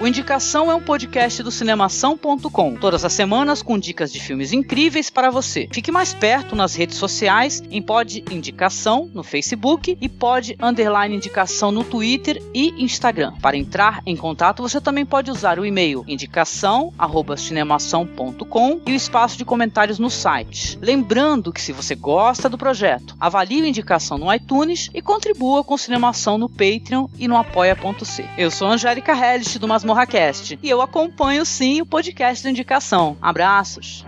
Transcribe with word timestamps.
O 0.00 0.06
Indicação 0.06 0.70
é 0.70 0.74
um 0.76 0.80
podcast 0.80 1.42
do 1.42 1.50
cinemação.com. 1.50 2.76
Todas 2.76 3.04
as 3.04 3.12
semanas 3.12 3.62
com 3.62 3.76
dicas 3.76 4.12
de 4.12 4.20
filmes 4.20 4.52
incríveis 4.52 5.10
para 5.10 5.28
você. 5.28 5.68
Fique 5.72 5.90
mais 5.90 6.14
perto 6.14 6.54
nas 6.54 6.76
redes 6.76 6.96
sociais, 6.96 7.60
em 7.68 7.82
Pod 7.82 8.22
Indicação 8.30 9.10
no 9.12 9.24
Facebook 9.24 9.98
e 10.00 10.08
Pod 10.08 10.56
Underline 10.62 11.16
Indicação 11.16 11.72
no 11.72 11.82
Twitter 11.82 12.40
e 12.54 12.80
Instagram. 12.80 13.32
Para 13.42 13.56
entrar 13.56 14.00
em 14.06 14.14
contato, 14.14 14.62
você 14.62 14.80
também 14.80 15.04
pode 15.04 15.32
usar 15.32 15.58
o 15.58 15.66
e-mail 15.66 16.04
indicação@cinemação.com 16.06 18.80
e 18.86 18.92
o 18.92 18.94
espaço 18.94 19.36
de 19.36 19.44
comentários 19.44 19.98
no 19.98 20.10
site. 20.10 20.78
Lembrando 20.80 21.52
que 21.52 21.60
se 21.60 21.72
você 21.72 21.96
gosta 21.96 22.48
do 22.48 22.56
projeto, 22.56 23.16
avalie 23.18 23.62
o 23.62 23.66
Indicação 23.66 24.16
no 24.16 24.32
iTunes 24.32 24.90
e 24.94 25.02
contribua 25.02 25.64
com 25.64 25.76
Cinemação 25.76 26.38
no 26.38 26.48
Patreon 26.48 27.08
e 27.18 27.26
no 27.26 27.36
apoia.c. 27.36 28.24
Eu 28.38 28.52
sou 28.52 28.68
Angélica 28.68 29.12
Hellish 29.12 29.58
do 29.58 29.66
Masmorra 29.66 29.87
Cast 30.06 30.58
e 30.62 30.68
eu 30.68 30.80
acompanho 30.80 31.44
sim 31.44 31.80
o 31.80 31.86
podcast 31.86 32.42
do 32.42 32.50
Indicação. 32.50 33.16
Abraços. 33.20 34.04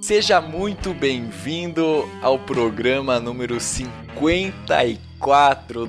Seja 0.00 0.40
muito 0.40 0.94
bem-vindo 0.94 2.08
ao 2.22 2.38
programa 2.38 3.20
número 3.20 3.60
54 3.60 5.07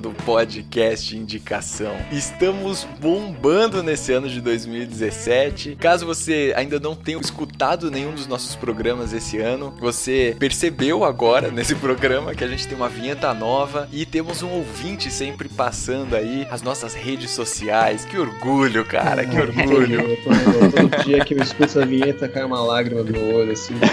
do 0.00 0.10
podcast 0.26 1.16
Indicação. 1.16 1.96
Estamos 2.12 2.86
bombando 3.00 3.82
nesse 3.82 4.12
ano 4.12 4.28
de 4.28 4.38
2017. 4.40 5.76
Caso 5.76 6.04
você 6.04 6.52
ainda 6.56 6.78
não 6.80 6.94
tenha 6.96 7.18
escutado 7.18 7.90
nenhum 7.90 8.10
dos 8.12 8.26
nossos 8.26 8.54
programas 8.56 9.12
esse 9.14 9.38
ano, 9.38 9.72
você 9.80 10.36
percebeu 10.38 11.04
agora 11.04 11.48
nesse 11.52 11.74
programa 11.76 12.34
que 12.34 12.42
a 12.44 12.48
gente 12.48 12.66
tem 12.66 12.76
uma 12.76 12.88
vinheta 12.88 13.32
nova 13.32 13.88
e 13.92 14.04
temos 14.04 14.42
um 14.42 14.50
ouvinte 14.50 15.10
sempre 15.10 15.48
passando 15.48 16.16
aí 16.16 16.46
as 16.50 16.60
nossas 16.60 16.92
redes 16.92 17.30
sociais. 17.30 18.04
Que 18.04 18.18
orgulho, 18.18 18.84
cara, 18.84 19.24
que 19.24 19.40
orgulho. 19.40 20.16
Tô- 20.24 20.32
eu- 20.32 20.72
todo 20.90 21.04
dia 21.04 21.24
que 21.24 21.34
eu 21.34 21.42
escuto 21.42 21.64
essa 21.64 21.86
vinheta 21.86 22.28
cai 22.28 22.44
uma 22.44 22.60
lágrima 22.60 23.02
do 23.04 23.12
meu 23.12 23.34
olho, 23.36 23.52
assim. 23.52 23.74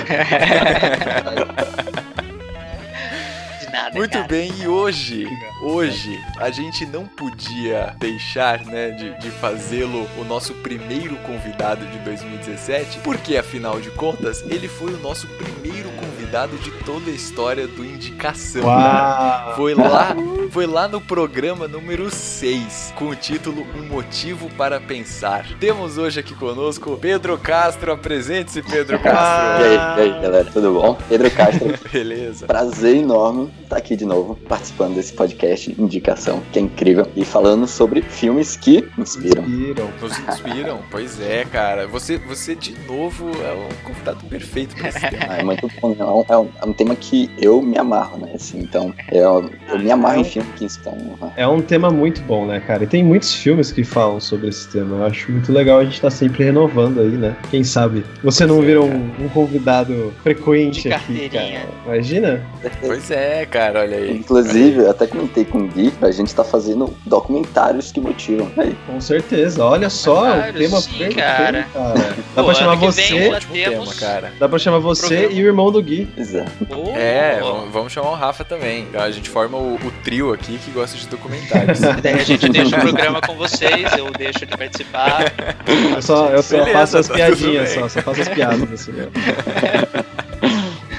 Muito 3.93 4.11
cara. 4.11 4.27
bem, 4.27 4.51
e 4.59 4.67
hoje, 4.67 5.27
hoje, 5.61 6.19
a 6.37 6.49
gente 6.49 6.85
não 6.85 7.05
podia 7.05 7.95
deixar, 7.99 8.63
né, 8.65 8.91
de, 8.91 9.17
de 9.19 9.31
fazê-lo 9.31 10.07
o 10.17 10.23
nosso 10.23 10.53
primeiro 10.55 11.15
convidado 11.17 11.85
de 11.85 11.97
2017, 11.99 12.99
porque 12.99 13.37
afinal 13.37 13.79
de 13.79 13.89
contas, 13.91 14.41
ele 14.43 14.67
foi 14.67 14.93
o 14.93 14.99
nosso 14.99 15.27
primeiro 15.27 15.89
convidado 15.91 16.06
de 16.31 16.71
toda 16.83 17.09
a 17.09 17.13
história 17.13 17.65
do 17.67 17.85
Indicação. 17.85 18.63
Uau! 18.65 19.55
Foi 19.55 19.73
lá, 19.73 20.13
foi 20.51 20.67
lá 20.67 20.85
no 20.87 20.99
programa 20.99 21.69
número 21.69 22.09
6, 22.11 22.93
com 22.97 23.05
o 23.05 23.15
título 23.15 23.65
Um 23.77 23.83
Motivo 23.87 24.49
para 24.57 24.79
Pensar. 24.79 25.45
Temos 25.57 25.97
hoje 25.97 26.19
aqui 26.19 26.35
conosco 26.35 26.97
Pedro 26.99 27.37
Castro. 27.37 27.93
Apresente-se, 27.93 28.61
Pedro 28.61 28.97
E 28.97 28.99
Castro. 28.99 29.65
aí, 29.65 29.75
e 29.75 30.01
aí, 30.13 30.21
galera, 30.21 30.45
tudo 30.51 30.73
bom? 30.73 30.97
Pedro 31.07 31.31
Castro, 31.31 31.73
Beleza. 31.91 32.45
prazer 32.45 32.97
enorme 32.97 33.49
estar 33.63 33.77
aqui 33.77 33.95
de 33.95 34.05
novo, 34.05 34.35
participando 34.47 34.95
desse 34.95 35.13
podcast 35.13 35.73
Indicação, 35.79 36.41
que 36.51 36.59
é 36.59 36.61
incrível, 36.61 37.09
e 37.15 37.23
falando 37.23 37.67
sobre 37.67 38.01
filmes 38.01 38.57
que 38.57 38.85
inspiram. 38.97 39.43
Inspiram. 39.43 39.89
Nos 40.01 40.19
inspiram, 40.19 40.79
pois 40.91 41.21
é, 41.21 41.45
cara. 41.45 41.87
Você, 41.87 42.17
você 42.17 42.53
de 42.53 42.77
novo 42.85 43.29
é 43.43 43.53
um 43.53 43.69
convidado 43.85 44.25
perfeito 44.25 44.75
pra 44.75 44.89
esse 44.89 44.99
tema. 44.99 45.17
Ah, 45.27 45.39
é 45.39 45.43
muito 45.43 45.67
bom, 45.81 45.93
é 45.99 46.03
um, 46.21 46.25
é 46.33 46.37
um- 46.37 46.49
é 46.61 46.65
um 46.65 46.73
tema 46.73 46.95
que 46.95 47.29
eu 47.39 47.61
me 47.61 47.77
amarro, 47.77 48.17
né? 48.17 48.31
Assim, 48.35 48.59
então, 48.59 48.93
eu, 49.11 49.49
eu 49.69 49.79
me 49.79 49.91
amarro 49.91 50.19
em 50.19 50.23
filmes 50.23 50.51
que 50.55 50.67
né? 50.89 51.31
É 51.37 51.47
um 51.47 51.61
tema 51.61 51.89
muito 51.89 52.21
bom, 52.21 52.45
né, 52.45 52.59
cara? 52.59 52.83
E 52.83 52.87
tem 52.87 53.03
muitos 53.03 53.33
filmes 53.33 53.71
que 53.71 53.83
falam 53.83 54.19
sobre 54.19 54.49
esse 54.49 54.67
tema. 54.69 54.97
Eu 54.97 55.05
acho 55.05 55.31
muito 55.31 55.51
legal 55.51 55.79
a 55.79 55.83
gente 55.83 55.95
estar 55.95 56.09
sempre 56.11 56.43
renovando 56.43 56.99
aí, 57.01 57.09
né? 57.09 57.35
Quem 57.49 57.63
sabe 57.63 58.03
você 58.23 58.45
não 58.45 58.61
vira 58.61 58.81
um, 58.81 59.09
um 59.19 59.29
convidado 59.29 60.13
frequente 60.23 60.91
aqui, 60.91 61.29
cara. 61.29 61.65
Imagina? 61.85 62.41
Pois 62.81 63.11
é, 63.11 63.45
cara, 63.45 63.81
olha 63.81 63.97
aí. 63.97 64.11
Inclusive, 64.17 64.79
eu 64.81 64.91
até 64.91 65.07
comentei 65.07 65.45
com 65.45 65.59
o 65.59 65.67
Gui, 65.67 65.93
a 66.01 66.11
gente 66.11 66.33
tá 66.33 66.43
fazendo 66.43 66.93
documentários 67.05 67.91
que 67.91 67.99
motivam. 67.99 68.49
Aí, 68.57 68.75
Com 68.85 68.99
certeza. 69.01 69.63
Olha 69.63 69.89
só, 69.89 70.39
o 70.39 70.53
tema 70.53 70.79
sim, 70.81 70.89
perfeito, 70.97 71.15
cara. 71.15 71.67
cara. 71.73 71.93
Dá 72.35 72.41
Pô, 72.41 72.45
pra 72.45 72.53
chamar 72.53 72.75
você. 72.75 73.31
tema, 73.51 73.85
cara. 73.99 74.33
Dá 74.39 74.47
pra 74.49 74.59
chamar 74.59 74.79
você 74.79 75.07
Programa. 75.07 75.33
e 75.33 75.43
o 75.43 75.47
irmão 75.47 75.71
do 75.71 75.81
Gui. 75.81 76.06
É. 76.95 77.35
É, 77.37 77.39
vamos- 77.71 77.91
chamar 77.91 78.11
o 78.11 78.15
Rafa 78.15 78.43
também. 78.43 78.87
A 78.93 79.09
gente 79.11 79.29
forma 79.29 79.57
o, 79.57 79.75
o 79.75 79.91
trio 80.03 80.33
aqui 80.33 80.57
que 80.57 80.71
gosta 80.71 80.97
de 80.97 81.07
documentários. 81.07 81.79
Daí 82.01 82.13
a 82.13 82.23
gente 82.23 82.49
deixa 82.49 82.75
o 82.75 82.79
programa 82.79 83.21
com 83.21 83.35
vocês, 83.35 83.91
eu 83.97 84.11
deixo 84.11 84.45
de 84.45 84.57
participar. 84.57 85.33
Eu 85.95 86.01
só, 86.01 86.29
eu 86.29 86.43
só 86.43 86.57
Beleza, 86.57 86.77
faço 86.79 86.97
as 86.97 87.07
tá 87.07 87.13
piadinhas, 87.13 87.69
só, 87.69 87.89
só 87.89 88.01
faço 88.01 88.21
as 88.21 88.29
piadas, 88.29 88.71
assim, 88.71 88.91
né? 88.91 89.07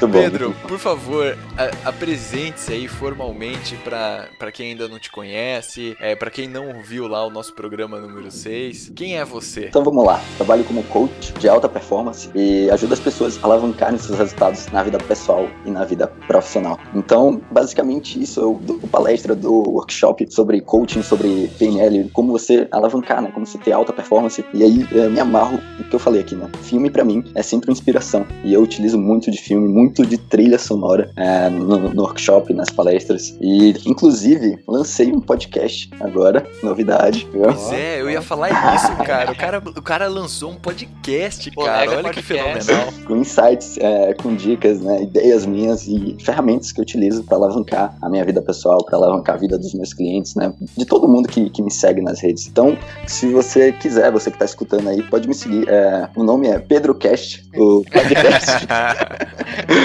Pedro, 0.06 0.54
por 0.66 0.78
favor, 0.78 1.36
apresente-se 1.84 2.72
aí 2.72 2.86
formalmente 2.86 3.76
pra 3.76 4.53
quem 4.53 4.70
ainda 4.70 4.88
não 4.88 4.98
te 4.98 5.10
conhece, 5.10 5.97
é, 6.00 6.14
para 6.14 6.31
quem 6.31 6.48
não 6.48 6.69
ouviu 6.69 7.09
lá 7.09 7.26
o 7.26 7.31
nosso 7.31 7.54
programa 7.54 7.98
número 7.98 8.31
6. 8.31 8.92
Quem 8.94 9.19
é 9.19 9.25
você? 9.25 9.66
Então 9.66 9.82
vamos 9.82 10.04
lá. 10.04 10.20
Trabalho 10.37 10.64
como 10.64 10.82
coach 10.84 11.32
de 11.34 11.48
alta 11.48 11.69
performance 11.69 12.31
e 12.34 12.70
ajudo 12.70 12.94
as 12.94 13.00
pessoas 13.00 13.38
a 13.42 13.47
alavancarem 13.47 13.98
seus 13.98 14.19
resultados 14.19 14.66
na 14.69 14.82
vida 14.82 14.98
pessoal 14.98 15.48
e 15.64 15.70
na 15.70 15.84
vida 15.84 16.06
profissional. 16.26 16.78
Então, 16.94 17.41
basicamente 17.50 18.20
isso, 18.22 18.41
eu 18.41 18.60
dou 18.62 18.78
palestra, 18.91 19.34
dou 19.34 19.69
workshop 19.70 20.26
sobre 20.31 20.60
coaching, 20.60 21.03
sobre 21.03 21.50
PNL, 21.58 22.10
como 22.12 22.32
você 22.32 22.69
alavancar, 22.70 23.22
né? 23.22 23.31
Como 23.32 23.47
você 23.47 23.58
ter 23.58 23.72
alta 23.72 23.92
performance. 23.92 24.44
E 24.53 24.62
aí 24.62 24.87
eu 24.92 25.10
me 25.10 25.20
amarro 25.20 25.58
o 25.81 25.84
que 25.84 25.94
eu 25.94 26.00
falei 26.00 26.20
aqui, 26.20 26.34
né? 26.34 26.50
Filme 26.62 26.91
pra 26.91 27.04
mim 27.04 27.25
é 27.34 27.42
sempre 27.42 27.69
uma 27.70 27.72
inspiração. 27.72 28.26
E 28.44 28.53
eu 28.53 28.62
utilizo 28.62 28.98
muito 28.98 29.31
de 29.31 29.38
filme, 29.38 29.69
muito 29.69 29.88
de 29.88 30.19
trilha 30.19 30.59
sonora 30.59 31.10
é, 31.16 31.49
no, 31.49 31.93
no 31.93 32.03
workshop, 32.03 32.53
nas 32.54 32.71
palestras. 32.71 33.37
E, 33.41 33.75
inclusive, 33.87 34.59
lancei 34.66 35.12
um 35.12 35.21
podcast 35.21 35.91
agora, 36.00 36.47
novidade. 36.62 37.28
viu? 37.32 37.43
Pois 37.43 37.72
é, 37.72 38.00
eu 38.00 38.10
ia 38.10 38.22
falar 38.22 38.75
isso, 38.75 38.97
cara. 39.04 39.32
O 39.32 39.37
cara, 39.37 39.62
o 39.76 39.82
cara 39.82 40.09
lançou 40.09 40.50
um 40.50 40.56
podcast, 40.56 41.50
cara. 41.50 41.97
Olha 41.97 42.10
que 42.10 42.22
fenomenal. 42.22 42.93
com 43.06 43.16
insights, 43.16 43.76
é, 43.78 44.15
com 44.15 44.34
dicas, 44.34 44.81
né, 44.81 45.03
ideias 45.03 45.47
minhas 45.47 45.87
e 45.87 46.16
ferramentas 46.20 46.72
que 46.72 46.81
eu 46.81 46.82
utilizo 46.82 47.25
para 47.25 47.37
alavancar 47.37 47.97
a 48.00 48.09
minha 48.09 48.25
vida 48.25 48.41
pessoal, 48.43 48.84
para 48.84 48.97
alavancar 48.97 49.37
a 49.37 49.38
vida 49.38 49.59
dos 49.59 49.75
meus 49.75 49.93
clientes, 49.93 50.34
né, 50.34 50.53
de 50.76 50.84
todo 50.84 51.09
mundo 51.09 51.28
que, 51.28 51.50
que 51.50 51.62
me 51.62 51.70
segue 51.70 52.00
nas 52.00 52.20
redes. 52.20 52.47
Então, 52.47 52.76
se 53.06 53.26
você 53.32 53.72
quiser, 53.72 54.10
você 54.10 54.31
que 54.31 54.37
está 54.37 54.44
escutando 54.44 54.88
aí, 54.88 55.03
pode 55.03 55.28
me 55.28 55.34
seguir. 55.34 55.69
É, 55.69 56.09
o 56.16 56.22
nome 56.22 56.49
é 56.49 56.59
PedroCast, 56.59 57.49
o 57.55 57.84
podcast. 57.84 58.66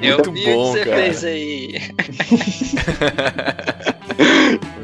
Eu 0.00 0.16
Muito 0.16 0.32
vi 0.32 0.44
bom, 0.44 0.70
o 0.70 0.72
que 0.72 0.78
você 0.78 0.84
cara. 0.84 0.96
fez 1.02 1.24
aí. 1.24 1.74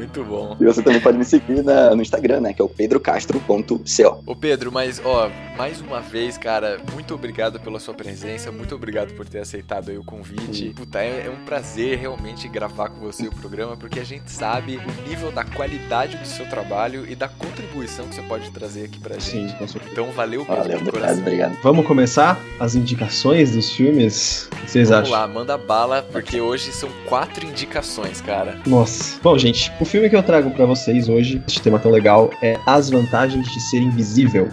Muito 0.13 0.23
bom. 0.29 0.57
e 0.59 0.65
você 0.65 0.81
também 0.83 0.99
pode 0.99 1.17
me 1.17 1.23
seguir 1.23 1.63
na- 1.63 1.95
no 1.95 2.01
Instagram, 2.01 2.41
né, 2.41 2.53
que 2.53 2.61
é 2.61 2.65
o 2.65 2.69
pedrocastro.co. 2.69 4.23
Ô 4.25 4.35
Pedro, 4.35 4.71
mas 4.71 5.01
ó, 5.03 5.29
mais 5.57 5.79
uma 5.81 6.01
vez, 6.01 6.37
cara, 6.37 6.79
muito 6.93 7.13
obrigado 7.13 7.59
pela 7.59 7.79
sua 7.79 7.93
presença, 7.93 8.51
muito 8.51 8.75
obrigado 8.75 9.13
por 9.13 9.25
ter 9.27 9.39
aceitado 9.39 9.89
aí 9.89 9.97
o 9.97 10.03
convite. 10.03 10.73
Puta, 10.75 10.99
é, 10.99 11.25
é 11.27 11.29
um 11.29 11.45
prazer 11.45 11.97
realmente 11.97 12.47
gravar 12.47 12.89
com 12.89 12.99
você 12.99 13.27
o 13.27 13.31
programa, 13.31 13.77
porque 13.77 13.99
a 13.99 14.03
gente 14.03 14.29
sabe 14.31 14.77
o 14.77 15.09
nível 15.09 15.31
da 15.31 15.43
qualidade 15.43 16.17
do 16.17 16.25
seu 16.27 16.47
trabalho 16.49 17.05
e 17.09 17.15
da 17.15 17.27
contribuição 17.27 18.05
que 18.07 18.15
você 18.15 18.21
pode 18.23 18.49
trazer 18.51 18.85
aqui 18.85 18.99
pra 18.99 19.19
Sim, 19.19 19.47
gente. 19.47 19.55
com 19.57 19.67
certeza. 19.67 19.91
Então 19.93 20.11
valeu 20.11 20.41
mesmo 20.41 20.55
Valeu, 20.55 20.69
de 20.69 20.75
obrigado, 20.75 20.93
coração. 21.01 21.21
obrigado. 21.21 21.57
Vamos 21.63 21.85
começar 21.87 22.39
as 22.59 22.75
indicações 22.75 23.51
dos 23.51 23.71
filmes? 23.71 24.47
O 24.51 24.55
que 24.65 24.71
vocês 24.71 24.89
Vamos 24.89 25.09
acham? 25.09 25.19
lá, 25.21 25.27
manda 25.27 25.57
bala, 25.57 26.01
porque 26.11 26.39
hoje 26.41 26.71
são 26.71 26.89
quatro 27.07 27.45
indicações, 27.45 28.21
cara. 28.21 28.59
Nossa. 28.65 29.19
Bom, 29.21 29.37
gente, 29.37 29.71
o 29.79 29.85
filme 29.85 30.00
que 30.09 30.15
eu 30.15 30.23
trago 30.23 30.51
pra 30.51 30.65
vocês 30.65 31.09
hoje, 31.09 31.41
este 31.47 31.61
tema 31.61 31.77
tão 31.77 31.91
legal, 31.91 32.31
é 32.41 32.57
As 32.65 32.89
Vantagens 32.89 33.47
de 33.47 33.59
Ser 33.59 33.79
Invisível. 33.79 34.49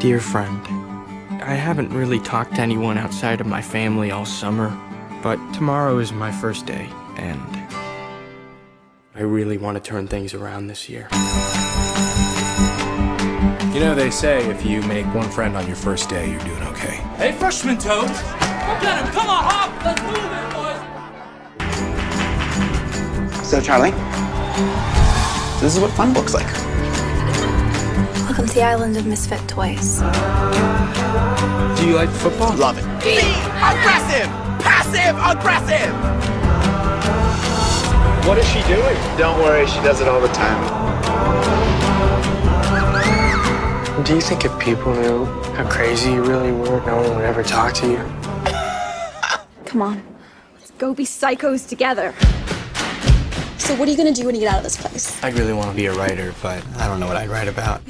Dear 0.00 0.20
friend, 0.20 0.60
I 1.46 1.54
haven't 1.54 1.90
really 1.94 2.18
talked 2.20 2.56
to 2.56 2.62
anyone 2.62 2.98
outside 2.98 3.40
of 3.40 3.46
my 3.46 3.62
family 3.62 4.10
all 4.10 4.24
summer, 4.24 4.72
but 5.22 5.38
tomorrow 5.52 6.00
is 6.00 6.12
my 6.12 6.32
first 6.32 6.66
day, 6.66 6.88
and 7.18 7.40
I 9.14 9.22
really 9.22 9.58
want 9.58 9.76
to 9.76 9.82
turn 9.82 10.08
things 10.08 10.34
around 10.34 10.66
this 10.66 10.88
year. 10.88 11.08
You 13.72 13.80
know, 13.80 13.94
they 13.94 14.10
say 14.10 14.48
if 14.50 14.64
you 14.64 14.82
make 14.82 15.06
one 15.14 15.30
friend 15.30 15.56
on 15.56 15.66
your 15.66 15.76
first 15.76 16.08
day, 16.08 16.30
you're 16.30 16.40
doing 16.40 16.62
okay. 16.68 16.96
Hey, 17.16 17.32
freshman 17.32 17.78
toad! 17.78 18.08
Look 18.08 18.82
at 18.82 19.04
him! 19.04 19.12
Come 19.12 19.28
on, 19.28 19.44
Hop! 19.44 19.84
Let's 19.84 20.02
move 20.02 20.31
So, 23.52 23.60
Charlie, 23.60 23.90
this 25.60 25.74
is 25.74 25.78
what 25.78 25.90
fun 25.90 26.14
looks 26.14 26.32
like. 26.32 26.50
Welcome 28.24 28.46
to 28.46 28.54
the 28.54 28.62
island 28.62 28.96
of 28.96 29.04
misfit 29.04 29.46
toys. 29.46 29.98
Do 31.78 31.86
you 31.86 31.94
like 31.94 32.08
football? 32.08 32.56
Love 32.56 32.78
it. 32.78 32.84
Be 33.04 33.18
aggressive! 33.60 34.26
Passive 34.64 35.14
aggressive! 35.20 35.92
What 38.26 38.38
is 38.38 38.48
she 38.48 38.62
doing? 38.62 38.96
Don't 39.18 39.38
worry, 39.40 39.66
she 39.66 39.80
does 39.82 40.00
it 40.00 40.08
all 40.08 40.22
the 40.22 40.28
time. 40.28 40.62
Do 44.02 44.14
you 44.14 44.22
think 44.22 44.46
if 44.46 44.58
people 44.58 44.94
knew 44.94 45.26
how 45.56 45.68
crazy 45.68 46.12
you 46.12 46.22
really 46.22 46.52
were, 46.52 46.82
no 46.86 47.02
one 47.02 47.16
would 47.16 47.24
ever 47.26 47.42
talk 47.42 47.74
to 47.74 47.86
you? 47.86 47.98
Come 49.66 49.82
on, 49.82 50.02
let's 50.54 50.70
go 50.78 50.94
be 50.94 51.04
psychos 51.04 51.68
together. 51.68 52.14
So, 53.58 53.74
what 53.76 53.88
are 53.88 53.90
you 53.90 53.96
gonna 53.96 54.12
do 54.12 54.26
when 54.26 54.34
you 54.34 54.40
get 54.40 54.52
out 54.52 54.58
of 54.58 54.64
this 54.64 54.76
place? 54.76 55.22
I 55.22 55.30
really 55.30 55.52
want 55.52 55.70
to 55.70 55.76
be 55.76 55.86
a 55.86 55.94
writer, 55.94 56.34
but 56.42 56.64
I 56.76 56.88
don't 56.88 57.00
know 57.00 57.06
what 57.06 57.16
I'd 57.16 57.28
write 57.28 57.48
about. 57.48 57.80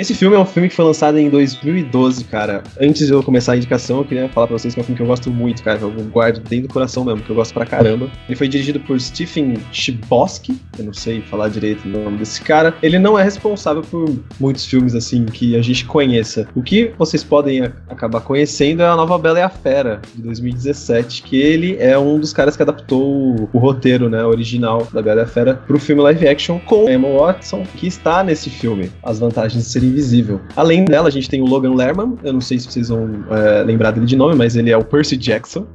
Esse 0.00 0.14
filme 0.14 0.34
é 0.34 0.38
um 0.38 0.46
filme 0.46 0.70
que 0.70 0.74
foi 0.74 0.86
lançado 0.86 1.18
em 1.18 1.28
2012, 1.28 2.24
cara. 2.24 2.62
Antes 2.80 3.06
de 3.06 3.12
eu 3.12 3.22
começar 3.22 3.52
a 3.52 3.56
indicação, 3.58 3.98
eu 3.98 4.04
queria 4.06 4.30
falar 4.30 4.46
pra 4.46 4.56
vocês 4.56 4.72
que 4.72 4.80
é 4.80 4.82
um 4.82 4.84
filme 4.86 4.96
que 4.96 5.02
eu 5.02 5.06
gosto 5.06 5.30
muito, 5.30 5.62
cara. 5.62 5.78
Eu 5.78 5.90
guardo 5.90 6.40
dentro 6.40 6.68
do 6.68 6.72
coração 6.72 7.04
mesmo, 7.04 7.20
que 7.20 7.28
eu 7.28 7.36
gosto 7.36 7.52
pra 7.52 7.66
caramba. 7.66 8.10
Ele 8.26 8.34
foi 8.34 8.48
dirigido 8.48 8.80
por 8.80 8.98
Stephen 8.98 9.58
Chbosky, 9.70 10.58
eu 10.78 10.86
não 10.86 10.94
sei 10.94 11.20
falar 11.20 11.50
direito 11.50 11.84
o 11.84 11.88
nome 11.88 12.16
desse 12.16 12.40
cara. 12.40 12.74
Ele 12.82 12.98
não 12.98 13.18
é 13.18 13.22
responsável 13.22 13.82
por 13.82 14.18
muitos 14.40 14.64
filmes, 14.64 14.94
assim, 14.94 15.26
que 15.26 15.54
a 15.54 15.60
gente 15.60 15.84
conheça. 15.84 16.48
O 16.54 16.62
que 16.62 16.94
vocês 16.96 17.22
podem 17.22 17.64
acabar 17.86 18.22
conhecendo 18.22 18.80
é 18.80 18.86
a 18.86 18.96
nova 18.96 19.18
Bela 19.18 19.40
e 19.40 19.42
a 19.42 19.50
Fera, 19.50 20.00
de 20.14 20.22
2017, 20.22 21.24
que 21.24 21.38
ele 21.38 21.76
é 21.78 21.98
um 21.98 22.18
dos 22.18 22.32
caras 22.32 22.56
que 22.56 22.62
adaptou 22.62 23.02
o, 23.02 23.50
o 23.52 23.58
roteiro, 23.58 24.08
né, 24.08 24.24
original 24.24 24.88
da 24.94 25.02
Bela 25.02 25.20
e 25.20 25.24
a 25.24 25.26
Fera 25.26 25.56
pro 25.66 25.78
filme 25.78 26.00
live 26.00 26.26
action 26.26 26.58
com 26.60 26.88
Emma 26.88 27.08
Watson, 27.08 27.64
que 27.76 27.86
está 27.86 28.24
nesse 28.24 28.48
filme. 28.48 28.90
As 29.02 29.18
vantagens 29.18 29.62
de 29.62 29.68
ser 29.68 29.89
invisível. 29.90 30.40
Além 30.56 30.84
dela, 30.84 31.08
a 31.08 31.10
gente 31.10 31.28
tem 31.28 31.40
o 31.42 31.44
Logan 31.44 31.74
Lerman, 31.74 32.16
eu 32.22 32.32
não 32.32 32.40
sei 32.40 32.58
se 32.58 32.70
vocês 32.70 32.88
vão 32.88 33.24
é, 33.30 33.62
lembrar 33.62 33.90
dele 33.90 34.06
de 34.06 34.16
nome, 34.16 34.34
mas 34.34 34.56
ele 34.56 34.70
é 34.70 34.76
o 34.76 34.84
Percy 34.84 35.16
Jackson. 35.16 35.66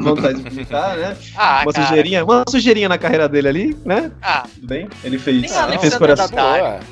Vontade 0.00 0.42
de 0.42 0.48
visitar, 0.48 0.96
né? 0.96 1.16
Ah, 1.36 1.62
Uma 1.64 1.72
cara. 1.72 1.86
sujeirinha, 1.86 2.24
uma 2.24 2.44
sujeirinha 2.48 2.88
na 2.88 2.98
carreira 2.98 3.28
dele 3.28 3.48
ali, 3.48 3.76
né? 3.84 4.10
Ah, 4.22 4.44
Tudo 4.54 4.66
bem? 4.66 4.88
Ele 5.04 5.18
fez, 5.18 5.36
ele 5.68 5.78
fez 5.78 5.94
coração. 5.96 6.28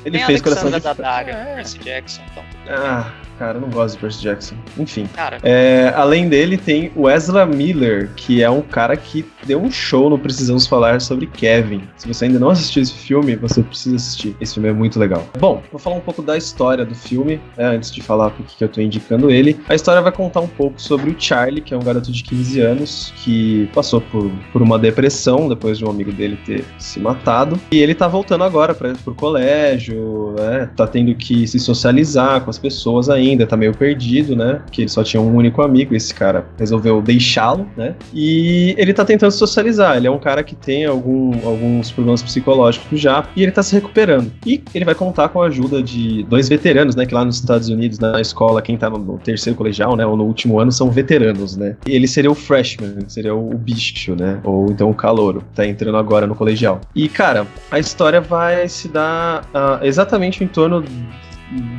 Ele 0.05 0.19
fez 0.19 0.41
coração 0.41 0.71
de 0.71 0.79
Daddario, 0.79 1.33
É. 1.33 1.55
Percy 1.55 1.79
Jackson, 1.79 2.21
então. 2.31 2.43
Ah, 2.69 3.11
cara, 3.37 3.57
eu 3.57 3.61
não 3.61 3.69
gosto 3.69 3.95
de 3.95 4.01
Percy 4.01 4.21
Jackson. 4.21 4.55
Enfim. 4.77 5.07
É, 5.43 5.93
além 5.95 6.29
dele, 6.29 6.57
tem 6.57 6.91
o 6.95 7.09
Ezra 7.09 7.45
Miller, 7.45 8.09
que 8.15 8.41
é 8.43 8.49
um 8.49 8.61
cara 8.61 8.95
que 8.95 9.25
deu 9.45 9.61
um 9.61 9.71
show 9.71 10.09
no 10.09 10.19
Precisamos 10.19 10.67
Falar 10.67 10.99
sobre 11.01 11.27
Kevin. 11.27 11.81
Se 11.95 12.07
você 12.07 12.25
ainda 12.25 12.39
não 12.39 12.49
assistiu 12.49 12.83
esse 12.83 12.93
filme, 12.93 13.35
você 13.35 13.63
precisa 13.63 13.95
assistir. 13.95 14.35
Esse 14.41 14.55
filme 14.55 14.69
é 14.69 14.73
muito 14.73 14.99
legal. 14.99 15.25
Bom, 15.39 15.61
vou 15.71 15.79
falar 15.79 15.95
um 15.95 16.01
pouco 16.01 16.21
da 16.21 16.37
história 16.37 16.85
do 16.85 16.95
filme, 16.95 17.39
né, 17.55 17.65
antes 17.65 17.91
de 17.91 18.01
falar 18.01 18.31
por 18.31 18.45
que 18.45 18.57
que 18.57 18.63
eu 18.63 18.69
tô 18.69 18.81
indicando 18.81 19.29
ele. 19.29 19.59
A 19.69 19.75
história 19.75 20.01
vai 20.01 20.11
contar 20.11 20.41
um 20.41 20.47
pouco 20.47 20.81
sobre 20.81 21.11
o 21.11 21.15
Charlie, 21.17 21.61
que 21.61 21.73
é 21.73 21.77
um 21.77 21.83
garoto 21.83 22.11
de 22.11 22.23
15 22.23 22.59
anos, 22.59 23.13
que 23.17 23.69
passou 23.73 24.01
por, 24.01 24.31
por 24.51 24.61
uma 24.61 24.79
depressão 24.79 25.47
depois 25.47 25.77
de 25.77 25.85
um 25.85 25.89
amigo 25.89 26.11
dele 26.11 26.37
ter 26.45 26.65
se 26.79 26.99
matado. 26.99 27.59
E 27.71 27.79
ele 27.79 27.93
tá 27.93 28.07
voltando 28.07 28.43
agora 28.43 28.73
para 28.73 28.93
pro 28.93 29.13
colégio, 29.13 30.33
né? 30.37 30.69
Tá 30.75 30.87
tendo 30.87 31.13
que 31.15 31.47
se 31.47 31.59
socializar 31.59 32.41
com 32.41 32.49
as 32.49 32.57
pessoas 32.57 33.09
ainda, 33.09 33.26
tá 33.35 33.57
meio 33.57 33.73
perdido, 33.73 34.35
né? 34.35 34.61
Que 34.71 34.83
ele 34.83 34.89
só 34.89 35.03
tinha 35.03 35.19
um 35.21 35.35
único 35.35 35.61
amigo, 35.61 35.95
esse 35.95 36.13
cara 36.13 36.45
resolveu 36.57 37.01
deixá-lo, 37.01 37.67
né? 37.75 37.95
E 38.13 38.75
ele 38.77 38.93
tá 38.93 39.03
tentando 39.03 39.31
socializar. 39.31 39.97
Ele 39.97 40.07
é 40.07 40.11
um 40.11 40.19
cara 40.19 40.43
que 40.43 40.55
tem 40.55 40.85
algum, 40.85 41.31
alguns 41.45 41.91
problemas 41.91 42.21
psicológicos 42.21 42.99
já 42.99 43.27
e 43.35 43.43
ele 43.43 43.51
tá 43.51 43.63
se 43.63 43.73
recuperando. 43.73 44.31
E 44.45 44.63
ele 44.73 44.85
vai 44.85 44.95
contar 44.95 45.29
com 45.29 45.41
a 45.41 45.47
ajuda 45.47 45.81
de 45.81 46.23
dois 46.23 46.47
veteranos, 46.47 46.95
né? 46.95 47.05
Que 47.05 47.13
lá 47.13 47.25
nos 47.25 47.39
Estados 47.39 47.69
Unidos, 47.69 47.99
na 47.99 48.21
escola, 48.21 48.61
quem 48.61 48.77
tá 48.77 48.89
no, 48.89 49.17
terceiro 49.17 49.57
colegial, 49.57 49.95
né? 49.95 50.05
Ou 50.05 50.15
no 50.15 50.23
último 50.23 50.59
ano 50.59 50.71
são 50.71 50.89
veteranos, 50.91 51.57
né? 51.57 51.75
E 51.87 51.91
ele 51.91 52.07
seria 52.07 52.31
o 52.31 52.35
freshman, 52.35 53.07
seria 53.07 53.35
o, 53.35 53.57
bicho, 53.57 54.15
né? 54.15 54.39
Ou 54.43 54.67
então 54.71 54.89
o 54.89 54.93
calouro, 54.93 55.43
tá 55.55 55.65
entrando 55.65 55.97
agora 55.97 56.27
no 56.27 56.35
colegial. 56.35 56.81
E, 56.95 57.09
cara, 57.09 57.47
a 57.71 57.79
história 57.79 58.21
vai 58.21 58.67
se 58.69 58.87
dar 58.87 59.47
ah, 59.53 59.79
exatamente 59.81 60.43
em 60.43 60.47
torno 60.47 60.83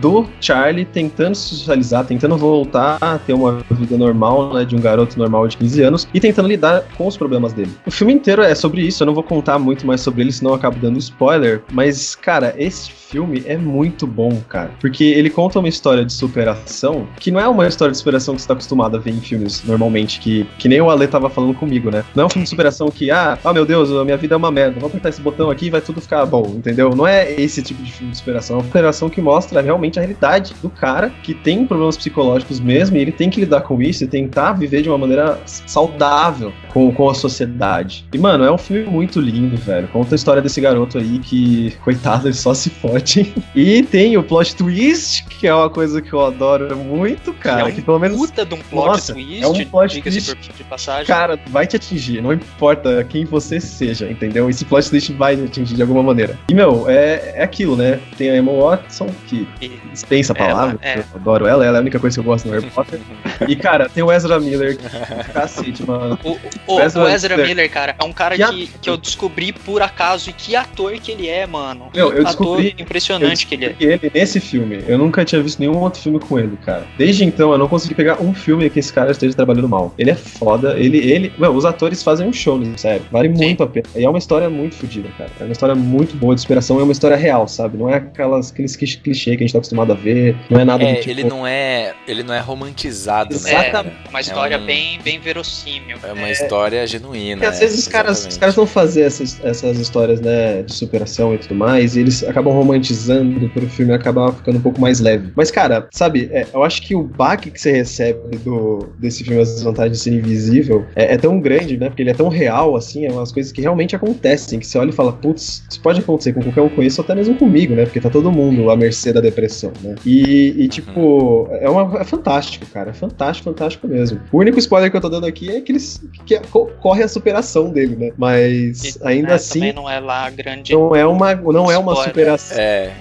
do 0.00 0.26
Charlie 0.40 0.84
tentando 0.84 1.34
se 1.34 1.54
socializar, 1.54 2.04
tentando 2.04 2.36
voltar 2.36 2.98
a 3.00 3.18
ter 3.18 3.32
uma 3.32 3.62
vida 3.70 3.96
normal, 3.96 4.54
né, 4.54 4.64
de 4.64 4.74
um 4.74 4.80
garoto 4.80 5.18
normal 5.18 5.46
de 5.48 5.56
15 5.56 5.82
anos 5.82 6.08
e 6.12 6.20
tentando 6.20 6.48
lidar 6.48 6.84
com 6.96 7.06
os 7.06 7.16
problemas 7.16 7.52
dele. 7.52 7.70
O 7.86 7.90
filme 7.90 8.12
inteiro 8.12 8.42
é 8.42 8.54
sobre 8.54 8.82
isso, 8.82 9.02
eu 9.02 9.06
não 9.06 9.14
vou 9.14 9.22
contar 9.22 9.58
muito 9.58 9.86
mais 9.86 10.00
sobre 10.00 10.22
ele, 10.22 10.32
senão 10.32 10.52
eu 10.52 10.56
acabo 10.56 10.78
dando 10.78 10.98
spoiler, 10.98 11.62
mas, 11.72 12.14
cara, 12.14 12.54
esse 12.56 12.90
filme 12.90 13.42
é 13.46 13.56
muito 13.56 14.06
bom, 14.06 14.40
cara, 14.48 14.70
porque 14.80 15.04
ele 15.04 15.30
conta 15.30 15.58
uma 15.58 15.68
história 15.68 16.04
de 16.04 16.12
superação 16.12 17.06
que 17.18 17.30
não 17.30 17.40
é 17.40 17.48
uma 17.48 17.66
história 17.66 17.92
de 17.92 17.98
superação 17.98 18.34
que 18.34 18.42
você 18.42 18.48
tá 18.48 18.54
acostumado 18.54 18.96
a 18.96 19.00
ver 19.00 19.10
em 19.10 19.20
filmes 19.20 19.62
normalmente, 19.64 20.20
que, 20.20 20.46
que 20.58 20.68
nem 20.68 20.80
o 20.80 20.90
Ale 20.90 21.06
tava 21.06 21.30
falando 21.30 21.54
comigo, 21.54 21.90
né? 21.90 22.04
Não 22.14 22.24
é 22.24 22.26
um 22.26 22.30
filme 22.30 22.44
de 22.44 22.50
superação 22.50 22.90
que, 22.90 23.10
ah, 23.10 23.38
ah, 23.42 23.52
meu 23.52 23.64
Deus, 23.64 23.90
a 23.90 24.04
minha 24.04 24.16
vida 24.16 24.34
é 24.34 24.36
uma 24.36 24.50
merda, 24.50 24.78
vou 24.78 24.88
apertar 24.88 25.08
esse 25.08 25.20
botão 25.20 25.50
aqui 25.50 25.66
e 25.66 25.70
vai 25.70 25.80
tudo 25.80 26.00
ficar 26.00 26.24
bom, 26.26 26.54
entendeu? 26.56 26.94
Não 26.94 27.06
é 27.06 27.32
esse 27.40 27.62
tipo 27.62 27.82
de 27.82 27.92
filme 27.92 28.12
de 28.12 28.18
superação, 28.18 28.56
é 28.56 28.60
uma 28.60 28.66
superação 28.66 29.08
que 29.08 29.20
mostra 29.20 29.57
realmente 29.60 29.98
a 29.98 30.02
realidade 30.02 30.54
do 30.62 30.70
cara 30.70 31.10
que 31.22 31.34
tem 31.34 31.66
problemas 31.66 31.96
psicológicos 31.96 32.60
mesmo 32.60 32.96
e 32.96 33.00
ele 33.00 33.12
tem 33.12 33.30
que 33.30 33.40
lidar 33.40 33.62
com 33.62 33.80
isso 33.82 34.04
e 34.04 34.06
tentar 34.06 34.52
viver 34.52 34.82
de 34.82 34.88
uma 34.88 34.98
maneira 34.98 35.38
saudável 35.44 36.52
com, 36.68 36.92
com 36.92 37.08
a 37.08 37.14
sociedade. 37.14 38.06
E, 38.12 38.18
mano, 38.18 38.44
é 38.44 38.52
um 38.52 38.58
filme 38.58 38.84
muito 38.84 39.20
lindo, 39.20 39.56
velho. 39.56 39.88
Conta 39.88 40.14
a 40.14 40.16
história 40.16 40.42
desse 40.42 40.60
garoto 40.60 40.98
aí 40.98 41.18
que, 41.18 41.74
coitado, 41.84 42.28
ele 42.28 42.34
só 42.34 42.54
se 42.54 42.70
fode. 42.70 43.32
E 43.54 43.82
tem 43.82 44.16
o 44.16 44.22
plot 44.22 44.54
twist, 44.54 45.24
que 45.24 45.46
é 45.46 45.54
uma 45.54 45.68
coisa 45.68 46.00
que 46.00 46.12
eu 46.12 46.24
adoro 46.24 46.76
muito, 46.76 47.32
cara. 47.32 47.62
é 47.62 47.64
um 47.64 47.72
que 47.72 47.82
pelo 47.82 47.98
menos 47.98 48.16
puta 48.16 48.44
de 48.44 48.54
um 48.54 48.58
plot 48.58 48.86
Nossa, 48.86 49.12
twist, 49.12 49.42
é 49.42 49.48
um 49.48 49.64
plot 49.64 50.02
twist. 50.02 50.36
de 50.56 50.64
passagem. 50.64 51.06
Cara, 51.06 51.38
vai 51.48 51.66
te 51.66 51.76
atingir, 51.76 52.20
não 52.20 52.32
importa 52.32 53.02
quem 53.04 53.24
você 53.24 53.58
seja, 53.58 54.08
entendeu? 54.10 54.48
Esse 54.48 54.64
plot 54.64 54.88
twist 54.90 55.12
vai 55.14 55.36
te 55.36 55.44
atingir 55.44 55.74
de 55.74 55.82
alguma 55.82 56.02
maneira. 56.02 56.38
E, 56.48 56.54
meu, 56.54 56.88
é, 56.88 57.32
é 57.36 57.42
aquilo, 57.42 57.76
né? 57.76 57.98
Tem 58.16 58.30
a 58.30 58.36
Emma 58.36 58.52
Watson, 58.52 59.08
que 59.26 59.47
Dispensa 59.92 60.32
a 60.32 60.36
palavra, 60.36 60.78
é. 60.82 60.98
eu 60.98 61.04
adoro 61.14 61.46
ela, 61.46 61.64
ela 61.64 61.76
é 61.76 61.78
a 61.78 61.82
única 61.82 61.98
coisa 61.98 62.14
que 62.14 62.20
eu 62.20 62.24
gosto 62.24 62.46
no 62.46 62.52
Harry 62.54 62.66
Potter. 62.70 63.00
E, 63.48 63.56
cara, 63.56 63.88
tem 63.88 64.02
o 64.02 64.12
Ezra 64.12 64.38
Miller, 64.40 64.76
que 64.76 65.32
cacete, 65.32 65.84
mano. 65.86 66.18
O, 66.24 66.38
o- 66.74 66.80
Ezra 66.80 67.02
o 67.02 67.08
Ezra 67.08 67.36
Miller. 67.36 67.48
Miller, 67.48 67.70
cara, 67.70 67.94
é 67.98 68.04
um 68.04 68.12
cara 68.12 68.36
Que 68.36 68.66
que, 68.66 68.78
que 68.82 68.90
eu 68.90 68.96
descobri 68.96 69.52
por 69.52 69.82
acaso 69.82 70.30
e 70.30 70.32
que 70.32 70.54
ator 70.56 70.92
que 70.98 71.12
ele 71.12 71.28
é, 71.28 71.46
mano. 71.46 71.88
Meu, 71.94 72.06
eu 72.12 72.26
ator 72.26 72.58
descobri- 72.58 72.74
impressionante 72.78 73.46
que 73.46 73.54
ele 73.54 73.64
é. 73.66 73.74
Ele, 73.80 74.10
nesse 74.14 74.40
filme, 74.40 74.82
eu 74.86 74.98
nunca 74.98 75.24
tinha 75.24 75.42
visto 75.42 75.58
nenhum 75.60 75.78
outro 75.78 76.00
filme 76.00 76.18
com 76.20 76.38
ele, 76.38 76.56
cara. 76.64 76.86
Desde 76.96 77.24
então, 77.24 77.52
eu 77.52 77.58
não 77.58 77.68
consegui 77.68 77.94
pegar 77.94 78.20
um 78.22 78.34
filme 78.34 78.68
que 78.70 78.78
esse 78.78 78.92
cara 78.92 79.10
esteja 79.10 79.34
trabalhando 79.34 79.68
mal. 79.68 79.94
Ele 79.98 80.10
é 80.10 80.14
foda, 80.14 80.78
ele, 80.78 80.98
ele, 80.98 81.32
meu, 81.38 81.52
os 81.52 81.64
atores 81.64 82.02
fazem 82.02 82.26
um 82.28 82.32
show, 82.32 82.58
sério. 82.76 83.02
Vale 83.10 83.28
muito 83.28 83.62
a 83.62 83.66
pena. 83.66 83.86
E 83.96 84.04
é 84.04 84.08
uma 84.08 84.18
história 84.18 84.48
muito 84.50 84.74
fodida, 84.76 85.08
cara. 85.16 85.30
É 85.40 85.44
uma 85.44 85.52
história 85.52 85.74
muito 85.74 86.16
boa 86.16 86.34
de 86.34 86.40
superação, 86.40 86.78
é 86.80 86.82
uma 86.82 86.92
história 86.92 87.16
real, 87.16 87.46
sabe? 87.48 87.76
Não 87.78 87.88
é 87.88 87.94
aquelas, 87.96 88.50
aqueles 88.52 88.76
clichê 88.76 88.98
clichê 88.98 89.36
que 89.38 89.44
a 89.44 89.46
gente 89.46 89.52
tá 89.52 89.58
acostumado 89.58 89.92
a 89.92 89.94
ver, 89.94 90.36
não 90.50 90.60
é 90.60 90.64
nada 90.64 90.84
É, 90.84 90.94
do 90.94 90.98
tipo... 91.00 91.10
ele 91.10 91.24
não 91.24 91.46
é, 91.46 91.94
ele 92.06 92.22
não 92.22 92.34
é 92.34 92.40
romantizado, 92.40 93.30
né? 93.40 93.50
Exatamente. 93.50 93.96
É 94.04 94.08
uma 94.08 94.20
história 94.20 94.58
um- 94.58 94.66
bem, 94.66 94.98
bem 95.02 95.18
verossímil. 95.18 95.96
É 96.02 96.12
uma 96.12 96.30
história 96.30 96.86
genuína. 96.86 97.44
E 97.44 97.46
às 97.46 97.58
vezes 97.60 97.76
é, 97.76 97.80
os 97.80 97.88
caras, 97.88 98.26
os 98.26 98.36
caras 98.36 98.54
vão 98.54 98.66
fazer 98.66 99.02
essas, 99.02 99.42
essas 99.44 99.78
histórias, 99.78 100.20
né, 100.20 100.62
de 100.62 100.72
superação 100.74 101.34
e 101.34 101.38
tudo 101.38 101.54
mais, 101.54 101.96
e 101.96 102.00
eles 102.00 102.22
acabam 102.24 102.52
romantizando 102.52 103.48
pro 103.50 103.68
filme 103.68 103.92
acabar 103.92 104.32
ficando 104.32 104.58
um 104.58 104.60
pouco 104.62 104.80
mais 104.80 105.00
leve. 105.00 105.32
Mas, 105.36 105.50
cara, 105.50 105.88
sabe, 105.92 106.28
é, 106.32 106.46
eu 106.52 106.62
acho 106.64 106.82
que 106.82 106.94
o 106.94 107.02
baque 107.02 107.50
que 107.50 107.60
você 107.60 107.72
recebe 107.72 108.36
do, 108.38 108.88
desse 108.98 109.24
filme 109.24 109.40
As 109.40 109.62
Vantagens 109.62 109.98
de 109.98 110.02
Ser 110.04 110.12
Invisível 110.12 110.84
é, 110.96 111.14
é 111.14 111.16
tão 111.16 111.40
grande, 111.40 111.76
né, 111.76 111.86
porque 111.88 112.02
ele 112.02 112.10
é 112.10 112.14
tão 112.14 112.28
real, 112.28 112.76
assim, 112.76 113.06
é 113.06 113.10
umas 113.12 113.32
coisas 113.32 113.52
que 113.52 113.60
realmente 113.60 113.94
acontecem, 113.94 114.58
que 114.58 114.66
você 114.66 114.78
olha 114.78 114.90
e 114.90 114.92
fala, 114.92 115.12
putz, 115.12 115.62
isso 115.70 115.80
pode 115.80 116.00
acontecer 116.00 116.32
com 116.32 116.42
qualquer 116.42 116.60
um 116.62 116.68
com 116.68 116.82
isso, 116.82 117.00
ou 117.00 117.04
até 117.04 117.14
mesmo 117.14 117.34
comigo, 117.36 117.74
né, 117.74 117.84
porque 117.84 118.00
tá 118.00 118.10
todo 118.10 118.30
mundo 118.32 118.70
à 118.70 118.76
mercê 118.76 119.12
da 119.12 119.20
depressão, 119.30 119.72
né. 119.82 119.94
E, 120.04 120.54
e, 120.64 120.68
tipo, 120.68 121.48
é, 121.60 121.68
uma, 121.68 122.00
é 122.00 122.04
fantástico, 122.04 122.66
cara, 122.66 122.90
é 122.90 122.94
fantástico, 122.94 123.44
fantástico 123.50 123.86
mesmo. 123.88 124.20
O 124.32 124.38
único 124.38 124.58
spoiler 124.58 124.90
que 124.90 124.96
eu 124.96 125.00
tô 125.00 125.08
dando 125.08 125.26
aqui 125.26 125.50
é 125.50 125.60
que 125.60 125.72
eles 125.72 126.00
que 126.26 126.38
co- 126.50 126.70
corre 126.80 127.02
a 127.02 127.08
superação 127.08 127.70
dele, 127.70 127.96
né, 127.96 128.12
mas 128.16 128.96
E, 128.96 128.98
ainda 129.02 129.28
né, 129.28 129.34
assim 129.34 129.60
Também 129.60 129.72
não 129.74 129.88
é 129.88 130.00
lá 130.00 130.28
grande. 130.30 130.72
não 130.72 130.94
é 130.94 131.06
uma, 131.06 131.34
não 131.34 131.70
é 131.70 131.78
uma 131.78 131.92
Spoiler. 131.92 132.10
superação. 132.14 132.58
É, 132.58 132.92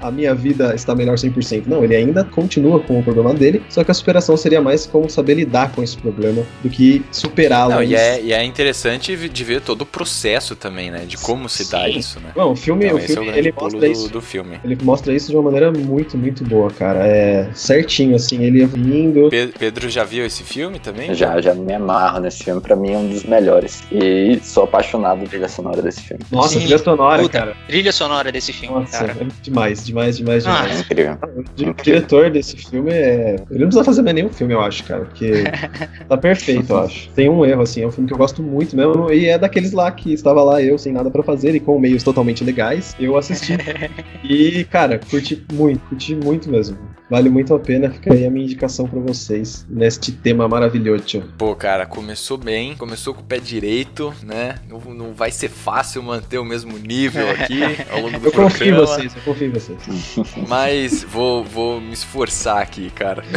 A 0.00 0.10
minha 0.10 0.34
vida 0.34 0.74
está 0.74 0.94
melhor 0.94 1.16
100%. 1.16 1.64
Não, 1.66 1.84
ele 1.84 1.94
ainda 1.96 2.24
continua 2.24 2.80
com 2.80 2.98
o 2.98 3.02
problema 3.02 3.32
dele, 3.34 3.62
só 3.68 3.82
que 3.84 3.90
a 3.90 3.94
superação 3.94 4.36
seria 4.36 4.60
mais 4.60 4.86
como 4.86 5.08
saber 5.08 5.34
lidar 5.34 5.72
com 5.72 5.82
esse 5.82 5.96
problema 5.96 6.42
do 6.62 6.68
que 6.70 7.04
superá-lo. 7.10 7.82
e 7.82 7.94
é, 7.94 8.20
e 8.22 8.32
é 8.32 8.42
interessante 8.44 9.16
de 9.16 9.44
ver 9.44 9.60
todo 9.60 9.82
o 9.82 9.86
processo 9.86 10.54
também, 10.56 10.90
né? 10.90 11.04
De 11.06 11.16
como 11.16 11.48
se 11.48 11.70
dá 11.70 11.84
Sim. 11.84 11.98
isso, 11.98 12.20
né? 12.20 12.30
Não, 12.36 12.52
o 12.52 12.56
filme, 12.56 12.84
Então, 12.86 12.96
o 12.96 13.00
esse 13.00 13.12
é 13.16 13.20
o 13.20 13.24
filme 13.24 13.38
ele 13.38 13.52
mostra 13.52 13.80
do, 13.80 13.86
isso. 13.86 14.08
do 14.08 14.20
filme. 14.20 14.60
Ele 14.64 14.78
mostra 14.82 15.12
isso 15.14 15.30
de 15.30 15.36
uma 15.36 15.42
maneira 15.44 15.63
história 15.64 15.86
muito, 15.86 16.16
muito 16.18 16.44
boa, 16.44 16.70
cara. 16.70 17.06
É 17.06 17.48
certinho, 17.54 18.16
assim, 18.16 18.42
ele 18.42 18.64
vindo. 18.66 19.28
Pe- 19.28 19.52
Pedro 19.58 19.88
já 19.88 20.04
viu 20.04 20.24
esse 20.26 20.42
filme 20.42 20.78
também? 20.78 21.14
Já, 21.14 21.40
já 21.40 21.54
me 21.54 21.72
amarro 21.72 22.20
nesse 22.20 22.44
filme, 22.44 22.60
pra 22.60 22.76
mim 22.76 22.92
é 22.92 22.98
um 22.98 23.08
dos 23.08 23.24
melhores. 23.24 23.82
E 23.90 24.38
sou 24.42 24.64
apaixonado 24.64 25.18
pela 25.18 25.28
trilha 25.28 25.48
sonora 25.48 25.82
desse 25.82 26.02
filme. 26.02 26.22
Nossa, 26.30 26.54
Sim. 26.54 26.60
trilha 26.60 26.78
sonora, 26.78 27.22
Puta, 27.22 27.38
cara. 27.38 27.56
Trilha 27.66 27.92
sonora 27.92 28.30
desse 28.32 28.52
filme, 28.52 28.80
Nossa, 28.80 28.98
cara. 29.06 29.16
é 29.20 29.26
demais, 29.42 29.84
demais, 29.84 30.16
demais, 30.16 30.46
Ah, 30.46 30.60
É 30.60 30.62
demais. 30.62 30.80
incrível. 30.80 31.18
O 31.36 31.42
di- 31.54 31.74
diretor 31.82 32.30
desse 32.30 32.56
filme 32.56 32.90
é. 32.90 33.36
Ele 33.50 33.60
não 33.60 33.66
precisa 33.68 33.84
fazer 33.84 34.02
mais 34.02 34.14
nenhum 34.14 34.30
filme, 34.30 34.54
eu 34.54 34.60
acho, 34.60 34.84
cara. 34.84 35.04
Porque 35.04 35.44
tá 36.08 36.16
perfeito, 36.16 36.70
eu 36.72 36.78
acho. 36.78 37.08
Tem 37.10 37.28
um 37.28 37.44
erro, 37.44 37.62
assim. 37.62 37.82
É 37.82 37.86
um 37.86 37.90
filme 37.92 38.06
que 38.08 38.14
eu 38.14 38.18
gosto 38.18 38.42
muito 38.42 38.76
mesmo. 38.76 39.10
E 39.12 39.26
é 39.26 39.38
daqueles 39.38 39.72
lá 39.72 39.90
que 39.90 40.12
estava 40.12 40.42
lá 40.42 40.62
eu 40.62 40.78
sem 40.78 40.92
nada 40.92 41.10
pra 41.10 41.22
fazer 41.22 41.54
e 41.54 41.60
com 41.60 41.78
meios 41.78 42.02
totalmente 42.02 42.42
legais. 42.44 42.94
Eu 42.98 43.16
assisti. 43.16 43.54
e, 44.24 44.64
cara, 44.64 44.98
curti 44.98 45.36
muito, 45.54 45.80
curti 45.88 46.14
muito 46.14 46.50
mesmo. 46.50 46.76
Vale 47.14 47.30
muito 47.30 47.54
a 47.54 47.60
pena. 47.60 47.90
Fica 47.90 48.12
aí 48.12 48.26
a 48.26 48.30
minha 48.30 48.44
indicação 48.44 48.88
pra 48.88 48.98
vocês 48.98 49.64
neste 49.70 50.10
tema 50.10 50.48
maravilhoso. 50.48 51.22
Pô, 51.38 51.54
cara, 51.54 51.86
começou 51.86 52.36
bem, 52.36 52.74
começou 52.74 53.14
com 53.14 53.20
o 53.20 53.24
pé 53.24 53.38
direito, 53.38 54.12
né? 54.20 54.56
Não, 54.68 54.80
não 54.92 55.14
vai 55.14 55.30
ser 55.30 55.48
fácil 55.48 56.02
manter 56.02 56.38
o 56.38 56.44
mesmo 56.44 56.76
nível 56.76 57.30
aqui 57.30 57.60
ao 57.88 58.00
longo 58.00 58.18
do 58.18 58.26
Eu 58.26 58.32
confio 58.32 58.66
em 58.66 58.74
programa. 58.74 58.86
vocês, 58.86 59.14
eu 59.14 59.22
confio 59.22 59.46
em 59.46 59.50
vocês. 59.52 59.78
Mas 60.48 61.04
vou, 61.04 61.44
vou 61.44 61.80
me 61.80 61.92
esforçar 61.92 62.60
aqui, 62.60 62.90
cara. 62.90 63.22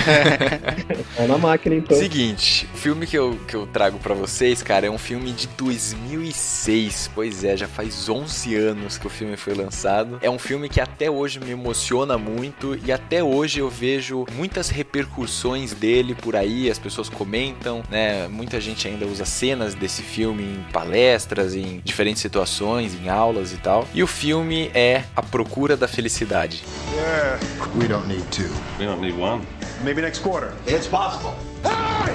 É 1.17 1.25
na 1.25 1.37
máquina, 1.37 1.75
então. 1.75 1.97
Seguinte, 1.97 2.67
o 2.73 2.77
filme 2.77 3.07
que 3.07 3.17
eu, 3.17 3.39
que 3.47 3.55
eu 3.55 3.65
trago 3.65 3.97
pra 3.97 4.13
vocês, 4.13 4.61
cara, 4.61 4.85
é 4.85 4.89
um 4.89 4.97
filme 4.97 5.31
de 5.31 5.47
2006. 5.57 7.09
Pois 7.13 7.43
é, 7.43 7.57
já 7.57 7.67
faz 7.67 8.07
11 8.07 8.55
anos 8.55 8.97
que 8.97 9.07
o 9.07 9.09
filme 9.09 9.35
foi 9.35 9.53
lançado. 9.53 10.19
É 10.21 10.29
um 10.29 10.37
filme 10.37 10.69
que 10.69 10.79
até 10.79 11.09
hoje 11.09 11.39
me 11.39 11.51
emociona 11.51 12.17
muito 12.17 12.77
e 12.85 12.91
até 12.91 13.23
hoje 13.23 13.59
eu 13.59 13.66
vejo 13.69 14.25
muitas 14.33 14.69
repercussões 14.69 15.73
dele 15.73 16.15
por 16.15 16.35
aí, 16.35 16.69
as 16.69 16.79
pessoas 16.79 17.09
comentam, 17.09 17.83
né? 17.89 18.27
Muita 18.27 18.59
gente 18.59 18.87
ainda 18.87 19.05
usa 19.05 19.25
cenas 19.25 19.73
desse 19.73 20.01
filme 20.01 20.43
em 20.43 20.65
palestras, 20.71 21.55
em 21.55 21.81
diferentes 21.83 22.21
situações, 22.21 22.93
em 22.93 23.09
aulas 23.09 23.53
e 23.53 23.57
tal. 23.57 23.87
E 23.93 24.01
o 24.03 24.07
filme 24.07 24.71
é 24.73 25.03
A 25.15 25.21
Procura 25.21 25.75
da 25.77 25.87
Felicidade. 25.87 26.63
Yeah. 26.93 27.39
We 27.75 27.87
don't 27.87 28.07
need 28.07 28.23
two. 28.31 28.49
We 28.79 28.85
don't 28.85 29.01
need 29.01 29.19
one. 29.19 29.43
Maybe 29.83 30.01
next 30.01 30.21
quarter. 30.21 30.53
It's 30.65 30.87
possible. 30.87 31.35
Hey! 31.63 32.13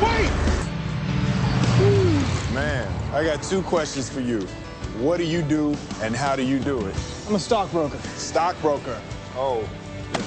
Wait! 0.00 0.30
Man, 2.52 2.86
I 3.14 3.24
got 3.24 3.42
two 3.42 3.62
questions 3.62 4.08
for 4.08 4.20
you. 4.20 4.46
What 5.00 5.18
do 5.18 5.24
you 5.24 5.42
do 5.42 5.74
and 6.02 6.14
how 6.14 6.36
do 6.36 6.42
you 6.42 6.58
do 6.58 6.86
it? 6.86 6.94
I'm 7.28 7.34
a 7.34 7.38
stockbroker. 7.38 7.98
Stockbroker. 8.16 9.00
Oh. 9.36 9.62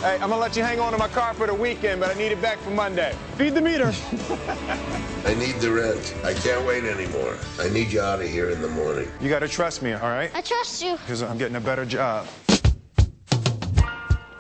Hey, 0.04 0.16
I'm 0.16 0.30
gonna 0.30 0.38
let 0.38 0.56
you 0.56 0.64
hang 0.64 0.80
on 0.80 0.92
to 0.92 0.98
my 0.98 1.08
car 1.08 1.34
for 1.34 1.48
the 1.48 1.54
weekend, 1.54 2.02
but 2.02 2.10
I 2.10 2.14
need 2.18 2.32
it 2.32 2.42
back 2.42 2.58
for 2.60 2.72
Monday. 2.72 3.16
Feed 3.38 3.56
the 3.56 3.62
meter. 3.62 3.88
I 5.26 5.34
need 5.36 5.56
the 5.62 5.72
rent. 5.72 6.16
I 6.24 6.34
can't 6.34 6.66
wait 6.66 6.84
anymore. 6.84 7.38
I 7.60 7.70
need 7.70 7.92
you 7.92 8.02
out 8.02 8.22
of 8.22 8.28
here 8.28 8.50
in 8.50 8.62
the 8.62 8.68
morning. 8.68 9.08
You 9.22 9.30
gotta 9.30 9.48
trust 9.48 9.82
me, 9.82 9.94
all 9.94 10.10
right? 10.10 10.30
I 10.34 10.42
trust 10.42 10.84
you. 10.84 10.98
Because 10.98 11.24
I'm 11.24 11.38
getting 11.38 11.56
a 11.56 11.62
better 11.62 11.86
job. 11.86 12.28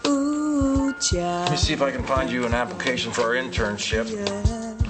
Uh, 0.06 0.92
let 1.14 1.52
me 1.52 1.58
see 1.58 1.74
if 1.74 1.82
I 1.82 1.92
can 1.92 2.04
find 2.04 2.30
you 2.30 2.46
an 2.46 2.54
application 2.54 3.12
for 3.12 3.22
our 3.22 3.34
internship. 3.34 4.08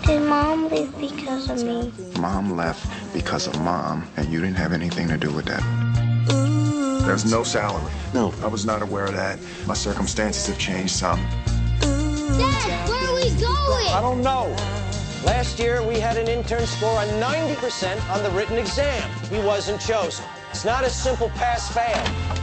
Did 0.06 0.22
mom 0.24 0.70
leave 0.70 0.98
because 1.00 1.50
of 1.50 1.64
me? 1.64 1.92
Mom 2.20 2.56
left 2.56 3.14
because 3.14 3.48
of 3.48 3.60
mom, 3.62 4.08
and 4.18 4.28
you 4.32 4.42
didn't 4.42 4.58
have 4.58 4.74
anything 4.74 5.08
to 5.08 5.18
do 5.18 5.32
with 5.32 5.46
that. 5.46 5.93
There's 7.06 7.30
no 7.30 7.44
salary. 7.44 7.92
No. 8.14 8.34
I 8.42 8.48
was 8.48 8.66
not 8.66 8.82
aware 8.82 9.06
of 9.06 9.14
that. 9.14 9.38
My 9.68 9.74
circumstances 9.74 10.48
have 10.48 10.58
changed 10.58 10.96
some. 10.96 11.20
Dad, 11.82 12.90
where 12.90 13.10
are 13.10 13.16
we 13.16 13.30
going? 13.32 13.88
I 13.88 14.00
don't 14.02 14.22
know. 14.22 14.56
Last 15.26 15.60
year, 15.60 15.86
we 15.86 16.00
had 16.00 16.18
an 16.18 16.28
intern 16.28 16.66
score 16.66 16.98
on 16.98 17.08
90% 17.08 18.10
on 18.10 18.24
the 18.24 18.30
written 18.32 18.58
exam. 18.58 19.10
He 19.30 19.38
wasn't 19.40 19.82
chosen. 19.82 20.26
It's 20.52 20.64
not 20.64 20.84
a 20.86 20.90
simple 20.90 21.30
pass-fail. 21.30 22.43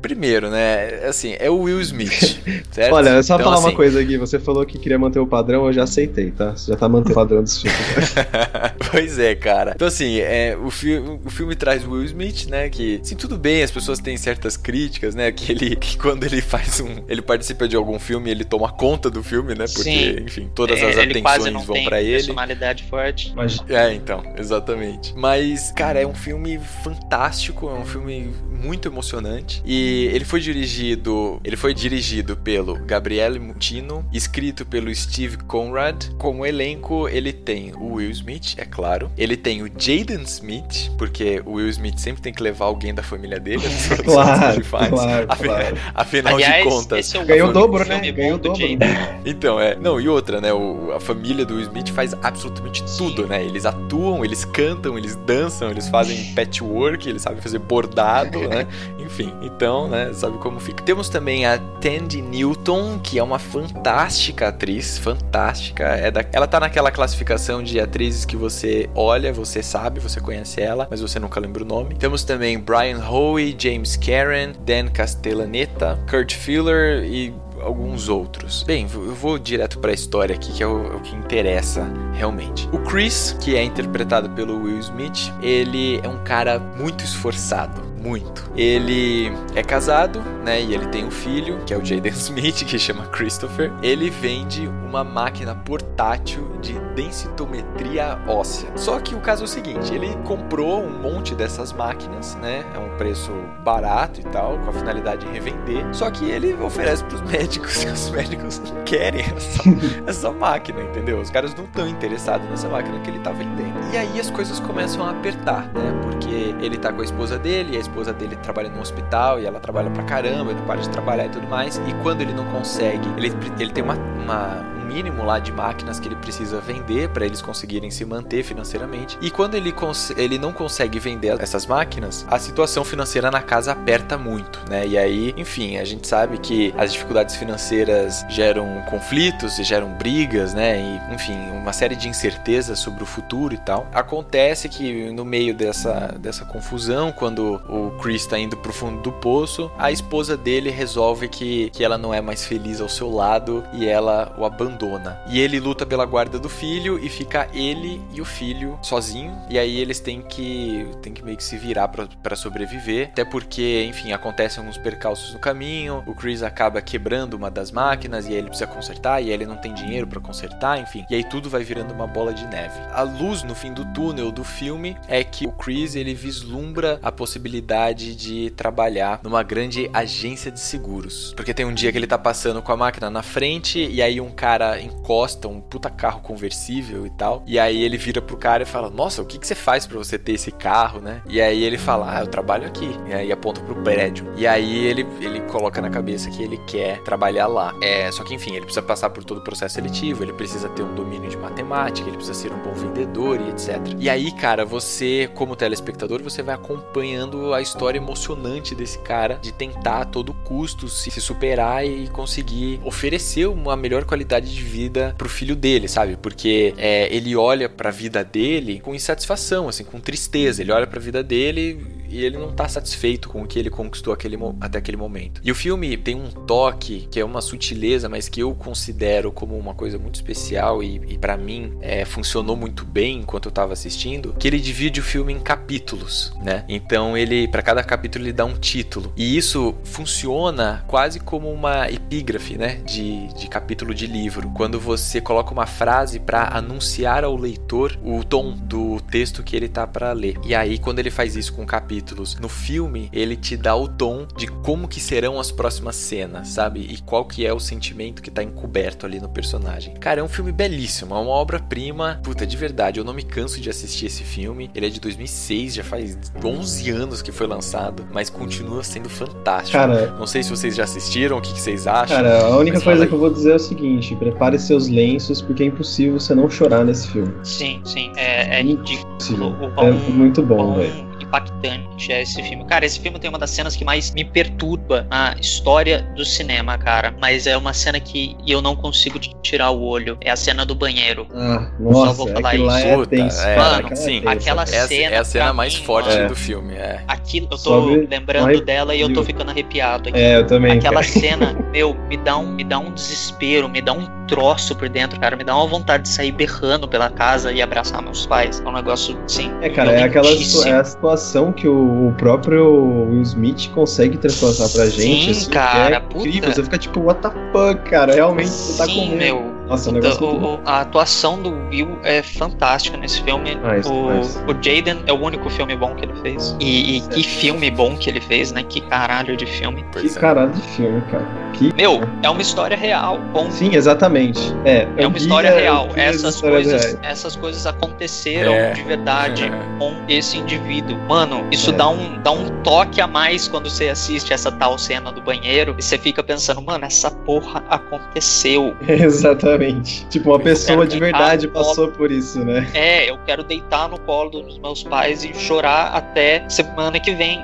Primeiro, 0.00 0.50
né? 0.50 1.04
Assim, 1.06 1.34
é 1.38 1.50
o 1.50 1.58
Will 1.60 1.80
Smith, 1.80 2.40
certo? 2.72 2.94
Olha, 2.94 3.10
é 3.10 3.22
só 3.22 3.34
Então, 3.34 3.44
falar 3.44 3.58
uma 3.58 3.68
assim, 3.68 3.76
coisa 3.76 4.00
aqui. 4.00 4.16
Você 4.16 4.38
falou 4.38 4.64
que 4.64 4.78
queria 4.78 4.98
manter 4.98 5.18
o 5.18 5.26
padrão, 5.26 5.66
eu 5.66 5.72
já 5.72 5.84
aceitei, 5.84 6.30
tá? 6.30 6.52
Você 6.56 6.72
já 6.72 6.76
tá 6.78 6.88
mantendo 6.88 7.12
o 7.12 7.14
padrão 7.14 7.42
dos 7.42 7.60
filmes. 7.60 7.78
pois 8.90 9.18
é, 9.18 9.34
cara. 9.34 9.72
Então, 9.74 9.86
assim, 9.88 10.18
é, 10.20 10.56
o, 10.56 10.70
fi 10.70 10.98
o 10.98 11.30
filme 11.30 11.54
traz 11.54 11.84
o 11.84 11.90
Will 11.92 12.04
Smith, 12.04 12.46
né? 12.48 12.68
Que, 12.68 13.00
assim, 13.02 13.14
tudo 13.14 13.36
bem, 13.36 13.62
as 13.62 13.70
pessoas 13.70 13.98
têm 13.98 14.16
certas 14.16 14.56
críticas, 14.56 15.14
né? 15.14 15.30
Que 15.32 15.52
ele, 15.52 15.76
que 15.76 15.96
quando 15.98 16.24
ele 16.24 16.40
faz 16.40 16.80
um. 16.80 17.04
Ele 17.08 17.22
participa 17.22 17.68
de 17.68 17.76
algum 17.76 17.98
filme, 17.98 18.30
ele 18.30 18.44
toma 18.44 18.70
conta 18.72 19.10
do 19.10 19.22
filme, 19.22 19.54
né? 19.54 19.66
Porque, 19.66 19.82
Sim. 19.82 20.24
enfim, 20.24 20.50
todas 20.54 20.80
É, 20.80 20.88
as 20.90 20.96
atenções 20.98 21.64
vão 21.66 21.84
pra 21.84 22.00
ele. 22.00 22.14
personalidade 22.14 22.84
forte. 22.84 23.32
Mas 23.34 23.58
É, 23.68 23.92
então, 23.92 24.22
exatamente. 24.36 25.12
Mas, 25.16 25.70
cara, 25.72 26.00
é 26.00 26.06
um 26.06 26.14
filme 26.14 26.58
fantástico, 26.82 27.68
é 27.68 27.74
um 27.74 27.84
filme 27.84 28.29
muito 28.50 28.88
emocionante. 28.88 29.62
E 29.64 30.08
ele 30.12 30.24
foi 30.24 30.40
dirigido. 30.40 31.40
Ele 31.44 31.56
foi 31.56 31.72
dirigido 31.74 32.36
pelo 32.36 32.74
Gabriele 32.84 33.38
Mutino, 33.38 34.04
escrito 34.12 34.64
pelo 34.66 34.94
Steve 34.94 35.36
Conrad. 35.38 36.06
Como 36.18 36.44
elenco, 36.44 37.08
ele 37.08 37.32
tem 37.32 37.72
o 37.74 37.94
Will 37.94 38.10
Smith, 38.10 38.54
é 38.56 38.64
claro. 38.64 39.10
Ele 39.16 39.36
tem 39.36 39.62
o 39.62 39.66
Jaden 39.66 40.22
Smith, 40.24 40.90
porque 40.98 41.42
o 41.46 41.52
Will 41.52 41.68
Smith 41.68 41.98
sempre 41.98 42.22
tem 42.22 42.32
que 42.32 42.42
levar 42.42 42.66
alguém 42.66 42.94
da 42.94 43.02
família 43.02 43.38
dele. 43.40 43.62
Claro, 44.04 44.64
claro, 44.64 45.26
Afi- 45.28 45.44
claro. 45.44 45.76
Afinal 45.94 46.34
Aliás, 46.34 46.64
de 46.64 46.70
contas. 46.70 46.98
esse 46.98 47.16
é 47.16 47.20
o 47.20 47.24
Ganhou 47.24 47.50
o 47.50 47.52
dobro, 47.52 47.84
né? 47.86 48.00
Ganhou 48.12 48.34
o 48.36 48.38
dobro. 48.38 48.60
Jaden. 48.60 48.78
Então, 49.24 49.60
é. 49.60 49.76
Não, 49.76 50.00
e 50.00 50.08
outra, 50.08 50.40
né? 50.40 50.52
O, 50.52 50.92
a 50.92 51.00
família 51.00 51.44
do 51.44 51.54
Will 51.54 51.62
Smith 51.64 51.88
faz 51.90 52.14
absolutamente 52.22 52.82
tudo, 52.96 53.26
né? 53.26 53.44
Eles 53.44 53.64
atuam, 53.66 54.24
eles 54.24 54.44
cantam, 54.44 54.98
eles 54.98 55.16
dançam, 55.26 55.70
eles 55.70 55.88
fazem 55.88 56.34
patchwork, 56.34 57.08
eles 57.08 57.22
sabem 57.22 57.40
fazer 57.40 57.58
bordado, 57.58 58.19
né? 58.24 58.66
Enfim, 58.98 59.32
então, 59.42 59.88
né? 59.88 60.12
Sabe 60.12 60.38
como 60.38 60.60
fica. 60.60 60.82
Temos 60.84 61.08
também 61.08 61.46
a 61.46 61.58
Tandy 61.58 62.22
Newton, 62.22 62.98
que 62.98 63.18
é 63.18 63.22
uma 63.22 63.38
fantástica 63.38 64.48
atriz, 64.48 64.98
fantástica. 64.98 65.84
É 65.84 66.10
da, 66.10 66.24
ela 66.32 66.46
tá 66.46 66.60
naquela 66.60 66.90
classificação 66.90 67.62
de 67.62 67.80
atrizes 67.80 68.24
que 68.24 68.36
você 68.36 68.88
olha, 68.94 69.32
você 69.32 69.62
sabe, 69.62 70.00
você 70.00 70.20
conhece 70.20 70.60
ela, 70.60 70.86
mas 70.90 71.00
você 71.00 71.18
nunca 71.18 71.40
lembra 71.40 71.62
o 71.62 71.66
nome. 71.66 71.94
Temos 71.94 72.24
também 72.24 72.58
Brian 72.58 73.02
Howe, 73.04 73.56
James 73.58 73.96
Karen, 73.96 74.52
Dan 74.60 74.88
Castellaneta, 74.88 75.98
Kurt 76.08 76.34
Fuller 76.34 77.04
e 77.04 77.34
alguns 77.60 78.08
outros. 78.08 78.62
Bem, 78.62 78.86
eu 78.92 79.14
vou 79.14 79.38
direto 79.38 79.78
pra 79.78 79.92
história 79.92 80.34
aqui, 80.34 80.52
que 80.52 80.62
é 80.62 80.66
o, 80.66 80.96
o 80.96 81.00
que 81.00 81.14
interessa 81.14 81.86
realmente. 82.14 82.68
O 82.72 82.78
Chris, 82.80 83.36
que 83.40 83.56
é 83.56 83.62
interpretado 83.62 84.30
pelo 84.30 84.62
Will 84.62 84.78
Smith, 84.80 85.32
ele 85.42 86.00
é 86.02 86.08
um 86.08 86.22
cara 86.24 86.58
muito 86.58 87.04
esforçado. 87.04 87.89
Muito. 88.00 88.50
Ele 88.56 89.30
é 89.54 89.62
casado, 89.62 90.22
né? 90.42 90.60
E 90.60 90.74
ele 90.74 90.86
tem 90.86 91.04
um 91.04 91.10
filho, 91.10 91.62
que 91.66 91.74
é 91.74 91.76
o 91.76 91.84
Jaden 91.84 92.12
Smith, 92.16 92.64
que 92.64 92.78
chama 92.78 93.06
Christopher. 93.08 93.70
Ele 93.82 94.08
vende 94.08 94.66
uma 94.66 95.04
máquina 95.04 95.54
portátil 95.54 96.50
de 96.60 96.78
densitometria 96.94 98.18
óssea. 98.26 98.70
Só 98.76 98.98
que 98.98 99.14
o 99.14 99.20
caso 99.20 99.42
é 99.42 99.44
o 99.44 99.48
seguinte: 99.48 99.94
ele 99.94 100.14
comprou 100.24 100.82
um 100.82 100.90
monte 100.90 101.34
dessas 101.34 101.72
máquinas, 101.72 102.34
né? 102.36 102.64
É 102.74 102.78
um 102.78 102.96
preço 102.96 103.32
barato 103.64 104.20
e 104.20 104.24
tal, 104.24 104.58
com 104.58 104.70
a 104.70 104.72
finalidade 104.72 105.26
de 105.26 105.32
revender. 105.32 105.84
Só 105.92 106.10
que 106.10 106.24
ele 106.24 106.54
oferece 106.54 107.04
pros 107.04 107.20
médicos 107.22 107.82
e 107.84 107.86
os 107.86 108.10
médicos 108.10 108.60
não 108.60 108.82
querem 108.84 109.20
essa, 109.20 109.62
essa 110.06 110.30
máquina, 110.30 110.80
entendeu? 110.80 111.20
Os 111.20 111.30
caras 111.30 111.54
não 111.54 111.64
estão 111.64 111.86
interessados 111.86 112.48
nessa 112.48 112.68
máquina 112.68 112.98
que 113.00 113.10
ele 113.10 113.20
tá 113.20 113.30
vendendo. 113.30 113.78
E 113.92 113.96
aí 113.96 114.18
as 114.18 114.30
coisas 114.30 114.58
começam 114.60 115.04
a 115.04 115.10
apertar, 115.10 115.66
né? 115.66 116.00
Porque 116.02 116.54
ele 116.60 116.78
tá 116.78 116.92
com 116.92 117.02
a 117.02 117.04
esposa 117.04 117.38
dele, 117.38 117.74
e 117.74 117.76
a 117.76 117.80
esposa 117.80 117.89
dele 118.12 118.36
trabalha 118.36 118.68
no 118.68 118.80
hospital 118.80 119.38
e 119.40 119.46
ela 119.46 119.60
trabalha 119.60 119.90
pra 119.90 120.02
caramba, 120.04 120.50
ele 120.50 120.60
não 120.60 120.66
para 120.66 120.80
de 120.80 120.88
trabalhar 120.90 121.26
e 121.26 121.28
tudo 121.28 121.46
mais. 121.46 121.76
E 121.86 121.94
quando 122.02 122.22
ele 122.22 122.32
não 122.32 122.44
consegue, 122.46 123.08
ele, 123.16 123.32
ele 123.58 123.72
tem 123.72 123.82
uma, 123.82 123.94
uma 123.94 124.64
um 124.79 124.79
mínimo 124.90 125.24
lá 125.24 125.38
de 125.38 125.52
máquinas 125.52 126.00
que 126.00 126.08
ele 126.08 126.16
precisa 126.16 126.60
vender 126.60 127.08
para 127.10 127.24
eles 127.24 127.40
conseguirem 127.40 127.90
se 127.90 128.04
manter 128.04 128.42
financeiramente. 128.42 129.16
E 129.20 129.30
quando 129.30 129.54
ele, 129.54 129.72
ele 130.16 130.38
não 130.38 130.52
consegue 130.52 130.98
vender 130.98 131.40
essas 131.40 131.64
máquinas, 131.64 132.26
a 132.28 132.38
situação 132.38 132.84
financeira 132.84 133.30
na 133.30 133.40
casa 133.40 133.70
aperta 133.70 134.18
muito, 134.18 134.60
né? 134.68 134.86
E 134.86 134.98
aí, 134.98 135.32
enfim, 135.36 135.76
a 135.76 135.84
gente 135.84 136.08
sabe 136.08 136.38
que 136.38 136.74
as 136.76 136.92
dificuldades 136.92 137.36
financeiras 137.36 138.24
geram 138.28 138.82
conflitos 138.90 139.58
e 139.58 139.62
geram 139.62 139.92
brigas, 139.94 140.52
né? 140.52 140.80
E, 140.80 141.14
enfim, 141.14 141.38
uma 141.52 141.72
série 141.72 141.94
de 141.94 142.08
incertezas 142.08 142.80
sobre 142.80 143.04
o 143.04 143.06
futuro 143.06 143.54
e 143.54 143.58
tal. 143.58 143.86
Acontece 143.94 144.68
que 144.68 145.10
no 145.12 145.24
meio 145.24 145.54
dessa, 145.54 146.16
dessa 146.18 146.44
confusão, 146.44 147.12
quando 147.12 147.60
o 147.68 147.92
Chris 148.02 148.22
está 148.22 148.38
indo 148.38 148.56
pro 148.56 148.72
fundo 148.72 149.00
do 149.02 149.12
poço, 149.12 149.70
a 149.78 149.92
esposa 149.92 150.36
dele 150.36 150.70
resolve 150.70 151.28
que, 151.28 151.70
que 151.70 151.84
ela 151.84 151.96
não 151.96 152.12
é 152.12 152.20
mais 152.20 152.44
feliz 152.44 152.80
ao 152.80 152.88
seu 152.88 153.10
lado 153.10 153.64
e 153.72 153.86
ela 153.86 154.34
o 154.36 154.44
abandona 154.44 154.79
abandona. 154.80 155.20
E 155.26 155.38
ele 155.38 155.60
luta 155.60 155.84
pela 155.84 156.04
guarda 156.04 156.38
do 156.38 156.48
filho 156.48 156.98
e 157.02 157.08
fica 157.08 157.48
ele 157.52 158.02
e 158.12 158.20
o 158.20 158.24
filho 158.24 158.78
sozinho. 158.82 159.36
E 159.48 159.58
aí 159.58 159.78
eles 159.78 160.00
têm 160.00 160.22
que, 160.22 160.86
têm 161.02 161.12
que 161.12 161.22
meio 161.22 161.36
que 161.36 161.44
se 161.44 161.56
virar 161.56 161.88
para 161.88 162.36
sobreviver. 162.36 163.08
Até 163.08 163.24
porque, 163.24 163.84
enfim, 163.88 164.12
acontecem 164.12 164.60
alguns 164.60 164.78
percalços 164.78 165.34
no 165.34 165.38
caminho. 165.38 166.02
O 166.06 166.14
Chris 166.14 166.42
acaba 166.42 166.80
quebrando 166.80 167.34
uma 167.34 167.50
das 167.50 167.70
máquinas 167.70 168.26
e 168.26 168.30
aí 168.30 168.36
ele 168.36 168.48
precisa 168.48 168.66
consertar. 168.66 169.22
E 169.22 169.26
aí 169.26 169.32
ele 169.32 169.46
não 169.46 169.56
tem 169.56 169.74
dinheiro 169.74 170.06
para 170.06 170.20
consertar, 170.20 170.80
enfim. 170.80 171.04
E 171.10 171.14
aí 171.14 171.24
tudo 171.24 171.50
vai 171.50 171.62
virando 171.62 171.92
uma 171.92 172.06
bola 172.06 172.32
de 172.32 172.46
neve. 172.46 172.80
A 172.92 173.02
luz 173.02 173.42
no 173.42 173.54
fim 173.54 173.72
do 173.72 173.84
túnel 173.92 174.32
do 174.32 174.44
filme 174.44 174.96
é 175.08 175.22
que 175.22 175.46
o 175.46 175.52
Chris 175.52 175.94
ele 175.94 176.14
vislumbra 176.14 176.98
a 177.02 177.12
possibilidade 177.12 178.14
de 178.14 178.50
trabalhar 178.50 179.20
numa 179.22 179.42
grande 179.42 179.90
agência 179.92 180.50
de 180.50 180.60
seguros. 180.60 181.32
Porque 181.36 181.52
tem 181.52 181.66
um 181.66 181.74
dia 181.74 181.92
que 181.92 181.98
ele 181.98 182.06
tá 182.06 182.18
passando 182.18 182.62
com 182.62 182.72
a 182.72 182.76
máquina 182.76 183.10
na 183.10 183.22
frente 183.22 183.78
e 183.78 184.02
aí 184.02 184.20
um 184.20 184.30
cara 184.30 184.69
encosta 184.78 185.48
um 185.48 185.60
puta 185.60 185.88
carro 185.88 186.20
conversível 186.20 187.06
e 187.06 187.10
tal. 187.10 187.42
E 187.46 187.58
aí 187.58 187.82
ele 187.82 187.96
vira 187.96 188.20
pro 188.20 188.36
cara 188.36 188.62
e 188.62 188.66
fala: 188.66 188.90
Nossa, 188.90 189.22
o 189.22 189.26
que, 189.26 189.38
que 189.38 189.46
você 189.46 189.54
faz 189.54 189.86
para 189.86 189.96
você 189.96 190.18
ter 190.18 190.32
esse 190.32 190.50
carro, 190.50 191.00
né? 191.00 191.22
E 191.26 191.40
aí 191.40 191.62
ele 191.62 191.78
fala: 191.78 192.18
Ah, 192.18 192.20
eu 192.20 192.26
trabalho 192.26 192.66
aqui. 192.66 192.90
E 193.08 193.14
aí 193.14 193.32
aponta 193.32 193.60
pro 193.60 193.74
prédio. 193.76 194.30
E 194.36 194.46
aí 194.46 194.84
ele, 194.86 195.06
ele 195.20 195.40
coloca 195.42 195.80
na 195.80 195.88
cabeça 195.88 196.30
que 196.30 196.42
ele 196.42 196.58
quer 196.66 197.02
trabalhar 197.02 197.46
lá. 197.46 197.74
É, 197.82 198.10
só 198.12 198.22
que 198.22 198.34
enfim, 198.34 198.52
ele 198.52 198.64
precisa 198.64 198.82
passar 198.82 199.10
por 199.10 199.24
todo 199.24 199.38
o 199.38 199.44
processo 199.44 199.74
seletivo, 199.76 200.22
ele 200.22 200.32
precisa 200.32 200.68
ter 200.68 200.82
um 200.82 200.94
domínio 200.94 201.30
de 201.30 201.36
matemática, 201.36 202.08
ele 202.08 202.16
precisa 202.16 202.38
ser 202.38 202.52
um 202.52 202.58
bom 202.58 202.72
vendedor 202.72 203.40
e 203.40 203.50
etc. 203.50 203.80
E 203.98 204.10
aí, 204.10 204.32
cara, 204.32 204.64
você, 204.64 205.30
como 205.34 205.56
telespectador, 205.56 206.22
você 206.22 206.42
vai 206.42 206.54
acompanhando 206.54 207.54
a 207.54 207.60
história 207.60 207.98
emocionante 207.98 208.74
desse 208.74 208.98
cara 208.98 209.38
de 209.40 209.52
tentar 209.52 210.02
a 210.02 210.04
todo 210.04 210.34
custo 210.34 210.88
se 210.88 211.10
superar 211.20 211.86
e 211.86 212.08
conseguir 212.08 212.80
oferecer 212.84 213.46
uma 213.46 213.76
melhor 213.76 214.04
qualidade 214.04 214.54
de 214.54 214.59
vida 214.60 215.14
pro 215.18 215.28
filho 215.28 215.56
dele, 215.56 215.88
sabe? 215.88 216.16
Porque 216.16 216.74
é, 216.76 217.14
ele 217.14 217.34
olha 217.36 217.68
pra 217.68 217.90
vida 217.90 218.24
dele 218.24 218.80
com 218.80 218.94
insatisfação, 218.94 219.68
assim, 219.68 219.84
com 219.84 220.00
tristeza. 220.00 220.62
Ele 220.62 220.72
olha 220.72 220.86
pra 220.86 221.00
vida 221.00 221.22
dele 221.22 221.99
e 222.10 222.24
ele 222.24 222.36
não 222.36 222.52
tá 222.52 222.68
satisfeito 222.68 223.28
com 223.28 223.42
o 223.42 223.46
que 223.46 223.58
ele 223.58 223.70
conquistou 223.70 224.12
aquele, 224.12 224.36
até 224.60 224.78
aquele 224.78 224.96
momento. 224.96 225.40
E 225.44 225.50
o 225.50 225.54
filme 225.54 225.96
tem 225.96 226.16
um 226.16 226.30
toque 226.30 227.08
que 227.10 227.20
é 227.20 227.24
uma 227.24 227.40
sutileza, 227.40 228.08
mas 228.08 228.28
que 228.28 228.42
eu 228.42 228.54
considero 228.54 229.30
como 229.30 229.56
uma 229.56 229.74
coisa 229.74 229.98
muito 229.98 230.16
especial 230.16 230.82
e, 230.82 231.00
e 231.08 231.16
para 231.16 231.36
mim 231.36 231.76
é, 231.80 232.04
funcionou 232.04 232.56
muito 232.56 232.84
bem 232.84 233.20
enquanto 233.20 233.46
eu 233.46 233.52
tava 233.52 233.72
assistindo, 233.72 234.34
que 234.38 234.48
ele 234.48 234.58
divide 234.58 235.00
o 235.00 235.02
filme 235.02 235.32
em 235.32 235.40
capítulos, 235.40 236.32
né? 236.42 236.64
Então 236.68 237.16
ele, 237.16 237.46
para 237.48 237.62
cada 237.62 237.82
capítulo 237.82 238.24
ele 238.24 238.32
dá 238.32 238.44
um 238.44 238.54
título. 238.54 239.12
E 239.16 239.36
isso 239.36 239.74
funciona 239.84 240.84
quase 240.88 241.20
como 241.20 241.50
uma 241.50 241.90
epígrafe, 241.90 242.56
né? 242.56 242.80
De, 242.84 243.28
de 243.34 243.48
capítulo 243.48 243.94
de 243.94 244.06
livro. 244.06 244.50
Quando 244.50 244.80
você 244.80 245.20
coloca 245.20 245.52
uma 245.52 245.66
frase 245.66 246.18
para 246.18 246.56
anunciar 246.56 247.24
ao 247.24 247.36
leitor 247.36 247.96
o 248.02 248.24
tom 248.24 248.52
do 248.52 249.00
texto 249.00 249.42
que 249.42 249.54
ele 249.54 249.68
tá 249.68 249.86
para 249.86 250.12
ler. 250.12 250.36
E 250.44 250.54
aí 250.54 250.78
quando 250.78 250.98
ele 250.98 251.10
faz 251.10 251.36
isso 251.36 251.52
com 251.52 251.62
o 251.62 251.66
capítulo 251.66 251.99
capítulos. 252.00 252.36
No 252.40 252.48
filme, 252.48 253.08
ele 253.12 253.36
te 253.36 253.56
dá 253.56 253.76
o 253.76 253.86
tom 253.86 254.26
de 254.36 254.46
como 254.46 254.88
que 254.88 255.00
serão 255.00 255.38
as 255.38 255.52
próximas 255.52 255.96
cenas, 255.96 256.48
sabe? 256.48 256.80
E 256.80 256.98
qual 256.98 257.24
que 257.24 257.46
é 257.46 257.52
o 257.52 257.60
sentimento 257.60 258.22
que 258.22 258.30
tá 258.30 258.42
encoberto 258.42 259.06
ali 259.06 259.20
no 259.20 259.28
personagem. 259.28 259.94
Cara, 259.94 260.20
é 260.20 260.22
um 260.22 260.28
filme 260.28 260.50
belíssimo, 260.50 261.14
é 261.14 261.18
uma 261.18 261.30
obra-prima. 261.30 262.20
Puta, 262.22 262.46
de 262.46 262.56
verdade, 262.56 262.98
eu 262.98 263.04
não 263.04 263.12
me 263.12 263.22
canso 263.22 263.60
de 263.60 263.68
assistir 263.68 264.06
esse 264.06 264.24
filme. 264.24 264.70
Ele 264.74 264.86
é 264.86 264.88
de 264.88 265.00
2006, 265.00 265.74
já 265.74 265.84
faz 265.84 266.18
11 266.42 266.90
anos 266.90 267.22
que 267.22 267.30
foi 267.30 267.46
lançado, 267.46 268.06
mas 268.12 268.30
continua 268.30 268.82
sendo 268.82 269.08
fantástico. 269.08 269.76
Cara, 269.76 270.12
não 270.18 270.26
sei 270.26 270.42
se 270.42 270.50
vocês 270.50 270.74
já 270.74 270.84
assistiram, 270.84 271.38
o 271.38 271.40
que, 271.40 271.52
que 271.52 271.60
vocês 271.60 271.86
acham. 271.86 272.16
Cara, 272.16 272.40
a 272.46 272.56
única 272.56 272.80
coisa 272.80 273.06
que 273.06 273.12
eu 273.12 273.18
vou 273.18 273.30
dizer 273.30 273.52
é 273.52 273.56
o 273.56 273.58
seguinte: 273.58 274.14
prepare 274.16 274.58
seus 274.58 274.88
lenços, 274.88 275.42
porque 275.42 275.62
é 275.62 275.66
impossível 275.66 276.18
você 276.18 276.34
não 276.34 276.48
chorar 276.48 276.84
nesse 276.84 277.08
filme. 277.08 277.32
Sim, 277.42 277.80
sim, 277.84 278.12
é, 278.16 278.58
é 278.58 278.62
ridículo. 278.62 279.56
É 279.78 279.90
muito 280.10 280.42
bom, 280.42 280.74
velho 280.74 281.09
impactante 281.30 282.12
é 282.12 282.22
esse 282.22 282.42
filme. 282.42 282.64
Cara, 282.64 282.84
esse 282.84 282.98
filme 282.98 283.18
tem 283.18 283.30
uma 283.30 283.38
das 283.38 283.50
cenas 283.50 283.76
que 283.76 283.84
mais 283.84 284.10
me 284.10 284.24
perturba 284.24 285.06
na 285.08 285.36
história 285.38 286.02
do 286.16 286.24
cinema, 286.24 286.76
cara. 286.76 287.14
Mas 287.20 287.46
é 287.46 287.56
uma 287.56 287.72
cena 287.72 288.00
que 288.00 288.36
eu 288.46 288.60
não 288.60 288.74
consigo 288.74 289.18
tirar 289.18 289.70
o 289.70 289.80
olho. 289.80 290.18
É 290.20 290.30
a 290.30 290.36
cena 290.36 290.66
do 290.66 290.74
banheiro. 290.74 291.26
Ah, 291.32 291.70
nossa, 291.78 292.06
Só 292.06 292.12
vou 292.12 292.28
falar 292.28 292.56
isso. 292.56 292.70
É 292.70 293.06
tenso, 293.06 293.40
é, 293.42 293.56
Mano, 293.56 293.96
sim, 293.96 294.22
aquela 294.26 294.62
essa, 294.62 294.88
cena. 294.88 295.14
É 295.14 295.18
a 295.18 295.24
cena 295.24 295.52
mais 295.52 295.78
mim, 295.78 295.84
forte 295.84 296.08
mano, 296.08 296.28
do 296.28 296.36
filme. 296.36 296.74
É. 296.74 297.02
Aquilo, 297.06 297.46
eu 297.46 297.50
tô 297.50 297.58
Sobe 297.58 298.08
lembrando 298.10 298.60
dela 298.60 298.94
e 298.94 299.00
eu 299.00 299.12
tô 299.12 299.22
ficando 299.22 299.50
arrepiado 299.50 300.08
aqui. 300.08 300.18
É, 300.18 300.38
eu 300.38 300.46
também. 300.46 300.72
Aquela 300.72 301.02
cara. 301.02 301.06
cena, 301.06 301.52
meu, 301.70 301.94
me 302.08 302.16
dá, 302.16 302.36
um, 302.36 302.50
me 302.52 302.64
dá 302.64 302.78
um 302.78 302.92
desespero, 302.92 303.68
me 303.68 303.80
dá 303.80 303.92
um 303.92 304.26
troço 304.26 304.74
por 304.74 304.88
dentro, 304.88 305.18
cara. 305.20 305.36
Me 305.36 305.44
dá 305.44 305.54
uma 305.56 305.66
vontade 305.66 306.04
de 306.04 306.08
sair 306.08 306.32
berrando 306.32 306.88
pela 306.88 307.10
casa 307.10 307.52
e 307.52 307.62
abraçar 307.62 308.02
meus 308.02 308.26
pais. 308.26 308.60
É 308.64 308.68
um 308.68 308.72
negócio, 308.72 309.16
sim. 309.26 309.52
É, 309.60 309.68
cara, 309.68 309.92
é 309.92 310.02
aquela 310.04 310.26
é 310.28 310.72
a 310.72 310.84
situação 310.84 311.19
que 311.52 311.68
o 311.68 311.90
o 312.08 312.12
próprio 312.14 313.08
Will 313.08 313.22
Smith 313.22 313.70
consegue 313.70 314.16
transportar 314.16 314.68
pra 314.70 314.86
gente. 314.86 315.24
Sim, 315.24 315.30
assim, 315.30 315.50
cara, 315.50 315.96
é 315.96 316.18
incrível. 316.18 316.52
Você 316.52 316.62
fica 316.62 316.78
tipo, 316.78 317.00
what 317.00 317.20
the 317.20 317.30
fuck, 317.52 317.90
cara? 317.90 318.14
Realmente 318.14 318.48
você 318.48 318.78
tá 318.78 318.84
Sim, 318.86 319.10
com 319.10 319.16
meu. 319.16 319.49
Nossa, 319.70 319.88
o 319.90 319.92
negócio 319.92 320.26
o, 320.26 320.54
o, 320.56 320.60
a 320.66 320.80
atuação 320.80 321.40
do 321.40 321.50
Will 321.70 321.96
é 322.02 322.22
fantástica 322.22 322.96
nesse 322.96 323.22
filme. 323.22 323.54
Nice, 323.54 323.88
o, 323.88 324.10
nice. 324.12 324.38
o 324.40 324.52
Jaden 324.52 325.04
é 325.06 325.12
o 325.12 325.22
único 325.22 325.48
filme 325.48 325.76
bom 325.76 325.94
que 325.94 326.04
ele 326.04 326.14
fez. 326.22 326.56
E, 326.58 326.96
e 326.96 327.00
que 327.02 327.22
filme 327.22 327.70
bom 327.70 327.96
que 327.96 328.10
ele 328.10 328.20
fez, 328.20 328.50
né? 328.50 328.64
Que 328.68 328.80
caralho 328.80 329.36
de 329.36 329.46
filme. 329.46 329.84
Que 329.92 330.08
caralho 330.10 330.50
de 330.50 330.60
filme, 330.62 331.00
cara. 331.02 331.24
Que... 331.52 331.72
Meu, 331.74 332.00
é 332.22 332.28
uma 332.28 332.42
história 332.42 332.76
real. 332.76 333.18
Bom. 333.32 333.48
Sim, 333.50 333.74
exatamente. 333.74 334.40
É, 334.64 334.88
é 334.96 335.06
uma 335.06 335.16
história 335.16 335.50
real. 335.52 335.88
vi 335.90 336.00
Essas 336.00 336.40
coisas, 336.40 336.82
reais. 336.84 336.98
essas 337.02 337.36
coisas 337.36 337.64
aconteceram 337.64 338.52
É. 338.52 338.72
de 338.72 338.82
verdade 338.82 339.44
É. 339.44 339.78
com 339.78 339.94
esse 340.08 340.36
indivíduo. 340.36 340.98
Mano, 341.08 341.46
isso 341.52 341.70
É. 341.70 341.74
dá, 341.74 341.88
um, 341.88 342.18
dá 342.22 342.32
um 342.32 342.48
toque 342.62 343.00
a 343.00 343.06
mais 343.06 343.46
quando 343.46 343.70
você 343.70 343.88
assiste 343.88 344.32
essa 344.32 344.50
tal 344.50 344.76
cena 344.78 345.12
do 345.12 345.20
banheiro 345.20 345.76
e 345.78 345.82
você 345.82 345.96
fica 345.96 346.22
pensando, 346.24 346.60
mano, 346.60 346.84
essa 346.84 347.10
porra 347.10 347.62
aconteceu. 347.68 348.74
Exatamente. 348.88 349.59
Tipo, 350.08 350.30
uma 350.30 350.38
pessoa 350.40 350.86
de 350.86 350.98
verdade 350.98 351.48
passou 351.48 351.88
por 351.88 352.10
isso, 352.10 352.44
né? 352.44 352.68
É, 352.74 353.10
eu 353.10 353.18
quero 353.26 353.42
deitar 353.44 353.88
no 353.88 353.98
colo 354.00 354.30
dos 354.30 354.58
meus 354.58 354.82
pais 354.82 355.24
e 355.24 355.34
chorar 355.34 355.92
até 355.94 356.48
semana 356.48 356.98
que 356.98 357.14
vem. 357.14 357.40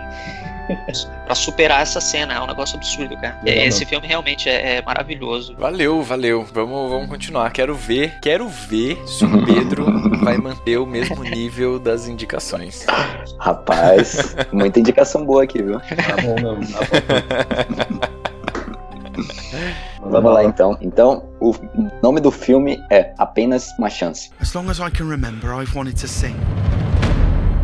pra 1.25 1.35
superar 1.35 1.83
essa 1.83 2.01
cena, 2.01 2.35
é 2.35 2.41
um 2.41 2.47
negócio 2.47 2.77
absurdo, 2.77 3.17
cara. 3.17 3.39
Legal, 3.45 3.65
Esse 3.67 3.83
não. 3.83 3.89
filme 3.89 4.07
realmente 4.07 4.49
é, 4.49 4.77
é 4.77 4.83
maravilhoso. 4.83 5.55
Valeu, 5.57 6.03
valeu. 6.03 6.45
Vamos, 6.53 6.91
vamos 6.91 7.09
continuar. 7.09 7.51
Quero 7.53 7.75
ver, 7.75 8.19
quero 8.21 8.49
ver 8.49 8.99
se 9.07 9.25
o 9.25 9.45
Pedro 9.45 9.87
vai 10.25 10.37
manter 10.39 10.79
o 10.79 10.87
mesmo 10.87 11.23
nível 11.23 11.79
das 11.79 12.09
indicações. 12.09 12.85
Rapaz, 13.39 14.35
muita 14.53 14.81
indicação 14.81 15.25
boa 15.25 15.45
aqui, 15.45 15.63
viu? 15.63 15.79
Tá 15.79 16.17
bom, 16.23 16.35
não. 16.41 16.61
Tá 16.61 18.09
Vamos 20.01 20.33
lá 20.33 20.45
então. 20.45 20.77
Então, 20.81 21.25
o 21.41 21.55
nome 22.03 22.21
do 22.21 22.31
filme 22.31 22.83
é 22.91 23.13
Apenas 23.19 23.71
uma 23.79 23.91
Chance. 23.91 24.31
As 24.41 24.53
long 24.55 24.71
as 24.71 24.79
I 24.79 24.91
can 24.91 25.09
remember, 25.09 25.55
I've 25.55 25.75
wanted 25.77 25.97
to 26.01 26.09
sing. 26.09 26.37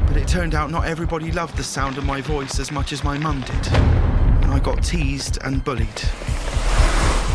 But 0.08 0.16
it 0.16 0.28
turned 0.28 0.54
out 0.54 0.70
not 0.70 0.86
everybody 0.86 1.32
loved 1.32 1.56
the 1.56 1.62
sound 1.62 1.96
of 1.98 2.04
my 2.04 2.20
voice 2.20 2.60
as 2.60 2.70
much 2.70 2.92
as 2.92 3.02
my 3.02 3.18
mum 3.18 3.40
did. 3.40 3.72
And 4.42 4.52
I 4.52 4.58
got 4.58 4.82
teased 4.82 5.38
and 5.44 5.64
bullied. 5.64 6.02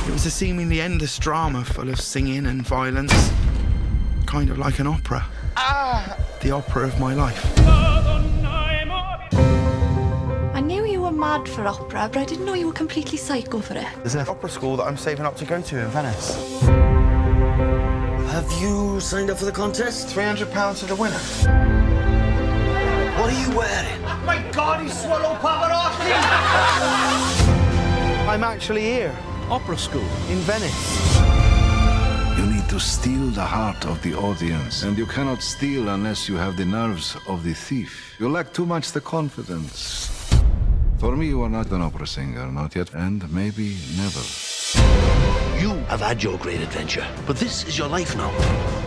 It 0.08 0.14
was 0.14 0.26
a 0.26 0.32
seemingly 0.32 0.80
endless 0.82 1.18
drama 1.18 1.66
full 1.66 1.90
of 1.90 2.00
singing 2.00 2.46
and 2.46 2.62
violence. 2.62 3.32
Kind 4.26 4.50
of 4.50 4.58
like 4.58 4.80
an 4.80 4.88
opera. 4.88 5.26
Ah. 5.56 6.18
The 6.42 6.52
opera 6.52 6.88
of 6.88 7.00
my 7.00 7.14
life. 7.14 7.44
Mad 11.18 11.50
for 11.50 11.66
opera, 11.66 12.10
but 12.12 12.18
I 12.22 12.26
didn't 12.26 12.46
know 12.46 12.54
you 12.54 12.68
were 12.68 12.74
completely 12.74 13.18
psycho 13.18 13.60
for 13.60 13.74
it. 13.74 13.88
There's 13.98 14.16
an 14.16 14.28
opera 14.28 14.50
school 14.50 14.78
that 14.78 14.84
I'm 14.84 14.98
saving 14.98 15.26
up 15.26 15.36
to 15.38 15.46
go 15.46 15.62
to 15.62 15.80
in 15.80 15.88
Venice. 15.90 16.62
Have 18.32 18.52
you 18.62 19.00
signed 19.00 19.30
up 19.32 19.38
for 19.40 19.46
the 19.46 19.52
contest? 19.52 20.16
£300 20.16 20.80
to 20.80 20.86
the 20.86 20.96
winner. 20.96 21.18
What 23.20 23.34
are 23.34 23.40
you 23.42 23.58
wearing? 23.58 24.04
Oh 24.06 24.22
my 24.26 24.38
God, 24.52 24.84
he 24.84 24.90
swallowed 24.90 25.40
Pavarotti! 25.40 26.14
I'm 28.28 28.44
actually 28.44 28.82
here. 28.84 29.16
Opera 29.50 29.78
school. 29.78 30.08
In 30.30 30.38
Venice. 30.46 31.18
You 32.38 32.46
need 32.46 32.70
to 32.70 32.80
steal 32.80 33.28
the 33.32 33.44
heart 33.44 33.86
of 33.88 34.00
the 34.04 34.14
audience, 34.14 34.84
and 34.84 34.96
you 34.96 35.08
cannot 35.08 35.42
steal 35.42 35.90
unless 35.90 36.30
you 36.30 36.36
have 36.36 36.58
the 36.58 36.66
nerves 36.66 37.18
of 37.28 37.44
the 37.44 37.54
thief. 37.54 38.16
You 38.20 38.30
lack 38.30 38.54
too 38.54 38.68
much 38.68 38.92
the 38.92 39.02
confidence. 39.02 40.12
For 41.00 41.16
me, 41.16 41.28
you 41.28 41.44
are 41.44 41.50
not 41.50 41.72
an 41.72 41.82
opera 41.82 42.08
singer, 42.08 42.52
not 42.52 42.76
yet, 42.76 42.92
and 42.94 43.32
maybe 43.32 43.78
never. 43.96 44.22
You 45.62 45.74
have 45.90 46.02
had 46.02 46.24
your 46.24 46.40
great 46.40 46.62
adventure, 46.62 47.08
but 47.28 47.38
this 47.38 47.64
is 47.66 47.78
your 47.78 47.88
life 47.88 48.16
now. 48.18 48.87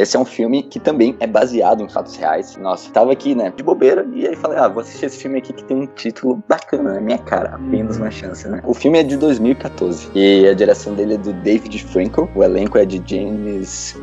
Esse 0.00 0.16
é 0.16 0.20
um 0.20 0.24
filme 0.24 0.62
que 0.62 0.80
também 0.80 1.16
é 1.20 1.26
baseado 1.26 1.82
em 1.82 1.88
fatos 1.88 2.16
reais. 2.16 2.56
Nossa, 2.56 2.90
tava 2.90 3.12
aqui, 3.12 3.34
né, 3.34 3.52
de 3.54 3.62
bobeira, 3.62 4.06
e 4.14 4.26
aí 4.26 4.34
falei, 4.34 4.58
ah, 4.58 4.68
vou 4.68 4.80
assistir 4.80 5.06
esse 5.06 5.18
filme 5.18 5.38
aqui 5.38 5.52
que 5.52 5.64
tem 5.64 5.76
um 5.76 5.86
título 5.86 6.42
bacana, 6.48 6.94
né? 6.94 7.00
Minha 7.00 7.18
cara, 7.18 7.54
apenas 7.54 7.98
uma 7.98 8.10
chance, 8.10 8.48
né? 8.48 8.60
O 8.64 8.74
filme 8.74 8.98
é 8.98 9.02
de 9.02 9.16
2014 9.16 10.10
e 10.14 10.48
a 10.48 10.54
direção 10.54 10.94
dele 10.94 11.14
é 11.14 11.18
do 11.18 11.32
David 11.32 11.84
Frankel, 11.84 12.28
o 12.34 12.42
elenco 12.42 12.78
é 12.78 12.84
de 12.84 13.02
James 13.04 13.96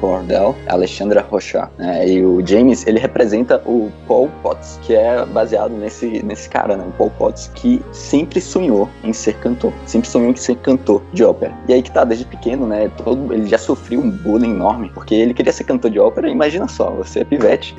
Cordell, 0.00 0.54
Alexandra 0.68 1.20
Rocha, 1.20 1.68
né? 1.78 2.08
E 2.08 2.24
o 2.24 2.44
James, 2.46 2.86
ele 2.86 2.98
representa 2.98 3.60
o 3.66 3.90
Paul 4.06 4.30
Potts, 4.42 4.78
que 4.82 4.94
é 4.94 5.24
baseado 5.26 5.72
nesse, 5.72 6.22
nesse 6.22 6.48
cara, 6.48 6.76
né? 6.76 6.84
O 6.86 6.92
Paul 6.92 7.10
Potts, 7.10 7.50
que 7.54 7.82
sempre 7.92 8.40
sonhou 8.40 8.88
em 9.02 9.12
ser 9.12 9.34
cantor, 9.38 9.72
sempre 9.86 10.08
sonhou 10.08 10.30
em 10.30 10.36
ser 10.36 10.56
cantor 10.56 11.02
de 11.12 11.24
ópera. 11.24 11.52
E 11.68 11.72
aí 11.72 11.82
que 11.82 11.90
tá, 11.90 12.04
desde 12.04 12.24
pequeno, 12.24 12.66
né? 12.66 12.90
Todo, 12.96 13.32
ele 13.32 13.46
já 13.46 13.58
sofreu 13.58 14.00
um 14.00 14.10
bullying 14.10 14.50
enorme, 14.50 14.90
porque 14.94 15.14
ele 15.14 15.34
queria 15.40 15.52
ser 15.52 15.64
cantor 15.64 15.90
de 15.90 15.98
ópera, 15.98 16.28
imagina 16.28 16.68
só, 16.68 16.90
você 16.90 17.20
é 17.20 17.24
pivete, 17.24 17.74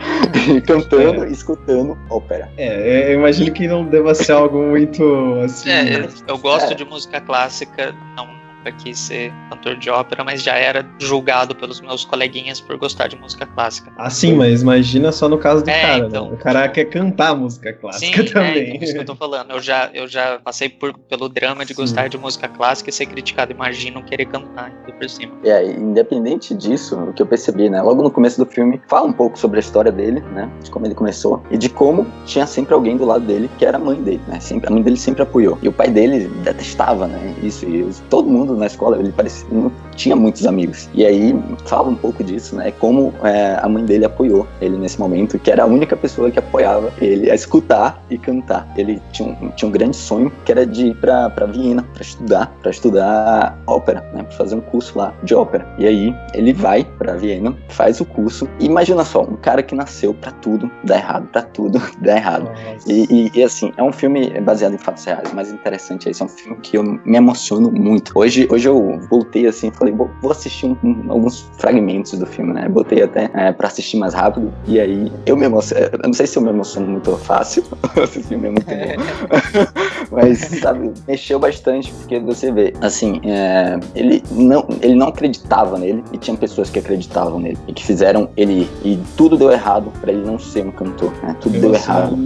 cantando 0.66 1.26
e 1.26 1.32
escutando 1.32 1.98
ópera. 2.10 2.50
É, 2.58 3.12
eu 3.12 3.18
imagino 3.18 3.52
que 3.52 3.66
não 3.66 3.84
deva 3.84 4.14
ser 4.14 4.32
algo 4.32 4.62
muito 4.62 5.40
assim. 5.42 5.70
É, 5.70 6.08
eu 6.28 6.36
gosto 6.36 6.72
é. 6.72 6.74
de 6.74 6.84
música 6.84 7.20
clássica, 7.20 7.94
não 8.16 8.39
quis 8.72 8.98
ser 8.98 9.32
cantor 9.48 9.76
de 9.76 9.90
ópera, 9.90 10.24
mas 10.24 10.42
já 10.42 10.54
era 10.54 10.86
julgado 10.98 11.54
pelos 11.54 11.80
meus 11.80 12.04
coleguinhas 12.04 12.60
por 12.60 12.76
gostar 12.76 13.08
de 13.08 13.16
música 13.16 13.46
clássica. 13.46 13.92
Ah, 13.96 14.10
sim, 14.10 14.34
mas 14.34 14.62
imagina 14.62 15.12
só 15.12 15.28
no 15.28 15.38
caso 15.38 15.64
do 15.64 15.70
é, 15.70 15.80
cara, 15.80 15.98
né? 15.98 16.06
então, 16.08 16.26
né? 16.26 16.34
O 16.34 16.36
cara 16.36 16.68
quer 16.68 16.84
cantar 16.86 17.34
música 17.34 17.72
clássica 17.72 18.22
sim, 18.22 18.28
também. 18.32 18.50
É, 18.50 18.68
então, 18.70 18.82
isso 18.82 18.92
que 18.92 18.98
eu 18.98 19.04
tô 19.04 19.14
falando. 19.14 19.50
Eu 19.50 19.60
já, 19.60 19.90
eu 19.94 20.08
já 20.08 20.38
passei 20.38 20.68
por, 20.68 20.96
pelo 20.98 21.28
drama 21.28 21.64
de 21.64 21.74
sim. 21.74 21.80
gostar 21.80 22.08
de 22.08 22.18
música 22.18 22.48
clássica 22.48 22.90
e 22.90 22.92
ser 22.92 23.06
criticado. 23.06 23.52
Imagino 23.52 24.02
querer 24.02 24.26
cantar 24.26 24.66
ainda 24.66 24.92
por 24.92 25.08
cima. 25.08 25.32
É, 25.44 25.64
independente 25.64 26.54
disso, 26.54 26.96
o 26.96 27.12
que 27.12 27.22
eu 27.22 27.26
percebi, 27.26 27.68
né? 27.70 27.80
Logo 27.80 28.02
no 28.02 28.10
começo 28.10 28.42
do 28.42 28.50
filme, 28.50 28.80
fala 28.88 29.06
um 29.06 29.12
pouco 29.12 29.38
sobre 29.38 29.58
a 29.58 29.60
história 29.60 29.92
dele, 29.92 30.20
né? 30.32 30.50
De 30.62 30.70
como 30.70 30.86
ele 30.86 30.94
começou 30.94 31.42
e 31.50 31.56
de 31.56 31.68
como 31.68 32.06
tinha 32.24 32.46
sempre 32.46 32.74
alguém 32.74 32.96
do 32.96 33.04
lado 33.04 33.24
dele 33.24 33.50
que 33.58 33.64
era 33.64 33.76
a 33.76 33.80
mãe 33.80 34.00
dele, 34.00 34.20
né? 34.26 34.40
Sempre, 34.40 34.68
a 34.68 34.72
mãe 34.72 34.82
dele 34.82 34.96
sempre 34.96 35.22
apoiou. 35.22 35.58
E 35.62 35.68
o 35.68 35.72
pai 35.72 35.88
dele 35.88 36.28
detestava, 36.42 37.06
né? 37.06 37.34
Isso. 37.42 37.66
E 37.66 37.88
todo 38.08 38.28
mundo 38.28 38.49
na 38.56 38.66
escola, 38.66 38.98
ele 38.98 39.12
parecia, 39.12 39.46
não 39.50 39.70
tinha 39.96 40.16
muitos 40.16 40.46
amigos. 40.46 40.88
E 40.94 41.04
aí 41.04 41.38
fala 41.66 41.88
um 41.88 41.94
pouco 41.94 42.24
disso, 42.24 42.56
né? 42.56 42.72
Como 42.72 43.12
é, 43.22 43.58
a 43.60 43.68
mãe 43.68 43.84
dele 43.84 44.04
apoiou 44.04 44.46
ele 44.60 44.76
nesse 44.76 44.98
momento, 44.98 45.38
que 45.38 45.50
era 45.50 45.64
a 45.64 45.66
única 45.66 45.96
pessoa 45.96 46.30
que 46.30 46.38
apoiava 46.38 46.92
ele 47.00 47.30
a 47.30 47.34
escutar 47.34 48.02
e 48.08 48.16
cantar. 48.16 48.66
Ele 48.76 49.00
tinha 49.12 49.28
um, 49.28 49.50
tinha 49.50 49.68
um 49.68 49.72
grande 49.72 49.96
sonho 49.96 50.32
que 50.44 50.52
era 50.52 50.66
de 50.66 50.86
ir 50.86 50.94
pra, 50.96 51.28
pra 51.30 51.46
Viena 51.46 51.82
para 51.92 52.02
estudar, 52.02 52.46
para 52.62 52.70
estudar 52.70 53.58
ópera, 53.66 54.00
né? 54.14 54.22
Pra 54.22 54.36
fazer 54.36 54.54
um 54.54 54.60
curso 54.60 54.98
lá 54.98 55.12
de 55.22 55.34
ópera. 55.34 55.66
E 55.78 55.86
aí 55.86 56.14
ele 56.34 56.52
vai 56.52 56.84
para 56.84 57.16
Viena, 57.16 57.54
faz 57.68 58.00
o 58.00 58.04
curso. 58.04 58.48
E 58.58 58.66
imagina 58.66 59.04
só, 59.04 59.22
um 59.22 59.36
cara 59.36 59.62
que 59.62 59.74
nasceu 59.74 60.14
para 60.14 60.32
tudo 60.32 60.70
dar 60.84 60.96
errado, 60.96 61.28
para 61.28 61.42
tudo 61.42 61.80
dar 62.00 62.16
errado. 62.16 62.50
E, 62.86 63.06
e, 63.10 63.38
e, 63.38 63.42
assim, 63.42 63.72
é 63.76 63.82
um 63.82 63.92
filme 63.92 64.40
baseado 64.40 64.74
em 64.74 64.78
fatos 64.78 65.04
reais, 65.04 65.32
mas 65.34 65.50
interessante 65.50 66.08
é 66.08 66.10
isso, 66.10 66.22
é 66.22 66.26
um 66.26 66.28
filme 66.28 66.56
que 66.62 66.76
eu 66.76 66.82
me 66.82 67.16
emociono 67.16 67.70
muito. 67.70 68.12
Hoje, 68.14 68.39
hoje 68.50 68.68
eu 68.68 69.00
voltei 69.10 69.46
assim 69.46 69.70
falei, 69.70 69.94
vou 69.94 70.30
assistir 70.30 70.66
um, 70.66 70.76
um, 70.82 71.10
alguns 71.10 71.50
fragmentos 71.58 72.18
do 72.18 72.26
filme, 72.26 72.52
né? 72.52 72.68
Botei 72.68 73.02
até 73.02 73.30
é, 73.34 73.52
pra 73.52 73.66
assistir 73.68 73.96
mais 73.96 74.14
rápido. 74.14 74.52
E 74.66 74.78
aí 74.78 75.12
eu 75.26 75.36
me 75.36 75.46
emociono. 75.46 75.84
Eu 75.92 75.98
não 76.04 76.12
sei 76.12 76.26
se 76.26 76.38
eu 76.38 76.42
me 76.42 76.50
emociono 76.50 76.86
muito 76.86 77.16
fácil. 77.16 77.64
Esse 77.96 78.22
filme 78.22 78.48
é 78.48 78.50
muito 78.50 78.66
bom. 78.66 80.10
Mas, 80.10 80.38
sabe, 80.60 80.92
mexeu 81.06 81.38
bastante, 81.38 81.92
porque 81.92 82.18
você 82.18 82.50
vê, 82.50 82.72
assim, 82.80 83.20
é, 83.24 83.78
ele, 83.94 84.22
não, 84.32 84.66
ele 84.82 84.94
não 84.94 85.08
acreditava 85.08 85.78
nele 85.78 86.02
e 86.12 86.18
tinha 86.18 86.36
pessoas 86.36 86.68
que 86.68 86.78
acreditavam 86.78 87.38
nele 87.38 87.58
e 87.68 87.72
que 87.72 87.84
fizeram 87.84 88.28
ele. 88.36 88.68
E 88.84 88.98
tudo 89.16 89.36
deu 89.36 89.52
errado 89.52 89.92
pra 90.00 90.12
ele 90.12 90.24
não 90.24 90.38
ser 90.38 90.66
um 90.66 90.72
cantor, 90.72 91.12
né? 91.22 91.36
Tudo 91.40 91.60
deu 91.60 91.74
errado. 91.74 92.18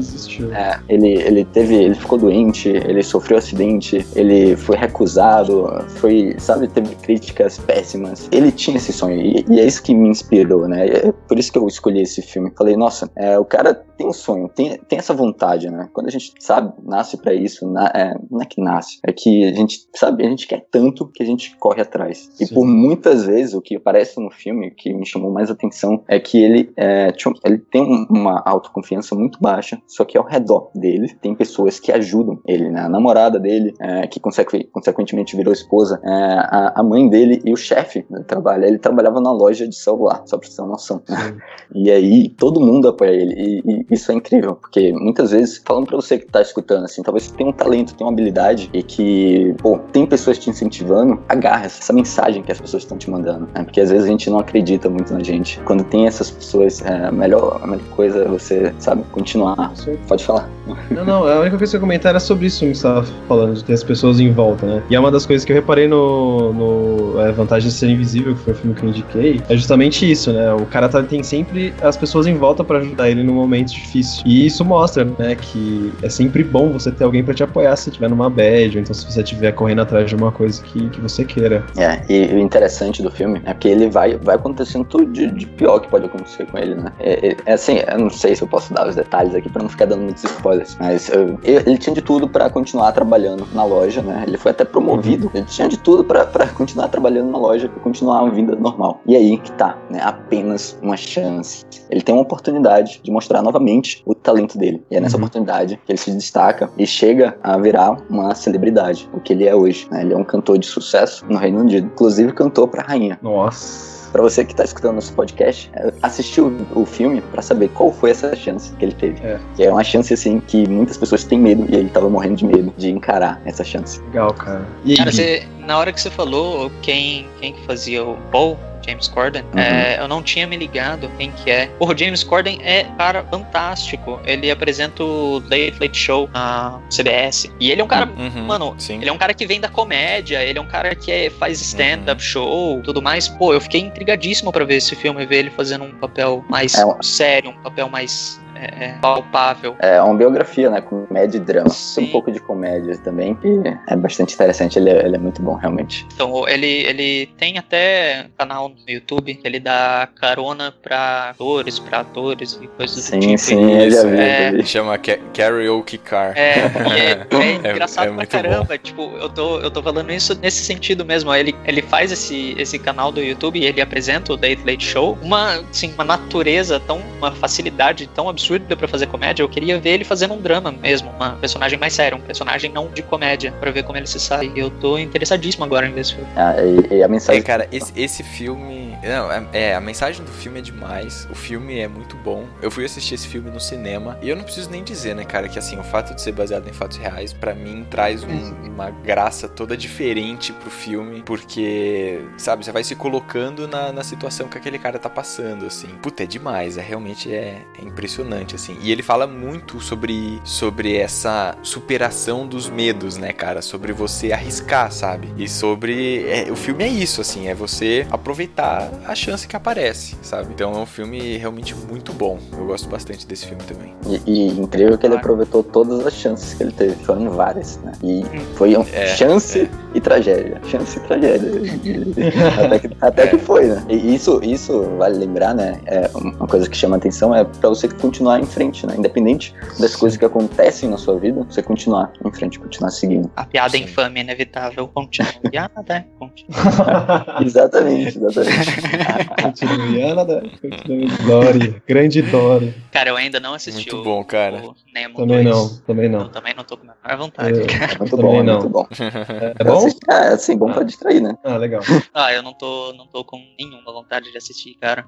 É, 0.53 0.79
ele, 0.89 1.09
ele 1.09 1.45
teve, 1.45 1.75
ele 1.75 1.95
ficou 1.95 2.19
doente, 2.19 2.69
ele 2.69 3.03
sofreu 3.03 3.39
acidente, 3.39 4.07
ele 4.15 4.57
foi 4.57 4.77
recusado, 4.77 5.85
foi, 6.05 6.35
sabe, 6.39 6.69
teve 6.69 6.95
críticas 6.97 7.57
péssimas. 7.57 8.29
Ele 8.31 8.53
tinha 8.53 8.77
esse 8.77 8.93
sonho 8.93 9.19
e, 9.19 9.43
e, 9.49 9.59
é 9.59 9.65
isso 9.65 9.83
que 9.83 9.95
me 9.95 10.11
inspirou, 10.11 10.69
né? 10.69 10.87
É 10.87 11.13
por 11.13 11.39
isso 11.39 11.51
que 11.51 11.57
eu 11.57 11.67
escolhi 11.67 12.03
esse 12.03 12.21
filme. 12.21 12.53
Falei, 12.59 12.77
nossa, 12.77 13.11
é, 13.17 13.39
o 13.39 13.45
cara 13.45 13.75
tem 13.97 14.07
um 14.07 14.13
sonho, 14.13 14.49
tem, 14.49 14.77
tem 14.89 14.99
essa 14.99 15.15
vontade, 15.15 15.71
né? 15.71 15.89
Quando 15.93 16.09
a 16.09 16.11
gente, 16.11 16.33
sabe, 16.39 16.75
nasce 16.83 17.17
para 17.17 17.33
isso, 17.33 17.67
na, 17.71 17.87
é, 17.95 18.15
não 18.31 18.43
é 18.43 18.45
que 18.45 18.61
nasce, 18.61 18.99
é 19.07 19.13
que 19.13 19.45
a 19.45 19.55
gente, 19.55 19.87
sabe, 19.95 20.27
a 20.27 20.29
gente 20.29 20.47
quer 20.47 20.67
tanto 20.71 21.07
que 21.07 21.23
a 21.23 21.27
gente 21.27 21.57
corre 21.57 21.81
atrás. 21.81 22.29
E 22.41 22.47
por 22.53 22.67
muitas 22.67 23.25
vezes, 23.25 23.55
o 23.55 23.63
que 23.63 23.77
aparece 23.77 24.21
no 24.21 24.31
filme, 24.31 24.73
que 24.73 24.93
me 24.93 25.07
chamou 25.07 25.33
mais 25.33 25.51
atenção, 25.51 26.03
é 26.09 26.19
que 26.19 26.43
ele, 26.43 26.73
é, 26.77 27.13
ele 27.45 27.59
tem 27.59 28.07
uma 28.11 28.43
autoconfiança 28.45 29.15
muito 29.15 29.39
baixa, 29.41 29.81
só 29.87 30.05
que 30.05 30.19
ao 30.19 30.27
redor 30.27 30.71
dele 30.75 31.15
tem 31.21 31.35
pessoas 31.35 31.81
que 31.81 31.93
ajudam 31.93 32.41
ele, 32.47 32.69
né? 32.69 32.81
A 32.81 32.89
namorada 32.89 33.39
dele, 33.39 33.75
é, 33.81 34.07
que 34.07 34.21
consequentemente 34.21 35.37
virou 35.37 35.53
esposa, 35.53 35.94
é, 36.03 36.13
a, 36.13 36.73
a 36.77 36.83
mãe 36.83 37.09
dele 37.09 37.41
e 37.45 37.53
o 37.53 37.57
chefe 37.57 38.05
do 38.11 38.23
trabalho. 38.25 38.65
Ele 38.65 38.79
trabalhava 38.79 39.21
na 39.21 39.33
loja 39.33 39.67
de 39.69 39.75
celular, 39.75 40.23
só 40.27 40.39
pra 40.39 40.49
você 40.49 40.57
ter 40.57 40.63
uma 40.63 40.73
noção. 40.73 41.03
e 41.75 41.91
aí 41.91 42.29
todo 42.29 42.61
mundo 42.61 42.89
apoia 42.89 43.11
ele. 43.11 43.35
E, 43.35 43.63
e, 43.65 43.87
isso 43.91 44.11
é 44.11 44.15
incrível, 44.15 44.57
porque 44.57 44.93
muitas 44.93 45.31
vezes, 45.31 45.63
falando 45.65 45.87
pra 45.87 45.97
você 45.97 46.19
que 46.19 46.27
tá 46.27 46.41
escutando, 46.41 46.85
assim, 46.85 47.03
talvez 47.03 47.25
você 47.25 47.37
tenha 47.37 47.51
um 47.51 47.53
talento, 47.53 47.95
tenha 47.95 48.07
uma 48.07 48.13
habilidade 48.13 48.71
e 48.73 48.83
que, 48.83 49.55
pô, 49.59 49.79
tem 49.93 50.07
pessoas 50.07 50.39
te 50.39 50.51
incentivando, 50.51 51.21
agarra 51.29 51.67
essa 51.67 51.93
mensagem 51.93 52.43
que 52.43 52.53
as 52.53 52.61
pessoas 52.61 52.83
estão 52.83 52.99
te 52.99 53.11
mandando. 53.11 53.49
Né? 53.55 53.65
Porque 53.65 53.81
às 53.81 53.91
vezes 53.91 54.07
a 54.07 54.09
gente 54.09 54.29
não 54.31 54.39
acredita 54.39 54.89
muito 54.89 55.13
na 55.13 55.23
gente. 55.23 55.61
Quando 55.65 55.85
tem 55.85 56.07
essas 56.07 56.31
pessoas, 56.31 56.83
é, 56.83 57.07
a, 57.07 57.13
melhor, 57.13 57.61
a 57.63 57.67
melhor 57.67 57.87
coisa 57.91 58.25
é 58.25 58.29
você, 58.29 58.75
sabe, 58.79 59.03
continuar. 59.13 59.73
Pode 60.09 60.25
falar. 60.25 60.49
Não, 60.91 61.05
não, 61.05 61.27
a 61.27 61.41
única 61.41 61.59
coisa 61.59 61.73
que 61.73 61.77
eu 61.77 61.81
comentar 61.81 62.11
era 62.11 62.21
sobre 62.21 62.47
isso 62.47 62.61
que 62.61 62.67
você 62.67 62.73
estava 62.73 63.03
falando, 63.29 63.55
de 63.55 63.65
ter 63.65 63.75
as 63.75 63.85
pessoas 63.85 64.21
em 64.21 64.33
volta, 64.33 64.67
né? 64.67 64.83
E 64.89 64.97
é 64.97 65.01
uma 65.01 65.11
das 65.11 65.27
coisas 65.27 65.45
que 65.45 65.53
eu 65.53 65.57
reparei 65.57 65.84
no, 65.89 66.53
no, 66.53 67.21
é, 67.21 67.33
Vantagem 67.33 67.69
de 67.69 67.75
Ser 67.75 67.89
Invisível, 67.89 68.35
que 68.35 68.41
foi 68.41 68.53
o 68.53 68.57
filme 68.57 68.75
que 68.75 68.85
eu 68.85 68.89
indiquei, 68.89 69.41
é 69.49 69.57
justamente 69.57 70.11
isso, 70.11 70.33
né? 70.33 70.53
O 70.55 70.67
cara 70.67 70.89
tá, 70.89 71.03
tem 71.03 71.23
sempre 71.23 71.75
as 71.83 71.97
pessoas 71.97 72.27
em 72.27 72.35
volta 72.35 72.63
para 72.65 72.79
ajudar 72.79 73.11
ele 73.11 73.23
no 73.23 73.33
momento 73.33 73.73
difícil. 73.73 74.23
E 74.27 74.47
isso 74.47 74.65
mostra, 74.65 75.05
né, 75.05 75.35
que 75.35 75.93
é 76.03 76.09
sempre 76.09 76.43
bom 76.43 76.71
você 76.71 76.91
ter 76.91 77.05
alguém 77.05 77.23
para 77.23 77.35
te 77.35 77.43
apoiar 77.43 77.77
se 77.77 77.89
estiver 77.89 78.09
numa 78.09 78.31
bad, 78.31 78.77
ou 78.77 78.83
então 78.83 78.95
se 78.95 79.11
você 79.11 79.23
estiver 79.23 79.53
correndo 79.53 79.83
atrás 79.83 80.09
de 80.09 80.15
uma 80.15 80.33
coisa 80.33 80.63
que, 80.63 80.89
que 80.91 81.01
você 81.01 81.25
queira. 81.25 81.65
É, 81.77 82.01
e 82.09 82.35
o 82.35 82.39
interessante 82.39 83.03
do 83.03 83.11
filme 83.11 83.41
é 83.45 83.55
que 83.55 83.69
ele 83.69 83.89
vai, 83.89 84.17
vai 84.17 84.37
acontecendo 84.37 84.85
tudo 84.85 85.07
de, 85.07 85.31
de 85.31 85.47
pior 85.47 85.81
que 85.81 85.89
pode 85.89 86.07
acontecer 86.07 86.47
com 86.47 86.59
ele, 86.59 86.75
né? 86.75 86.93
É, 86.99 87.29
é, 87.29 87.37
é 87.47 87.53
assim, 87.53 87.79
eu 87.91 87.99
não 87.99 88.11
sei 88.11 88.35
se 88.35 88.43
eu 88.43 88.49
posso 88.49 88.73
dar 88.73 88.89
os 88.89 88.95
detalhes 88.95 89.35
aqui 89.35 89.49
para 89.49 89.63
não 89.63 89.69
ficar 89.69 89.87
dando 89.87 90.03
muitos 90.03 90.25
spoilers, 90.25 90.77
mas 90.81 91.09
eu, 91.09 91.39
ele 91.43 91.79
tinha 91.79 91.95
de 91.95 92.03
tudo 92.03 92.29
para 92.29 92.49
continuar 92.51 92.93
trabalhando 92.93 93.47
na 93.53 93.65
loja, 93.65 94.03
né? 94.03 94.25
Ele 94.27 94.37
foi 94.37 94.51
até 94.51 94.65
promovido, 94.65 95.31
ele 95.35 95.45
tinha 95.45 95.69
de 95.69 95.74
tudo 95.77 96.05
para 96.05 96.49
continuar 96.55 96.89
trabalhando 96.89 97.31
na 97.31 97.39
loja 97.39 97.71
e 97.75 97.81
continuar 97.81 98.23
uma 98.23 98.31
vida 98.31 98.55
normal. 98.57 99.01
E 99.07 99.17
aí 99.17 99.39
que 99.39 99.53
tá, 99.53 99.79
né? 99.91 100.01
Apenas 100.03 100.79
uma 100.83 100.97
chance. 100.97 101.65
Ele 101.91 102.01
tem 102.01 102.15
uma 102.15 102.23
oportunidade 102.23 103.01
de 103.03 103.11
mostrar 103.11 103.43
novamente 103.43 104.03
o 104.07 104.15
talento 104.15 104.59
dele. 104.59 104.83
E 104.91 104.97
é 104.97 105.01
nessa 105.01 105.17
uhum. 105.17 105.23
oportunidade 105.23 105.79
que 105.85 105.93
ele 105.93 105.99
se 105.99 106.11
destaca 106.11 106.71
e 106.79 106.87
chega 106.87 107.37
a 107.43 107.57
virar 107.59 107.97
uma 108.09 108.35
celebridade, 108.35 109.09
o 109.13 109.21
que 109.21 109.33
ele 109.33 109.47
é 109.47 109.55
hoje. 109.55 109.87
Né? 109.91 110.03
Ele 110.03 110.15
é 110.15 110.17
um 110.17 110.25
cantor 110.25 110.59
de 110.59 110.67
sucesso 110.67 111.25
no 111.29 111.39
Reino 111.39 111.61
Unido. 111.61 111.87
Inclusive 111.87 112.33
cantou 112.33 112.67
pra 112.67 112.83
rainha. 112.83 113.19
Nossa 113.23 113.94
para 114.15 114.23
você 114.23 114.45
que 114.45 114.53
está 114.53 114.63
escutando 114.63 114.95
nosso 114.95 115.13
podcast, 115.13 115.69
é, 115.75 115.93
assistir 116.01 116.41
o, 116.41 116.57
o 116.73 116.87
filme 116.87 117.21
para 117.21 117.43
saber 117.43 117.69
qual 117.71 117.91
foi 117.91 118.11
essa 118.11 118.37
chance 118.37 118.73
que 118.77 118.85
ele 118.85 118.95
teve. 118.95 119.21
É. 119.27 119.41
Que 119.57 119.65
é 119.65 119.73
uma 119.73 119.83
chance, 119.83 120.15
assim, 120.15 120.39
que 120.39 120.69
muitas 120.69 120.97
pessoas 120.97 121.25
têm 121.25 121.41
medo 121.41 121.67
e 121.69 121.75
ele 121.75 121.89
tava 121.89 122.09
morrendo 122.09 122.37
de 122.37 122.45
medo 122.45 122.73
de 122.77 122.91
encarar 122.91 123.43
essa 123.45 123.65
chance. 123.65 124.01
Legal, 124.03 124.33
cara. 124.33 124.65
E 124.85 124.97
cara, 124.97 125.11
você, 125.11 125.43
na 125.67 125.77
hora 125.77 125.93
que 125.93 126.01
você 126.01 126.11
falou 126.11 126.71
quem, 126.81 127.27
quem 127.41 127.55
que 127.55 127.67
fazia 127.67 128.05
o 128.05 128.17
Paul, 128.31 128.57
James 128.87 129.09
Corden, 129.09 129.43
uhum. 129.43 129.59
é, 129.59 129.99
eu 129.99 130.09
não 130.09 130.23
tinha 130.23 130.47
me 130.47 130.57
ligado 130.57 131.11
quem 131.17 131.31
que 131.33 131.51
é. 131.51 131.71
O 131.79 131.97
James 131.97 132.23
Corden 132.23 132.59
é 132.63 132.85
cara 132.99 133.25
fantástico. 133.25 134.21
Ele 134.25 134.51
apresenta 134.51 135.03
o 135.03 135.39
Late 135.41 135.77
Late 135.81 135.99
Show 135.99 136.29
na 136.33 136.81
CBS. 136.91 137.51
E 137.61 137.71
ele 137.71 137.81
é 137.81 137.85
um 137.85 137.89
cara, 137.89 138.07
uhum, 138.07 138.45
mano, 138.45 138.75
sim. 138.79 138.97
ele 138.97 139.09
é 139.09 139.13
um 139.13 139.19
cara 139.19 139.35
que 139.35 139.47
vem 139.47 139.61
da 139.61 139.69
comédia, 139.69 140.43
ele 140.43 140.59
é 140.59 140.63
um 140.63 140.67
cara 140.67 140.95
que 140.95 141.11
é, 141.11 141.31
faz 141.31 141.61
stand-up 141.61 142.21
uhum. 142.23 142.29
show, 142.29 142.83
tudo 142.83 143.01
mais. 143.01 143.29
Pô, 143.29 143.53
eu 143.53 143.61
fiquei 143.61 143.81
intrigadíssimo 143.81 144.53
para 144.53 144.65
ver 144.65 144.77
esse 144.77 144.95
filme, 144.95 145.25
ver 145.27 145.39
ele 145.39 145.51
fazendo 145.51 145.85
um 145.85 145.93
papel 145.93 146.45
mais 146.49 146.75
é. 146.75 146.85
sério, 147.03 147.51
um 147.51 147.63
papel 147.63 147.89
mais 147.89 148.41
é, 148.55 148.85
é 148.85 148.99
palpável. 149.01 149.77
É 149.79 150.01
uma 150.01 150.15
biografia, 150.15 150.71
né? 150.71 150.81
Comédia 150.81 151.39
e 151.39 151.41
drama. 151.41 151.71
Tem 151.95 152.05
um 152.05 152.11
pouco 152.11 152.31
de 152.31 152.41
comédia 152.41 152.97
também. 152.99 153.37
E 153.45 153.93
é 153.93 153.97
bastante 153.97 154.35
interessante. 154.35 154.79
Ele 154.79 154.91
é, 154.91 155.05
ele 155.05 155.17
é 155.17 155.19
muito 155.19 155.43
bom, 155.43 155.55
realmente. 155.55 156.07
Então, 156.15 156.49
ele, 156.49 156.67
ele 156.67 157.27
tem 157.37 157.59
até 157.59 158.27
canal 158.39 158.69
no 158.69 158.77
YouTube 158.87 159.35
que 159.35 159.47
ele 159.47 159.61
dá 159.61 160.09
carona 160.21 160.73
pra 160.73 161.31
atores, 161.31 161.79
pra 161.79 162.01
atores 162.01 162.59
e 162.61 162.67
coisas 162.69 163.05
Sim, 163.05 163.19
do 163.19 163.27
tipo. 163.27 163.39
sim, 163.39 163.91
já 163.91 164.07
vi, 164.07 164.19
É, 164.19 164.53
vi. 164.53 164.67
Chama 164.67 164.99
Karaoke 164.99 165.99
Car. 165.99 166.33
É, 166.37 166.55
e 166.57 167.01
é, 167.01 167.27
é 167.69 167.73
engraçado 167.73 168.13
é 168.13 168.17
pra 168.17 168.27
caramba. 168.27 168.79
Tipo, 168.79 169.03
eu 169.17 169.29
tô, 169.29 169.61
eu 169.61 169.71
tô 169.71 169.83
falando 169.83 170.13
isso 170.13 170.39
nesse 170.41 170.65
sentido 170.65 171.05
mesmo. 171.05 171.35
Ele, 171.35 171.55
ele 171.65 171.83
faz 171.83 172.13
esse, 172.13 172.55
esse 172.59 172.79
canal 172.79 173.11
do 173.11 173.21
YouTube 173.21 173.59
e 173.59 173.65
ele 173.65 173.81
apresenta 173.81 174.33
o 174.33 174.37
Late 174.37 174.63
Late 174.65 174.85
Show. 174.85 175.19
Uma, 175.23 175.61
assim, 175.71 175.93
uma 175.93 176.05
natureza 176.05 176.81
tão, 176.81 177.01
uma 177.19 177.33
facilidade 177.33 178.07
tão 178.07 178.29
absurda 178.29 178.44
pra 178.77 178.89
fazer 178.89 179.07
comédia. 179.07 179.43
Eu 179.43 179.49
queria 179.49 179.79
ver 179.79 179.91
ele 179.91 180.05
fazendo 180.05 180.35
um 180.35 180.41
drama 180.41 180.71
mesmo, 180.73 181.11
uma 181.11 181.33
personagem 181.37 181.79
mais 181.79 181.93
séria, 181.93 182.17
um 182.17 182.21
personagem 182.21 182.71
não 182.73 182.89
de 182.89 183.03
comédia, 183.03 183.53
pra 183.53 183.71
ver 183.71 183.83
como 183.83 183.97
ele 183.99 184.07
se 184.07 184.21
sai. 184.21 184.53
E 184.55 184.59
eu 184.59 184.71
tô 184.71 184.99
interessadíssimo 184.99 185.65
agora 185.65 185.87
em 185.87 185.93
ver 185.93 186.01
esse 186.03 186.15
filme. 186.15 186.29
Ah, 186.37 186.55
e, 186.61 186.97
e 186.97 187.03
a 187.03 187.09
mensagem. 187.09 187.41
É, 187.41 187.45
cara, 187.45 187.69
esse, 187.73 187.93
esse 187.97 188.23
filme. 188.23 188.97
Não, 189.03 189.31
é, 189.31 189.47
é, 189.53 189.75
a 189.75 189.81
mensagem 189.81 190.25
do 190.25 190.31
filme 190.33 190.59
é 190.59 190.63
demais. 190.63 191.27
O 191.31 191.35
filme 191.35 191.79
é 191.79 191.89
muito 191.89 192.17
bom. 192.17 192.47
Eu 192.63 192.71
fui 192.71 192.85
assistir 192.85 193.15
esse 193.15 193.29
filme 193.29 193.51
no 193.51 193.61
cinema. 193.61 194.19
E 194.23 194.29
eu 194.29 194.37
não 194.37 194.45
preciso 194.45 194.71
nem 194.71 194.83
dizer, 194.83 195.15
né, 195.15 195.25
cara, 195.25 195.49
que 195.49 195.59
assim, 195.59 195.79
o 195.79 195.83
fato 195.85 196.15
de 196.15 196.21
ser 196.23 196.33
baseado 196.33 196.69
em 196.69 196.73
fatos 196.73 196.97
reais, 196.97 197.33
pra 197.33 197.55
mim, 197.55 197.87
traz 197.91 198.23
um- 198.25 198.55
uma 198.69 198.91
graça 198.91 199.49
toda 199.49 199.77
diferente 199.77 200.53
pro 200.53 200.71
filme. 200.71 201.23
Porque, 201.25 202.21
sabe, 202.37 202.65
você 202.65 202.73
vai 202.73 202.83
se 202.85 202.95
colocando 202.97 203.69
na, 203.69 203.93
na 203.93 204.03
situação 204.03 204.49
que 204.49 204.57
aquele 204.59 204.79
cara 204.79 204.99
tá 204.99 205.09
passando, 205.11 205.67
assim. 205.67 205.89
Puta, 206.03 206.23
é 206.23 206.27
demais. 206.27 206.77
É 206.79 206.83
realmente 206.83 207.33
é, 207.33 207.59
é 207.81 207.85
impressionante, 207.85 208.15
assim. 208.55 208.77
E 208.83 208.91
ele 208.91 209.03
fala 209.03 209.27
muito 209.27 209.81
sobre, 209.81 210.41
sobre 210.45 210.97
essa 210.97 211.57
superação 211.63 212.47
dos 212.47 212.69
medos, 212.69 213.17
né, 213.17 213.33
cara? 213.33 213.63
Sobre 213.63 213.93
você 213.93 214.33
arriscar, 214.33 214.91
sabe? 214.91 215.33
E 215.37 215.49
sobre. 215.49 216.25
é, 216.29 216.51
o 216.51 216.57
filme 216.57 216.85
é 216.85 216.89
isso, 216.89 217.21
assim, 217.21 217.49
é 217.49 217.55
você 217.55 218.07
aproveitar 218.11 218.91
a 219.07 219.15
chance 219.15 219.47
que 219.47 219.57
aparece, 219.57 220.17
sabe? 220.23 220.53
Então 220.53 220.73
é 220.73 220.79
um 220.79 220.87
filme 220.87 221.37
realmente 221.37 221.75
muito 221.75 222.13
bom. 222.13 222.39
Eu 222.53 222.67
gosto 222.67 222.89
bastante 222.89 223.27
desse 223.27 223.47
filme 223.47 223.63
também. 223.65 223.95
E, 224.07 224.21
e 224.27 224.49
incrível 224.49 224.97
que 224.99 225.07
ele 225.07 225.17
aproveitou 225.17 225.63
todas 225.63 226.07
as 226.07 226.15
chances 226.15 226.55
que 226.55 226.63
ele 226.63 226.73
teve. 226.73 226.95
Foram 227.05 227.31
várias, 227.31 227.79
né? 227.79 227.93
E 228.03 228.23
foi 228.57 228.77
um 228.77 228.85
É, 228.93 229.07
chance 229.17 229.69
e 229.95 230.01
tragédia. 230.01 230.61
Chance 230.69 230.99
e 230.99 231.01
tragédia. 231.03 231.51
até 232.65 232.79
que, 232.79 232.91
até 233.01 233.27
que 233.29 233.39
foi, 233.39 233.67
né? 233.67 233.85
E 233.89 234.15
isso, 234.15 234.41
isso 234.43 234.83
vale 234.99 235.19
lembrar, 235.19 235.55
né? 235.55 235.81
É 235.87 236.11
uma 236.15 236.47
coisa 236.47 236.69
que 236.69 236.77
chama 236.77 236.97
atenção 236.97 237.35
é 237.35 237.45
pra 237.45 237.69
você 237.69 237.89
continuar 237.89 238.41
em 238.41 238.47
frente, 238.47 238.87
né? 238.87 238.95
Independente 238.99 239.55
das 239.79 239.95
coisas 239.97 240.19
que 240.19 240.25
acontecem 240.25 240.89
na 240.89 240.97
sua 240.97 241.19
vida, 241.19 241.43
você 241.49 241.63
continuar 241.63 242.13
em 242.25 242.33
frente, 242.33 242.59
continuar 242.59 242.91
seguindo. 242.91 243.31
A 243.37 243.45
piada 243.45 243.77
infame 243.77 244.21
inevitável 244.21 244.89
continua. 244.89 245.33
Piada, 245.51 246.07
continua. 246.19 247.27
exatamente, 247.45 248.19
exatamente. 248.19 248.81
Da- 248.99 249.43
continue. 249.43 251.07
Dory, 251.27 251.83
grande 251.87 252.23
Dory. 252.23 252.75
Cara, 252.91 253.11
eu 253.11 253.17
ainda 253.17 253.39
não 253.41 253.55
assisti 253.55 253.91
Muito 253.93 253.97
o, 254.01 254.05
bom, 254.05 254.25
cara. 254.25 254.57
o 254.65 254.75
Nemo 254.95 255.15
Também 255.17 255.45
2. 255.45 255.57
não, 255.57 255.69
também 255.87 256.09
não. 256.09 256.21
Eu 256.23 256.29
também 256.29 256.55
não 256.55 256.65
tô 256.65 256.77
com 256.77 256.85
a 256.91 256.95
maior 257.05 257.19
vontade, 257.19 257.61
É, 257.61 257.67
cara. 257.67 257.99
Muito 257.99 258.17
Também 258.17 258.33
bom, 258.33 258.41
é 258.41 258.43
não. 258.43 258.53
muito 258.55 258.69
bom. 258.69 258.87
É, 259.01 259.55
é 259.59 259.65
bom? 259.65 259.84
É, 260.09 260.29
assim, 260.29 260.57
bom 260.57 260.71
pra 260.73 260.83
distrair, 260.83 261.21
né? 261.21 261.37
Ah, 261.45 261.57
legal. 261.57 261.81
Ah, 262.15 262.33
eu 262.33 262.43
não 262.43 262.53
tô, 262.53 262.93
não 262.93 263.07
tô 263.07 263.25
com 263.25 263.41
nenhuma 263.59 263.93
vontade 263.93 264.31
de 264.31 264.37
assistir, 264.39 264.77
cara. 264.81 265.05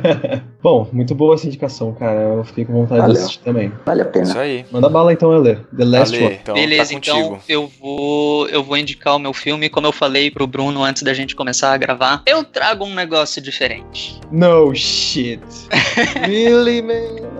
Bom, 0.62 0.88
muito 0.92 1.14
boa 1.14 1.34
essa 1.34 1.46
indicação, 1.46 1.92
cara. 1.92 2.20
Eu 2.20 2.44
fiquei 2.44 2.64
com 2.64 2.72
vontade 2.72 3.00
Valeu. 3.00 3.14
de 3.16 3.20
assistir 3.22 3.40
também. 3.40 3.72
Vale 3.84 4.02
a 4.02 4.04
pena. 4.04 4.24
Isso 4.24 4.38
aí. 4.38 4.64
Manda 4.70 4.88
bala 4.88 5.12
então, 5.12 5.34
Ele. 5.34 5.56
The 5.76 5.84
Last 5.84 6.14
Ale, 6.14 6.24
One. 6.26 6.38
então, 6.40 6.54
Beleza, 6.54 6.90
tá 6.92 6.96
então 6.98 7.40
eu 7.48 7.66
vou 7.80 8.48
eu 8.48 8.62
vou 8.62 8.76
indicar 8.76 9.16
o 9.16 9.18
meu 9.18 9.32
filme, 9.32 9.68
como 9.68 9.86
eu 9.86 9.92
falei 9.92 10.30
pro 10.30 10.46
Bruno 10.46 10.82
antes 10.82 11.02
da 11.02 11.12
gente 11.12 11.34
começar 11.34 11.72
a 11.72 11.76
gravar. 11.76 12.22
Eu 12.26 12.44
trago 12.44 12.84
um 12.84 12.94
negócio 12.94 13.42
diferente. 13.42 14.20
No 14.30 14.74
shit. 14.74 15.40
really, 16.26 16.82
man? 16.82 16.94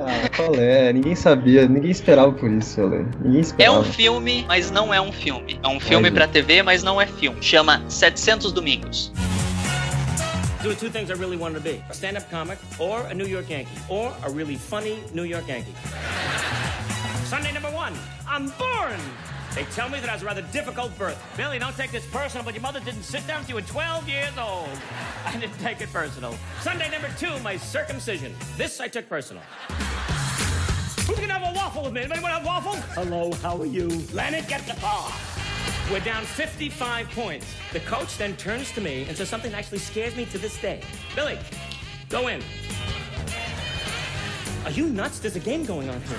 Ah, 0.06 0.28
qual 0.36 0.54
é? 0.56 0.92
Ninguém 0.92 1.14
sabia, 1.14 1.66
ninguém 1.66 1.90
esperava 1.90 2.32
por 2.32 2.50
isso, 2.50 2.80
Ele. 2.80 3.06
Ninguém 3.20 3.38
É 3.38 3.40
esperava. 3.40 3.78
um 3.78 3.84
filme, 3.84 4.44
mas 4.46 4.70
não 4.70 4.92
é 4.92 5.00
um 5.00 5.12
filme. 5.12 5.58
É 5.62 5.68
um 5.68 5.80
filme 5.80 6.08
Ai, 6.08 6.14
pra 6.14 6.26
TV, 6.28 6.62
mas 6.62 6.73
não 6.82 7.00
é 7.00 7.06
filme. 7.06 7.42
Chama 7.42 7.82
700 7.88 8.52
Domingos. 8.52 9.10
Doing 10.62 10.76
two 10.76 10.88
things 10.88 11.10
I 11.10 11.14
really 11.14 11.36
wanted 11.36 11.56
to 11.56 11.60
be 11.60 11.84
a 11.90 11.94
stand 11.94 12.16
up 12.16 12.30
comic 12.30 12.58
or 12.78 13.02
a 13.02 13.14
New 13.14 13.26
York 13.26 13.50
Yankee, 13.50 13.76
or 13.88 14.14
a 14.24 14.30
really 14.30 14.56
funny 14.56 14.98
New 15.12 15.24
York 15.24 15.46
Yankee. 15.46 15.74
Sunday 17.26 17.52
number 17.52 17.70
one, 17.70 17.92
I'm 18.26 18.48
born. 18.58 18.98
They 19.54 19.64
tell 19.74 19.88
me 19.88 20.00
that 20.00 20.08
I 20.08 20.14
was 20.14 20.22
a 20.22 20.26
rather 20.26 20.42
difficult 20.52 20.96
birth. 20.98 21.22
Billy, 21.36 21.58
don't 21.58 21.76
take 21.76 21.92
this 21.92 22.06
personal, 22.06 22.44
but 22.44 22.54
your 22.54 22.62
mother 22.62 22.80
didn't 22.80 23.02
sit 23.02 23.26
down 23.26 23.40
with 23.40 23.50
you 23.50 23.58
at 23.58 23.66
12 23.66 24.08
years 24.08 24.36
old. 24.38 24.68
I 25.26 25.36
didn't 25.38 25.58
take 25.58 25.80
it 25.80 25.92
personal. 25.92 26.34
Sunday 26.60 26.90
number 26.90 27.08
two, 27.18 27.38
my 27.40 27.56
circumcision. 27.56 28.34
This 28.56 28.80
I 28.80 28.88
took 28.88 29.08
personal. 29.08 29.42
Who's 31.06 31.20
gonna 31.20 31.34
have 31.34 31.54
a 31.54 31.54
waffle 31.54 31.84
with 31.84 31.92
me? 31.92 32.00
Anybody 32.00 32.22
want 32.22 32.42
a 32.42 32.46
waffle? 32.46 32.74
Hello, 32.94 33.30
how 33.42 33.60
are 33.60 33.66
you? 33.66 33.88
Leonard, 34.14 34.48
get 34.48 34.66
the 34.66 34.80
ball. 34.80 35.12
We're 35.92 36.00
down 36.00 36.24
55 36.24 37.10
points. 37.10 37.46
The 37.74 37.80
coach 37.80 38.16
then 38.16 38.36
turns 38.36 38.72
to 38.72 38.80
me 38.80 39.04
and 39.06 39.14
says 39.16 39.28
something 39.28 39.50
that 39.50 39.58
actually 39.58 39.78
scares 39.78 40.16
me 40.16 40.24
to 40.26 40.38
this 40.38 40.58
day. 40.60 40.80
Billy, 41.14 41.38
go 42.08 42.28
in. 42.28 42.42
Are 44.64 44.70
you 44.70 44.86
nuts? 44.86 45.18
There's 45.18 45.36
a 45.36 45.40
game 45.40 45.66
going 45.66 45.90
on 45.90 46.00
here. 46.02 46.18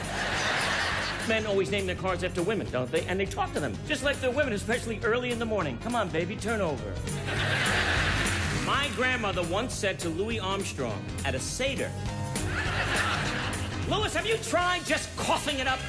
Men 1.27 1.47
always 1.47 1.71
name 1.71 1.87
their 1.87 1.95
cars 1.95 2.23
after 2.23 2.43
women, 2.43 2.67
don't 2.69 2.91
they? 2.91 3.01
And 3.05 3.19
they 3.19 3.25
talk 3.25 3.53
to 3.53 3.59
them, 3.59 3.75
just 3.87 4.03
like 4.03 4.21
they're 4.21 4.29
women, 4.29 4.53
especially 4.53 4.99
early 5.03 5.31
in 5.31 5.39
the 5.39 5.45
morning. 5.45 5.79
Come 5.81 5.95
on, 5.95 6.09
baby, 6.09 6.35
turn 6.35 6.61
over. 6.61 6.93
My 8.67 8.87
grandmother 8.95 9.41
once 9.43 9.73
said 9.73 9.97
to 9.99 10.09
Louis 10.09 10.39
Armstrong 10.39 11.03
at 11.25 11.33
a 11.33 11.39
Seder, 11.39 11.91
Louis, 13.89 14.13
have 14.13 14.27
you 14.27 14.37
tried 14.37 14.85
just 14.85 15.15
coughing 15.17 15.57
it 15.57 15.67
up? 15.67 15.79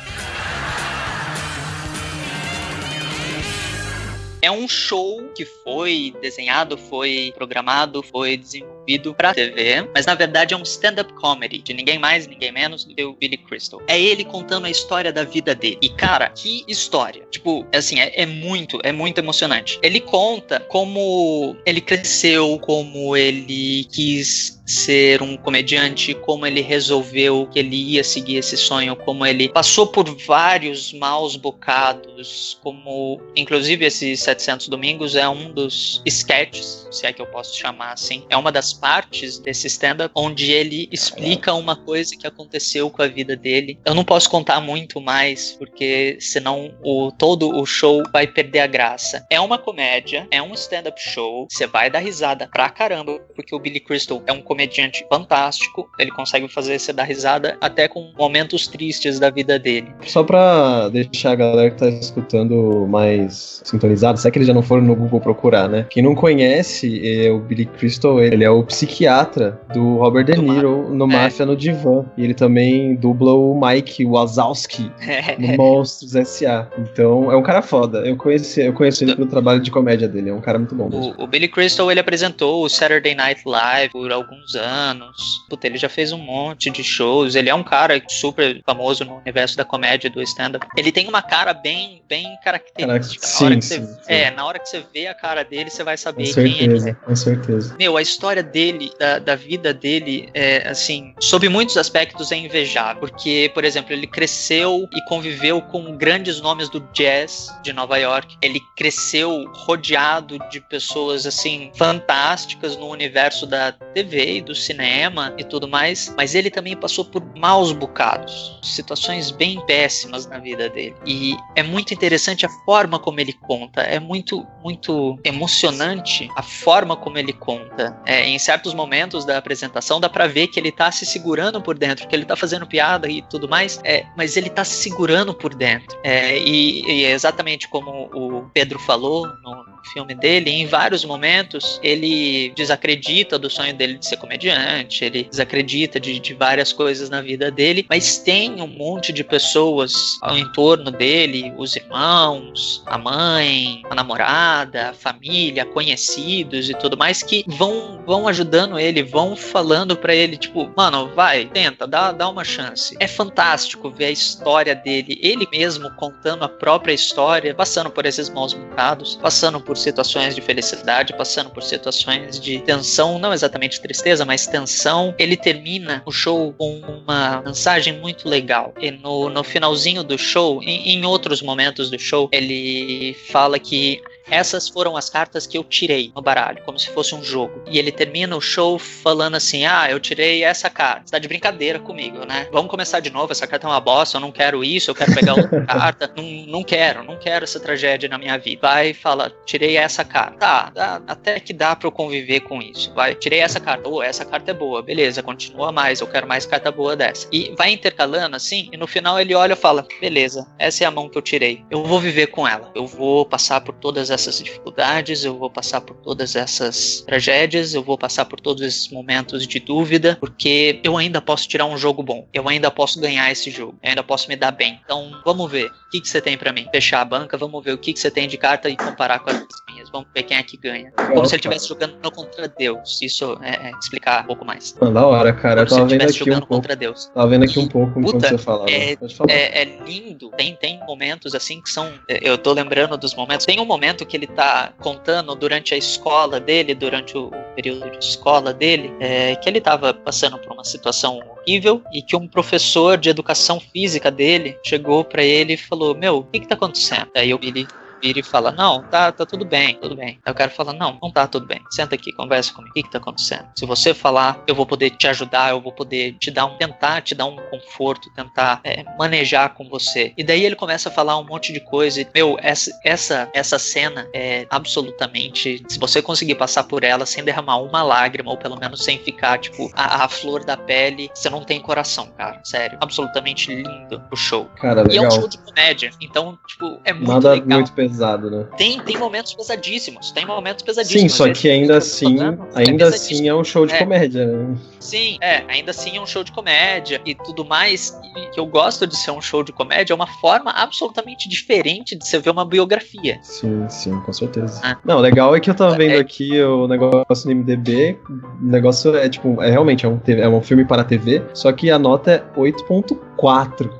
É 4.42 4.50
um 4.50 4.68
show 4.68 5.28
que 5.34 5.44
foi 5.44 6.14
desenhado, 6.20 6.76
foi 6.76 7.32
programado, 7.34 8.02
foi 8.02 8.36
desenvolvido 8.36 8.75
pra 9.16 9.34
TV, 9.34 9.88
mas 9.94 10.06
na 10.06 10.14
verdade 10.14 10.54
é 10.54 10.56
um 10.56 10.62
stand-up 10.62 11.12
comedy 11.14 11.58
de 11.58 11.74
ninguém 11.74 11.98
mais, 11.98 12.26
ninguém 12.26 12.52
menos 12.52 12.84
do 12.84 12.94
que 12.94 13.04
o 13.04 13.14
Billy 13.14 13.36
Crystal. 13.36 13.82
É 13.86 14.00
ele 14.00 14.24
contando 14.24 14.66
a 14.66 14.70
história 14.70 15.12
da 15.12 15.24
vida 15.24 15.54
dele. 15.54 15.78
E 15.82 15.88
cara, 15.88 16.28
que 16.30 16.64
história! 16.68 17.26
Tipo, 17.30 17.66
assim, 17.72 18.00
é, 18.00 18.12
é 18.22 18.26
muito, 18.26 18.78
é 18.82 18.92
muito 18.92 19.18
emocionante. 19.18 19.78
Ele 19.82 20.00
conta 20.00 20.60
como 20.60 21.56
ele 21.64 21.80
cresceu, 21.80 22.58
como 22.60 23.16
ele 23.16 23.84
quis 23.92 24.56
ser 24.66 25.22
um 25.22 25.36
comediante, 25.36 26.12
como 26.12 26.44
ele 26.44 26.60
resolveu 26.60 27.46
que 27.46 27.58
ele 27.60 27.76
ia 27.76 28.02
seguir 28.02 28.36
esse 28.36 28.56
sonho, 28.56 28.96
como 28.96 29.24
ele 29.24 29.48
passou 29.48 29.86
por 29.86 30.04
vários 30.26 30.92
maus 30.92 31.36
bocados, 31.36 32.58
como 32.62 33.20
inclusive 33.36 33.84
esses 33.84 34.20
700 34.20 34.68
domingos 34.68 35.14
é 35.14 35.28
um 35.28 35.52
dos 35.52 36.02
sketches, 36.04 36.86
se 36.90 37.06
é 37.06 37.12
que 37.12 37.22
eu 37.22 37.26
posso 37.26 37.56
chamar 37.56 37.92
assim, 37.92 38.24
é 38.28 38.36
uma 38.36 38.50
das 38.50 38.72
partes 38.76 39.38
desse 39.38 39.66
stand-up 39.66 40.12
onde 40.14 40.52
ele 40.52 40.88
explica 40.92 41.52
uma 41.54 41.74
coisa 41.74 42.14
que 42.16 42.26
aconteceu 42.26 42.90
com 42.90 43.02
a 43.02 43.08
vida 43.08 43.34
dele. 43.34 43.78
Eu 43.84 43.94
não 43.94 44.04
posso 44.04 44.30
contar 44.30 44.60
muito 44.60 45.00
mais 45.00 45.56
porque 45.58 46.18
senão 46.20 46.74
o 46.82 47.10
todo 47.10 47.48
o 47.48 47.64
show 47.64 48.02
vai 48.12 48.26
perder 48.26 48.60
a 48.60 48.66
graça. 48.66 49.26
É 49.30 49.40
uma 49.40 49.58
comédia, 49.58 50.26
é 50.30 50.42
um 50.42 50.54
stand-up 50.54 51.00
show, 51.00 51.46
você 51.50 51.66
vai 51.66 51.90
dar 51.90 52.00
risada 52.00 52.48
pra 52.52 52.68
caramba, 52.68 53.18
porque 53.34 53.54
o 53.54 53.58
Billy 53.58 53.80
Crystal 53.80 54.22
é 54.26 54.32
um 54.32 54.42
comediante 54.42 55.04
fantástico, 55.08 55.88
ele 55.98 56.10
consegue 56.10 56.48
fazer 56.48 56.78
você 56.78 56.92
dar 56.92 57.04
risada 57.04 57.56
até 57.60 57.88
com 57.88 58.12
momentos 58.18 58.66
tristes 58.66 59.18
da 59.18 59.30
vida 59.30 59.58
dele. 59.58 59.88
Só 60.06 60.22
pra 60.22 60.88
deixar 60.88 61.32
a 61.32 61.34
galera 61.34 61.70
que 61.70 61.78
tá 61.78 61.88
escutando 61.88 62.86
mais 62.88 63.62
sintonizado, 63.64 64.18
se 64.18 64.28
é 64.28 64.30
que 64.30 64.38
eles 64.38 64.48
já 64.48 64.54
não 64.54 64.62
foram 64.62 64.82
no 64.82 64.94
Google 64.94 65.20
procurar, 65.20 65.68
né? 65.68 65.86
Quem 65.90 66.02
não 66.02 66.14
conhece 66.14 67.00
é 67.04 67.30
o 67.30 67.38
Billy 67.38 67.66
Crystal, 67.66 68.20
ele 68.20 68.44
é 68.44 68.50
o 68.50 68.65
psiquiatra 68.66 69.60
do 69.72 69.96
Robert 69.96 70.24
De 70.24 70.36
Niro 70.36 70.88
no 70.92 71.06
Máfia 71.06 71.46
no 71.46 71.56
Divã. 71.56 72.04
E 72.16 72.24
ele 72.24 72.34
também 72.34 72.94
dubla 72.94 73.32
o 73.32 73.58
Mike 73.58 74.04
Wazowski 74.04 74.90
no 75.38 75.56
Monstros 75.56 76.14
S.A. 76.14 76.68
Então 76.78 77.30
é 77.30 77.36
um 77.36 77.42
cara 77.42 77.62
foda. 77.62 78.00
Eu 78.00 78.16
conheci, 78.16 78.60
eu 78.60 78.72
conheço 78.72 79.04
ele 79.04 79.14
pelo 79.14 79.28
trabalho 79.28 79.60
de 79.60 79.70
comédia 79.70 80.08
dele, 80.08 80.30
é 80.30 80.34
um 80.34 80.40
cara 80.40 80.58
muito 80.58 80.74
bom. 80.74 80.88
O, 80.88 81.24
o 81.24 81.26
Billy 81.26 81.48
Crystal, 81.48 81.90
ele 81.90 82.00
apresentou 82.00 82.64
o 82.64 82.68
Saturday 82.68 83.14
Night 83.14 83.42
Live 83.44 83.92
por 83.92 84.10
alguns 84.12 84.54
anos. 84.54 85.44
Puta, 85.48 85.66
ele 85.66 85.78
já 85.78 85.88
fez 85.88 86.12
um 86.12 86.18
monte 86.18 86.70
de 86.70 86.82
shows. 86.82 87.34
Ele 87.34 87.48
é 87.48 87.54
um 87.54 87.62
cara 87.62 88.00
super 88.08 88.60
famoso 88.64 89.04
no 89.04 89.16
universo 89.16 89.56
da 89.56 89.64
comédia 89.64 90.10
do 90.10 90.22
stand-up. 90.22 90.66
Ele 90.76 90.92
tem 90.92 91.08
uma 91.08 91.22
cara 91.22 91.54
bem, 91.54 92.02
bem 92.08 92.36
característica. 92.44 92.86
Caraca, 92.86 93.04
sim, 93.04 93.60
você, 93.60 93.74
sim, 93.76 93.86
sim. 93.86 93.96
É, 94.06 94.30
na 94.30 94.44
hora 94.44 94.58
que 94.58 94.68
você 94.68 94.82
vê 94.92 95.06
a 95.06 95.14
cara 95.14 95.42
dele, 95.42 95.70
você 95.70 95.84
vai 95.84 95.96
Com 95.96 96.02
saber 96.02 96.34
quem 96.34 96.44
ele 96.44 96.80
certeza, 96.80 96.90
é. 96.90 96.94
com 96.94 97.16
certeza. 97.16 97.76
Meu, 97.78 97.96
a 97.96 98.02
história 98.02 98.42
dele, 98.42 98.55
da, 98.98 99.18
da 99.18 99.36
vida 99.36 99.72
dele, 99.72 100.28
é, 100.34 100.68
assim, 100.68 101.14
sob 101.20 101.48
muitos 101.48 101.76
aspectos 101.76 102.32
é 102.32 102.36
invejável. 102.36 103.00
Porque, 103.00 103.50
por 103.52 103.64
exemplo, 103.64 103.92
ele 103.92 104.06
cresceu 104.06 104.88
e 104.94 105.00
conviveu 105.08 105.60
com 105.60 105.96
grandes 105.96 106.40
nomes 106.40 106.68
do 106.68 106.80
jazz 106.92 107.54
de 107.62 107.72
Nova 107.72 107.98
York. 107.98 108.36
Ele 108.42 108.60
cresceu 108.76 109.44
rodeado 109.54 110.38
de 110.50 110.60
pessoas, 110.60 111.26
assim, 111.26 111.70
fantásticas 111.74 112.76
no 112.76 112.88
universo 112.88 113.46
da 113.46 113.72
TV 113.72 114.36
e 114.36 114.40
do 114.40 114.54
cinema 114.54 115.34
e 115.38 115.44
tudo 115.44 115.68
mais. 115.68 116.14
Mas 116.16 116.34
ele 116.34 116.50
também 116.50 116.76
passou 116.76 117.04
por 117.04 117.22
maus 117.36 117.72
bocados, 117.72 118.58
situações 118.62 119.30
bem 119.30 119.64
péssimas 119.66 120.26
na 120.26 120.38
vida 120.38 120.68
dele. 120.68 120.94
E 121.06 121.36
é 121.54 121.62
muito 121.62 121.92
interessante 121.92 122.46
a 122.46 122.48
forma 122.64 122.98
como 122.98 123.20
ele 123.20 123.32
conta. 123.32 123.82
É 123.82 124.00
muito, 124.00 124.46
muito 124.62 125.18
emocionante 125.24 126.28
a 126.36 126.42
forma 126.42 126.96
como 126.96 127.18
ele 127.18 127.32
conta. 127.32 127.96
É, 128.06 128.26
em 128.26 128.38
certos 128.46 128.72
momentos 128.72 129.24
da 129.24 129.36
apresentação 129.36 130.00
dá 130.00 130.08
pra 130.08 130.28
ver 130.28 130.46
que 130.46 130.60
ele 130.60 130.70
tá 130.70 130.90
se 130.92 131.04
segurando 131.04 131.60
por 131.60 131.76
dentro, 131.76 132.06
que 132.06 132.14
ele 132.14 132.24
tá 132.24 132.36
fazendo 132.36 132.66
piada 132.66 133.08
e 133.08 133.20
tudo 133.22 133.48
mais, 133.48 133.80
é, 133.84 134.06
mas 134.16 134.36
ele 134.36 134.48
tá 134.48 134.64
se 134.64 134.76
segurando 134.76 135.34
por 135.34 135.52
dentro. 135.54 135.98
É, 136.04 136.38
e, 136.38 136.84
e 136.86 137.04
é 137.04 137.10
exatamente 137.10 137.68
como 137.68 138.08
o 138.14 138.48
Pedro 138.54 138.78
falou 138.78 139.26
no, 139.42 139.76
filme 139.92 140.14
dele, 140.14 140.50
em 140.50 140.66
vários 140.66 141.04
momentos 141.04 141.80
ele 141.82 142.52
desacredita 142.56 143.38
do 143.38 143.48
sonho 143.48 143.74
dele 143.74 143.98
de 143.98 144.06
ser 144.06 144.16
comediante, 144.16 145.04
ele 145.04 145.24
desacredita 145.24 146.00
de, 146.00 146.18
de 146.18 146.34
várias 146.34 146.72
coisas 146.72 147.08
na 147.08 147.20
vida 147.20 147.50
dele, 147.50 147.86
mas 147.88 148.18
tem 148.18 148.60
um 148.60 148.66
monte 148.66 149.12
de 149.12 149.22
pessoas 149.22 150.18
ao 150.22 150.36
entorno 150.36 150.90
dele, 150.90 151.52
os 151.56 151.76
irmãos, 151.76 152.82
a 152.86 152.98
mãe, 152.98 153.82
a 153.88 153.94
namorada, 153.94 154.90
a 154.90 154.94
família, 154.94 155.64
conhecidos 155.64 156.68
e 156.68 156.74
tudo 156.74 156.96
mais 156.96 157.22
que 157.22 157.44
vão 157.46 158.02
vão 158.06 158.25
ajudando 158.28 158.78
ele, 158.78 159.02
vão 159.02 159.36
falando 159.36 159.96
para 159.96 160.14
ele 160.14 160.36
tipo, 160.36 160.70
mano, 160.76 161.10
vai, 161.14 161.46
tenta, 161.46 161.86
dá, 161.86 162.12
dá 162.12 162.28
uma 162.28 162.44
chance. 162.44 162.96
É 163.00 163.06
fantástico 163.06 163.90
ver 163.90 164.06
a 164.06 164.10
história 164.10 164.74
dele, 164.74 165.18
ele 165.22 165.46
mesmo 165.50 165.90
contando 165.92 166.44
a 166.44 166.48
própria 166.48 166.92
história, 166.92 167.54
passando 167.54 167.90
por 167.90 168.06
esses 168.06 168.28
maus 168.28 168.52
bocados, 168.52 169.16
passando 169.16 169.60
por 169.60 169.76
situações 169.76 170.34
de 170.34 170.40
felicidade, 170.40 171.16
passando 171.16 171.50
por 171.50 171.62
situações 171.62 172.40
de 172.40 172.60
tensão, 172.60 173.18
não 173.18 173.32
exatamente 173.32 173.80
tristeza, 173.80 174.24
mas 174.24 174.46
tensão. 174.46 175.14
Ele 175.18 175.36
termina 175.36 176.02
o 176.06 176.12
show 176.12 176.52
com 176.56 176.80
uma 176.80 177.42
mensagem 177.44 177.98
muito 177.98 178.28
legal. 178.28 178.72
E 178.78 178.90
no, 178.90 179.28
no 179.28 179.44
finalzinho 179.44 180.02
do 180.02 180.18
show, 180.18 180.62
em, 180.62 180.90
em 180.90 181.04
outros 181.04 181.42
momentos 181.42 181.90
do 181.90 181.98
show, 181.98 182.28
ele 182.32 183.14
fala 183.30 183.58
que 183.58 184.02
essas 184.30 184.68
foram 184.68 184.96
as 184.96 185.08
cartas 185.08 185.46
que 185.46 185.56
eu 185.56 185.64
tirei 185.64 186.12
no 186.14 186.22
baralho, 186.22 186.62
como 186.64 186.78
se 186.78 186.90
fosse 186.90 187.14
um 187.14 187.22
jogo. 187.22 187.62
E 187.66 187.78
ele 187.78 187.92
termina 187.92 188.36
o 188.36 188.40
show 188.40 188.78
falando 188.78 189.36
assim: 189.36 189.64
Ah, 189.64 189.90
eu 189.90 190.00
tirei 190.00 190.42
essa 190.42 190.68
carta. 190.68 191.02
Você 191.06 191.12
tá 191.12 191.18
de 191.18 191.28
brincadeira 191.28 191.78
comigo, 191.78 192.24
né? 192.24 192.48
Vamos 192.52 192.70
começar 192.70 193.00
de 193.00 193.10
novo. 193.10 193.32
Essa 193.32 193.46
carta 193.46 193.66
é 193.66 193.70
uma 193.70 193.80
bosta. 193.80 194.16
Eu 194.16 194.20
não 194.20 194.32
quero 194.32 194.64
isso. 194.64 194.90
Eu 194.90 194.94
quero 194.94 195.14
pegar 195.14 195.34
outra 195.34 195.64
carta. 195.66 196.12
Não, 196.16 196.24
não 196.46 196.64
quero, 196.64 197.04
não 197.04 197.18
quero 197.18 197.44
essa 197.44 197.60
tragédia 197.60 198.08
na 198.08 198.18
minha 198.18 198.38
vida. 198.38 198.60
Vai 198.62 198.90
e 198.90 198.94
fala: 198.94 199.32
Tirei 199.44 199.76
essa 199.76 200.04
carta. 200.04 200.36
Tá, 200.38 200.70
dá, 200.74 201.02
até 201.06 201.40
que 201.40 201.52
dá 201.52 201.74
pra 201.76 201.88
eu 201.88 201.92
conviver 201.92 202.40
com 202.40 202.60
isso. 202.60 202.92
Vai, 202.94 203.14
tirei 203.14 203.40
essa 203.40 203.60
carta. 203.60 203.88
Oh, 203.88 204.02
essa 204.02 204.24
carta 204.24 204.50
é 204.50 204.54
boa. 204.54 204.82
Beleza, 204.82 205.22
continua 205.22 205.72
mais. 205.72 206.00
Eu 206.00 206.06
quero 206.06 206.26
mais 206.26 206.46
carta 206.46 206.70
boa 206.70 206.96
dessa. 206.96 207.28
E 207.32 207.54
vai 207.56 207.70
intercalando 207.70 208.36
assim. 208.36 208.68
E 208.72 208.76
no 208.76 208.86
final 208.86 209.18
ele 209.20 209.34
olha 209.34 209.52
e 209.52 209.56
fala: 209.56 209.86
Beleza, 210.00 210.46
essa 210.58 210.84
é 210.84 210.86
a 210.86 210.90
mão 210.90 211.08
que 211.08 211.16
eu 211.16 211.22
tirei. 211.22 211.64
Eu 211.70 211.84
vou 211.84 212.00
viver 212.00 212.28
com 212.28 212.46
ela. 212.46 212.70
Eu 212.74 212.86
vou 212.86 213.24
passar 213.24 213.60
por 213.60 213.74
todas 213.74 214.10
essas 214.20 214.42
dificuldades, 214.42 215.24
eu 215.24 215.38
vou 215.38 215.50
passar 215.50 215.80
por 215.80 215.96
todas 215.96 216.36
essas 216.36 217.02
tragédias, 217.06 217.74
eu 217.74 217.82
vou 217.82 217.96
passar 217.96 218.24
por 218.24 218.40
todos 218.40 218.62
esses 218.62 218.88
momentos 218.88 219.46
de 219.46 219.60
dúvida, 219.60 220.16
porque 220.20 220.80
eu 220.82 220.96
ainda 220.96 221.20
posso 221.20 221.48
tirar 221.48 221.66
um 221.66 221.76
jogo 221.76 222.02
bom, 222.02 222.26
eu 222.32 222.48
ainda 222.48 222.70
posso 222.70 223.00
ganhar 223.00 223.30
esse 223.30 223.50
jogo, 223.50 223.78
eu 223.82 223.90
ainda 223.90 224.02
posso 224.02 224.28
me 224.28 224.36
dar 224.36 224.50
bem. 224.50 224.80
Então, 224.84 225.10
vamos 225.24 225.50
ver 225.50 225.66
o 225.66 225.90
que, 225.90 226.00
que 226.00 226.08
você 226.08 226.20
tem 226.20 226.36
para 226.36 226.52
mim. 226.52 226.66
Fechar 226.72 227.00
a 227.00 227.04
banca, 227.04 227.36
vamos 227.36 227.62
ver 227.64 227.72
o 227.72 227.78
que, 227.78 227.92
que 227.92 227.98
você 227.98 228.10
tem 228.10 228.28
de 228.28 228.36
carta 228.36 228.68
e 228.68 228.76
comparar 228.76 229.20
com 229.20 229.30
as 229.30 229.44
minhas. 229.68 229.90
Vamos 229.90 230.08
ver 230.14 230.22
quem 230.22 230.36
é 230.36 230.42
que 230.42 230.56
ganha. 230.56 230.92
Como 230.92 231.26
se 231.26 231.34
ele 231.34 231.40
estivesse 231.40 231.68
jogando 231.68 232.10
contra 232.10 232.48
Deus. 232.48 233.00
Isso 233.02 233.38
é, 233.42 233.68
é, 233.68 233.70
explicar 233.78 234.24
um 234.24 234.26
pouco 234.26 234.44
mais. 234.44 234.74
Mano, 234.80 234.94
da 234.94 235.06
hora, 235.06 235.32
cara. 235.32 235.66
Como 235.66 235.80
eu 235.80 235.86
tava 235.86 235.90
vendo 235.90 236.02
aqui 236.02 236.18
jogando 236.18 236.44
um 236.44 236.46
contra 236.46 236.76
Deus. 236.76 237.10
Tava 237.14 237.28
vendo 237.28 237.44
aqui 237.44 237.58
um 237.58 237.68
pouco 237.68 238.00
Puta, 238.00 238.16
enquanto 238.16 238.28
você 238.28 238.38
falava. 238.38 238.70
É, 238.70 238.96
é, 239.28 239.62
é 239.62 239.64
lindo. 239.84 240.30
Tem, 240.30 240.54
tem 240.56 240.80
momentos 240.86 241.34
assim 241.34 241.60
que 241.60 241.70
são. 241.70 241.92
Eu 242.08 242.38
tô 242.38 242.52
lembrando 242.52 242.96
dos 242.96 243.14
momentos. 243.14 243.44
Tem 243.44 243.60
um 243.60 243.64
momento 243.64 244.05
que 244.06 244.16
ele 244.16 244.26
tá 244.26 244.72
contando 244.80 245.34
durante 245.34 245.74
a 245.74 245.76
escola 245.76 246.40
dele, 246.40 246.74
durante 246.74 247.16
o 247.16 247.30
período 247.54 247.90
de 247.90 248.04
escola 248.04 248.52
dele, 248.52 248.92
é, 249.00 249.34
que 249.36 249.48
ele 249.48 249.60
tava 249.60 249.92
passando 249.92 250.38
por 250.38 250.52
uma 250.52 250.64
situação 250.64 251.18
horrível 251.18 251.82
e 251.92 252.02
que 252.02 252.16
um 252.16 252.26
professor 252.26 252.96
de 252.96 253.08
educação 253.08 253.60
física 253.60 254.10
dele 254.10 254.58
chegou 254.64 255.04
pra 255.04 255.22
ele 255.22 255.54
e 255.54 255.56
falou: 255.56 255.94
Meu, 255.94 256.18
o 256.18 256.24
que 256.24 256.40
que 256.40 256.48
tá 256.48 256.54
acontecendo? 256.54 257.08
Aí 257.14 257.30
eu 257.30 257.38
ele 257.42 257.66
vira 258.02 258.20
e 258.20 258.22
fala: 258.22 258.50
Não, 258.52 258.82
tá, 258.84 259.12
tá 259.12 259.26
tudo 259.26 259.44
bem, 259.44 259.78
tudo 259.80 259.96
bem. 259.96 260.18
Aí 260.24 260.32
o 260.32 260.34
cara 260.34 260.50
fala: 260.50 260.72
Não, 260.72 260.98
não 261.02 261.10
tá 261.10 261.26
tudo 261.26 261.46
bem. 261.46 261.60
Senta 261.70 261.94
aqui, 261.94 262.12
conversa 262.12 262.52
comigo. 262.52 262.70
O 262.70 262.74
que, 262.74 262.82
que 262.82 262.90
tá 262.90 262.98
acontecendo? 262.98 263.46
Se 263.56 263.66
você 263.66 263.94
falar, 263.94 264.42
eu 264.46 264.54
vou 264.54 264.66
poder 264.66 264.90
te 264.90 265.06
ajudar, 265.08 265.50
eu 265.50 265.60
vou 265.60 265.72
poder 265.72 266.14
te 266.18 266.30
dar 266.30 266.46
um, 266.46 266.56
tentar 266.56 267.00
te 267.02 267.14
dar 267.14 267.26
um 267.26 267.36
conforto, 267.50 268.10
tentar 268.14 268.60
é, 268.64 268.84
manejar 268.98 269.54
com 269.54 269.68
você. 269.68 270.12
E 270.16 270.24
daí 270.24 270.44
ele 270.44 270.56
começa 270.56 270.88
a 270.88 270.92
falar 270.92 271.18
um 271.18 271.24
monte 271.24 271.52
de 271.52 271.60
coisa. 271.60 272.00
E, 272.00 272.08
meu, 272.14 272.36
essa, 272.40 272.70
essa, 272.84 273.28
essa 273.34 273.58
cena 273.58 274.08
é 274.14 274.46
absolutamente. 274.50 275.62
Se 275.68 275.78
você 275.78 276.02
conseguir 276.02 276.34
passar 276.34 276.64
por 276.64 276.84
ela 276.84 277.06
sem 277.06 277.24
derramar 277.24 277.58
uma 277.58 277.82
lágrima, 277.82 278.30
ou 278.30 278.36
pelo 278.36 278.58
menos 278.58 278.82
sem 278.84 278.98
ficar, 278.98 279.38
tipo, 279.38 279.70
a, 279.74 280.04
a 280.04 280.08
flor 280.08 280.44
da 280.44 280.56
pele, 280.56 281.10
você 281.14 281.30
não 281.30 281.42
tem 281.42 281.60
coração, 281.60 282.08
cara. 282.16 282.40
Sério. 282.44 282.78
Absolutamente 282.80 283.54
lindo 283.54 284.02
o 284.10 284.16
show. 284.16 284.46
Cara, 284.56 284.84
e 284.90 284.96
é 284.96 285.06
um 285.06 285.10
show 285.10 285.28
de 285.28 285.38
comédia. 285.38 285.90
Então, 286.00 286.38
tipo, 286.46 286.80
é 286.84 286.92
muito 286.92 287.08
Nada 287.08 287.32
legal. 287.32 287.58
muito 287.58 287.72
pesado, 287.88 288.30
né? 288.30 288.46
Tem, 288.56 288.80
tem 288.80 288.96
momentos 288.96 289.34
pesadíssimos, 289.34 290.10
tem 290.12 290.26
momentos 290.26 290.62
pesadíssimos. 290.64 291.12
Sim, 291.12 291.16
só 291.16 291.32
que 291.32 291.48
ainda 291.48 291.78
assim, 291.78 292.16
falando 292.18 292.46
é 292.54 292.58
ainda 292.60 292.84
pesadíssimo. 292.86 293.16
assim 293.18 293.28
é 293.28 293.34
um 293.34 293.44
show 293.44 293.66
de 293.66 293.74
É. 293.74 293.78
comédia, 293.78 294.26
né? 294.26 294.56
Sim, 294.80 295.18
é, 295.20 295.44
ainda 295.48 295.70
assim 295.70 295.96
é 295.96 296.00
um 296.00 296.06
show 296.06 296.22
de 296.22 296.32
comédia 296.32 297.00
e 297.04 297.14
tudo 297.14 297.44
mais. 297.44 297.98
E 298.16 298.30
que 298.30 298.38
eu 298.40 298.46
gosto 298.46 298.86
de 298.86 298.96
ser 298.96 299.10
um 299.10 299.20
show 299.20 299.42
de 299.42 299.52
comédia, 299.52 299.92
é 299.92 299.96
uma 299.96 300.06
forma 300.06 300.50
absolutamente 300.50 301.28
diferente 301.28 301.96
de 301.96 302.06
você 302.06 302.18
ver 302.18 302.30
uma 302.30 302.44
biografia. 302.44 303.18
Sim, 303.22 303.66
sim, 303.68 304.00
com 304.02 304.12
certeza. 304.12 304.60
Ah. 304.62 304.76
Não, 304.84 304.98
o 304.98 305.00
legal 305.00 305.34
é 305.34 305.40
que 305.40 305.50
eu 305.50 305.54
tava 305.54 305.76
vendo 305.76 305.94
É. 305.94 305.98
aqui 305.98 306.40
o 306.42 306.66
negócio 306.68 307.28
no 307.28 307.34
MDB. 307.36 307.98
O 308.08 308.44
negócio 308.46 308.96
é 308.96 309.08
tipo, 309.08 309.42
é 309.42 309.50
realmente 309.50 309.84
é 309.84 309.88
um, 309.88 310.00
é 310.06 310.28
um 310.28 310.40
filme 310.42 310.64
para 310.64 310.84
TV, 310.84 311.22
só 311.34 311.50
que 311.52 311.70
a 311.70 311.78
nota 311.78 312.10
é 312.12 312.38
8.4, 312.38 312.98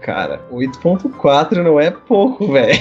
cara. 0.01 0.41
8.4 0.53 1.63
não 1.63 1.79
é 1.79 1.91
pouco, 1.91 2.53
velho. 2.53 2.77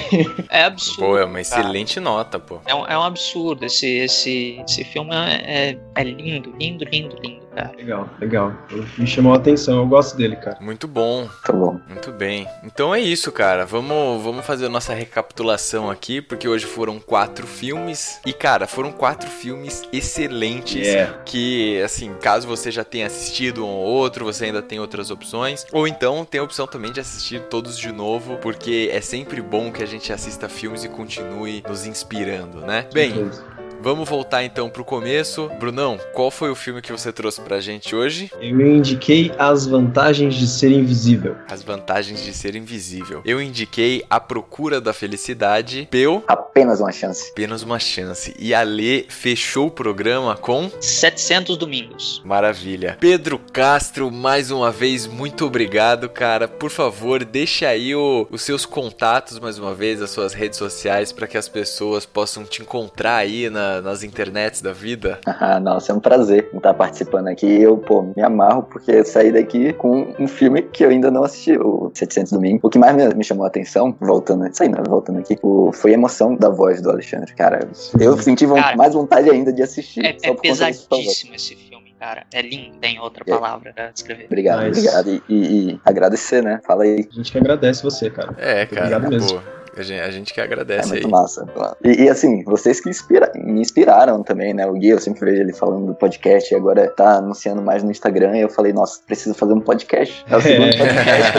É 0.50 0.64
absurdo. 0.64 1.00
Pô, 1.00 1.18
é 1.18 1.24
uma 1.24 1.32
cara. 1.32 1.40
excelente 1.40 2.00
nota, 2.00 2.38
pô. 2.38 2.58
É 2.66 2.74
um, 2.74 2.86
é 2.86 2.98
um 2.98 3.02
absurdo. 3.02 3.64
Esse, 3.64 3.86
esse, 3.98 4.62
esse 4.66 4.84
filme 4.84 5.14
é, 5.14 5.70
é, 5.70 5.78
é 5.94 6.04
lindo, 6.04 6.54
lindo, 6.58 6.84
lindo, 6.84 7.16
lindo, 7.22 7.45
cara. 7.56 7.72
Legal, 7.76 8.08
legal. 8.20 8.52
Me 8.98 9.06
chamou 9.06 9.32
a 9.32 9.36
atenção, 9.36 9.78
eu 9.78 9.86
gosto 9.86 10.16
dele, 10.16 10.36
cara. 10.36 10.58
Muito 10.60 10.86
bom. 10.86 11.28
Tá 11.44 11.52
bom. 11.52 11.80
Muito 11.88 12.12
bem. 12.12 12.46
Então 12.62 12.94
é 12.94 13.00
isso, 13.00 13.32
cara. 13.32 13.64
Vamos, 13.64 14.22
vamos 14.22 14.44
fazer 14.44 14.66
a 14.66 14.68
nossa 14.68 14.92
recapitulação 14.92 15.90
aqui, 15.90 16.20
porque 16.20 16.46
hoje 16.46 16.66
foram 16.66 17.00
quatro 17.00 17.46
filmes. 17.46 18.20
E, 18.26 18.32
cara, 18.32 18.66
foram 18.66 18.92
quatro 18.92 19.28
filmes 19.28 19.82
excelentes. 19.92 20.86
Yeah. 20.86 21.18
Que, 21.24 21.80
assim, 21.82 22.14
caso 22.20 22.46
você 22.46 22.70
já 22.70 22.84
tenha 22.84 23.06
assistido 23.06 23.64
um 23.64 23.68
ou 23.68 23.84
outro, 23.84 24.24
você 24.24 24.46
ainda 24.46 24.62
tem 24.62 24.78
outras 24.78 25.10
opções. 25.10 25.66
Ou 25.72 25.88
então 25.88 26.24
tem 26.24 26.40
a 26.40 26.44
opção 26.44 26.66
também 26.66 26.92
de 26.92 27.00
assistir 27.00 27.40
todos 27.48 27.78
de 27.78 27.90
novo, 27.90 28.36
porque 28.38 28.90
é 28.92 29.00
sempre 29.00 29.40
bom 29.40 29.72
que 29.72 29.82
a 29.82 29.86
gente 29.86 30.12
assista 30.12 30.48
filmes 30.48 30.84
e 30.84 30.88
continue 30.88 31.62
nos 31.66 31.86
inspirando, 31.86 32.60
né? 32.60 32.86
Bem, 32.92 33.30
vamos 33.82 34.08
voltar 34.08 34.44
então 34.44 34.68
pro 34.68 34.84
começo. 34.84 35.48
Brunão, 35.58 35.98
qual 36.12 36.30
foi 36.30 36.50
o 36.50 36.54
filme 36.54 36.82
que 36.82 36.92
você 36.92 37.12
trouxe 37.12 37.40
pra 37.40 37.60
gente 37.60 37.94
hoje? 37.94 38.30
Eu 38.40 38.60
indiquei 38.66 39.32
as 39.38 39.66
vantagens 39.66 40.34
de 40.34 40.46
ser 40.46 40.70
invisível. 40.70 41.36
As 41.48 41.62
vantagens 41.62 42.22
de 42.24 42.32
ser 42.32 42.56
invisível. 42.56 43.22
Eu 43.24 43.40
indiquei 43.40 44.04
A 44.10 44.18
Procura 44.20 44.80
da 44.80 44.92
Felicidade. 44.92 45.88
Peu, 45.90 46.22
Apenas 46.26 46.80
uma 46.80 46.92
chance. 46.92 47.30
apenas 47.30 47.62
uma 47.62 47.78
chance. 47.78 48.34
E 48.38 48.52
a 48.54 48.62
Lê 48.62 49.04
fechou 49.08 49.66
o 49.68 49.70
programa 49.70 50.36
com 50.36 50.70
700 50.80 51.56
domingos. 51.56 52.22
maravilha. 52.24 52.96
Pedro 53.00 53.38
Castro, 53.38 54.10
mais 54.10 54.50
uma 54.50 54.70
vez, 54.70 55.06
muito 55.06 55.44
obrigado, 55.46 56.08
cara. 56.08 56.48
Por 56.48 56.70
favor, 56.70 57.24
deixe 57.24 57.64
aí 57.64 57.94
o- 57.94 58.26
os 58.30 58.42
seus 58.42 58.64
contatos, 58.66 59.38
mais 59.38 59.58
uma 59.58 59.74
vez, 59.74 60.02
as 60.02 60.10
suas 60.10 60.32
redes 60.32 60.58
sociais, 60.58 61.12
para 61.12 61.26
que 61.26 61.36
as 61.38 61.48
pessoas 61.48 62.04
possam 62.06 62.44
te 62.44 62.62
encontrar 62.62 63.16
aí 63.16 63.48
na- 63.50 63.65
nas 63.84 64.02
internets 64.02 64.60
da 64.60 64.72
vida. 64.72 65.18
Ah, 65.38 65.60
nossa, 65.60 65.92
é 65.92 65.94
um 65.94 66.00
prazer 66.00 66.48
estar 66.54 66.72
participando 66.74 67.28
aqui. 67.28 67.46
Eu, 67.60 67.76
pô, 67.78 68.02
me 68.16 68.22
amarro 68.22 68.62
porque 68.62 68.90
eu 68.90 69.04
saí 69.04 69.30
daqui 69.30 69.72
com 69.74 70.14
um 70.18 70.26
filme 70.26 70.62
que 70.62 70.84
eu 70.84 70.88
ainda 70.90 71.10
não 71.10 71.22
assisti, 71.24 71.56
o 71.58 71.90
700 71.94 72.32
Domingos. 72.32 72.60
O 72.64 72.70
que 72.70 72.78
mais 72.78 72.96
me, 72.96 73.06
me 73.14 73.22
chamou 73.22 73.44
a 73.44 73.48
atenção, 73.48 73.94
voltando, 74.00 74.44
aí, 74.44 74.68
não, 74.68 74.82
voltando 74.88 75.18
aqui, 75.18 75.36
o- 75.42 75.70
foi 75.72 75.90
a 75.92 75.94
emoção 75.94 76.34
da 76.34 76.48
voz 76.48 76.80
do 76.80 76.90
Alexandre. 76.90 77.32
Cara, 77.34 77.68
eu 78.00 78.16
senti 78.18 78.46
Cara, 78.46 78.76
mais 78.76 78.94
vontade 78.94 79.28
ainda 79.30 79.52
de 79.52 79.62
assistir. 79.62 80.04
É, 80.04 80.16
só 80.18 80.32
é 80.32 80.34
pesadíssimo 80.34 81.34
esse 81.34 81.54
filme. 81.54 81.94
cara. 81.98 82.24
É 82.32 82.42
lindo, 82.42 82.76
tem 82.78 82.98
outra 83.00 83.22
É. 83.26 83.30
palavra 83.30 83.72
pra 83.74 83.90
descrever. 83.90 84.24
Obrigado, 84.26 84.60
Mas- 84.62 84.78
obrigado. 84.78 85.10
E, 85.10 85.22
e- 85.28 85.70
e 85.72 85.80
agradecer, 85.84 86.42
né? 86.42 86.60
Fala 86.66 86.84
aí. 86.84 87.06
A 87.10 87.14
gente 87.14 87.30
que 87.32 87.38
agradece 87.38 87.82
você, 87.82 88.10
cara. 88.10 88.34
É, 88.38 88.66
cara. 88.66 88.96
Obrigado 88.96 89.10
mesmo. 89.10 89.38
pô, 89.40 89.46
a, 89.76 89.82
gente, 89.82 90.00
a 90.00 90.10
gente 90.10 90.34
que 90.34 90.40
É 90.40 90.44
agradece 90.44 90.86
aí. 90.86 91.00
muito 91.02 91.08
massa. 91.10 91.46
E, 91.84 92.04
e, 92.04 92.08
assim, 92.08 92.42
vocês 92.44 92.80
que 92.80 92.88
inspira- 92.88 93.30
me 93.34 93.60
inspiraram 93.60 94.22
também, 94.22 94.52
né? 94.54 94.66
O 94.66 94.72
Gui, 94.74 94.88
eu 94.88 94.98
sempre 94.98 95.24
vejo 95.24 95.42
ele 95.42 95.52
falando 95.52 95.86
do 95.86 95.94
podcast 95.94 96.52
e 96.52 96.56
agora 96.56 96.88
tá 96.88 97.16
anunciando 97.18 97.60
mais 97.62 97.82
no 97.82 97.90
Instagram. 97.90 98.36
E 98.36 98.40
eu 98.42 98.48
falei, 98.48 98.72
nossa, 98.72 99.00
preciso 99.06 99.34
fazer 99.34 99.52
um 99.52 99.60
podcast. 99.60 100.24
É 100.30 100.36
o 100.36 100.40
segundo 100.42 100.68
É. 100.68 100.76
podcast. 100.76 101.32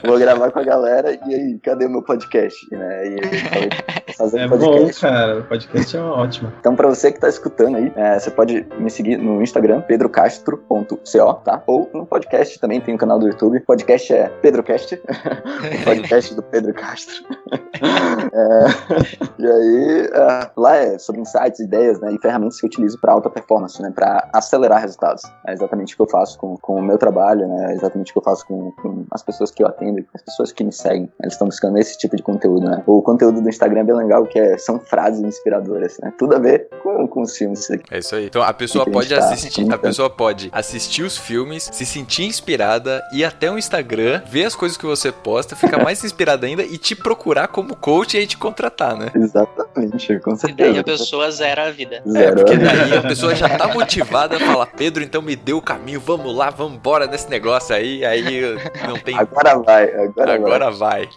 que 0.00 0.06
eu 0.06 0.10
Vou, 0.10 0.18
gravar 0.18 0.50
com 0.50 0.58
a 0.60 0.64
galera. 0.64 1.18
E 1.26 1.34
aí, 1.34 1.58
cadê 1.62 1.86
o 1.86 1.90
meu 1.90 2.02
podcast? 2.02 2.56
Né? 2.70 3.08
E 3.08 3.12
eu 3.14 3.28
falei, 3.50 3.68
fazer 4.16 4.40
É 4.40 4.46
um 4.46 4.50
bom, 4.50 4.58
podcast. 4.58 5.00
cara. 5.00 5.38
O 5.40 5.44
podcast 5.44 5.96
é 5.96 6.00
ótimo. 6.00 6.52
Então, 6.58 6.74
pra 6.74 6.88
você 6.88 7.12
que 7.12 7.20
tá 7.20 7.28
escutando 7.28 7.76
aí, 7.76 7.92
é, 7.96 8.18
você 8.18 8.30
pode 8.30 8.66
me 8.78 8.90
seguir 8.90 9.16
no 9.18 9.42
Instagram, 9.42 9.82
pedrocastro.co, 9.82 11.34
tá? 11.44 11.62
Ou 11.66 11.88
no 11.92 12.06
podcast 12.06 12.58
também, 12.58 12.80
tem 12.80 12.94
um 12.94 12.98
canal 12.98 13.18
do 13.18 13.26
YouTube. 13.26 13.58
O 13.58 13.64
podcast 13.64 14.12
é 14.12 14.28
PedroCast, 14.28 14.94
o 15.80 15.84
podcast 15.84 16.34
do 16.34 16.42
Pedro 16.42 16.74
Castro. 16.74 17.14
É, 17.78 18.66
e 19.38 19.46
aí, 19.46 20.10
é, 20.12 20.50
lá 20.56 20.76
é 20.76 20.98
sobre 20.98 21.20
insights, 21.20 21.60
ideias, 21.60 22.00
né? 22.00 22.12
E 22.12 22.18
ferramentas 22.18 22.58
que 22.58 22.66
eu 22.66 22.68
utilizo 22.68 22.98
para 23.00 23.12
alta 23.12 23.28
performance, 23.28 23.80
né? 23.82 23.90
Para 23.94 24.28
acelerar 24.32 24.80
resultados. 24.80 25.22
É 25.46 25.52
exatamente 25.52 25.94
o 25.94 25.96
que 25.96 26.02
eu 26.02 26.08
faço 26.08 26.38
com, 26.38 26.56
com 26.56 26.76
o 26.76 26.82
meu 26.82 26.96
trabalho, 26.98 27.46
né? 27.46 27.72
É 27.72 27.74
exatamente 27.74 28.10
o 28.10 28.14
que 28.14 28.18
eu 28.18 28.22
faço 28.22 28.46
com, 28.46 28.72
com 28.72 29.04
as 29.10 29.22
pessoas 29.22 29.50
que 29.50 29.62
eu 29.62 29.66
atendo, 29.66 30.02
com 30.02 30.10
as 30.14 30.22
pessoas 30.22 30.52
que 30.52 30.64
me 30.64 30.72
seguem. 30.72 31.10
Eles 31.20 31.34
estão 31.34 31.46
buscando 31.46 31.78
esse 31.78 31.98
tipo 31.98 32.16
de 32.16 32.22
conteúdo, 32.22 32.66
né? 32.66 32.82
O 32.86 33.02
conteúdo 33.02 33.40
do 33.40 33.48
Instagram 33.48 33.80
é 33.80 33.84
bem 33.84 33.94
legal, 34.06 34.26
que 34.26 34.38
é, 34.38 34.56
são 34.58 34.78
frases 34.78 35.20
inspiradoras, 35.22 35.98
né? 36.02 36.12
Tudo 36.18 36.36
a 36.36 36.38
ver 36.38 36.68
com, 36.82 37.06
com 37.06 37.22
os 37.22 37.36
filmes. 37.36 37.68
É 37.90 37.98
isso 37.98 38.14
aí. 38.16 38.26
Então 38.26 38.42
a 38.42 38.52
pessoa 38.52 38.84
Que 38.84 38.90
a 38.90 38.92
pode 38.92 39.08
tá 39.08 39.18
assistir, 39.18 39.60
a 39.60 39.64
comentando. 39.64 39.80
pessoa 39.80 40.10
pode 40.10 40.48
assistir 40.52 41.02
os 41.02 41.16
filmes, 41.16 41.68
se 41.72 41.84
sentir 41.86 42.24
inspirada, 42.24 43.02
ir 43.12 43.24
até 43.24 43.50
o 43.50 43.58
Instagram, 43.58 44.22
ver 44.26 44.44
as 44.44 44.54
coisas 44.54 44.76
que 44.78 44.86
você 44.86 45.10
posta, 45.12 45.54
ficar 45.56 45.78
mais 45.84 46.02
inspirada 46.04 46.46
ainda 46.46 46.62
e 46.62 46.78
te 46.78 46.94
procurar 46.94 47.48
como 47.48 47.76
coach 47.76 48.14
e 48.14 48.20
aí 48.20 48.26
te 48.26 48.36
contratar, 48.38 48.96
né? 48.96 49.10
Exatamente, 49.14 50.18
com 50.20 50.32
E 50.32 50.36
certeza. 50.38 50.70
daí 50.70 50.78
a 50.78 50.84
pessoa 50.84 51.30
zera 51.30 51.66
a 51.66 51.70
vida. 51.70 51.96
É, 52.06 52.10
Zero. 52.10 52.36
porque 52.36 52.56
daí 52.56 52.96
a 52.96 53.02
pessoa 53.02 53.34
já 53.34 53.48
tá 53.58 53.68
motivada 53.74 54.36
a 54.36 54.40
falar, 54.40 54.66
Pedro, 54.66 55.02
então 55.02 55.20
me 55.22 55.36
dê 55.36 55.52
o 55.52 55.60
caminho, 55.62 56.00
vamos 56.00 56.34
lá, 56.34 56.50
vamos 56.50 56.74
embora 56.74 57.06
nesse 57.06 57.28
negócio 57.28 57.74
aí, 57.74 58.04
aí 58.04 58.24
não 58.86 58.98
tem. 58.98 59.16
Agora 59.18 59.58
vai, 59.58 59.84
agora, 59.94 60.34
Agora 60.34 60.70
vai. 60.70 61.08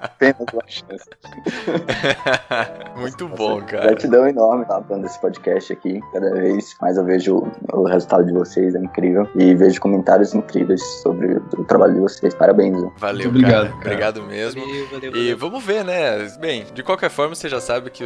Apenas 0.00 0.36
uma 0.52 0.62
chance. 0.66 1.04
Muito 2.96 3.28
bom, 3.28 3.60
cara. 3.62 3.86
Gratidão 3.86 4.26
enorme 4.28 4.64
tá 4.64 4.80
dando 4.80 5.06
esse 5.06 5.20
podcast 5.20 5.72
aqui. 5.72 6.00
Cada 6.12 6.30
vez 6.34 6.74
mais 6.80 6.96
eu 6.96 7.04
vejo 7.04 7.46
o 7.72 7.84
resultado 7.84 8.24
de 8.26 8.32
vocês, 8.32 8.74
é 8.74 8.78
incrível. 8.78 9.28
E 9.34 9.54
vejo 9.54 9.80
comentários 9.80 10.34
incríveis 10.34 10.82
sobre 11.02 11.36
o 11.56 11.64
trabalho 11.64 11.94
de 11.94 12.00
vocês. 12.00 12.34
Parabéns. 12.34 12.76
Valeu, 12.96 13.24
Muito 13.24 13.28
obrigado, 13.28 13.64
cara. 13.64 13.68
cara. 13.68 13.86
Obrigado 13.86 14.22
mesmo. 14.24 14.60
Valeu, 14.60 14.86
valeu, 14.88 15.10
E 15.10 15.10
valeu. 15.10 15.38
vamos 15.38 15.64
ver, 15.64 15.84
né? 15.84 16.28
Bem, 16.40 16.64
de 16.72 16.82
qualquer 16.82 17.10
forma, 17.10 17.34
você 17.34 17.48
já 17.48 17.60
sabe 17.60 17.90
que 17.90 18.04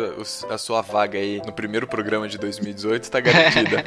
a 0.51 0.59
sua 0.59 0.81
vaga 0.83 1.18
aí 1.18 1.43
no 1.45 1.53
primeiro 1.53 1.87
programa 1.87 2.29
de 2.29 2.39
2018 2.39 3.11
tá 3.11 3.20
garantida. 3.20 3.85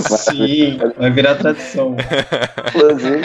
Sim, 0.18 0.78
vai 0.96 1.10
virar 1.10 1.34
tradição. 1.36 1.96
Inclusive, 2.74 3.22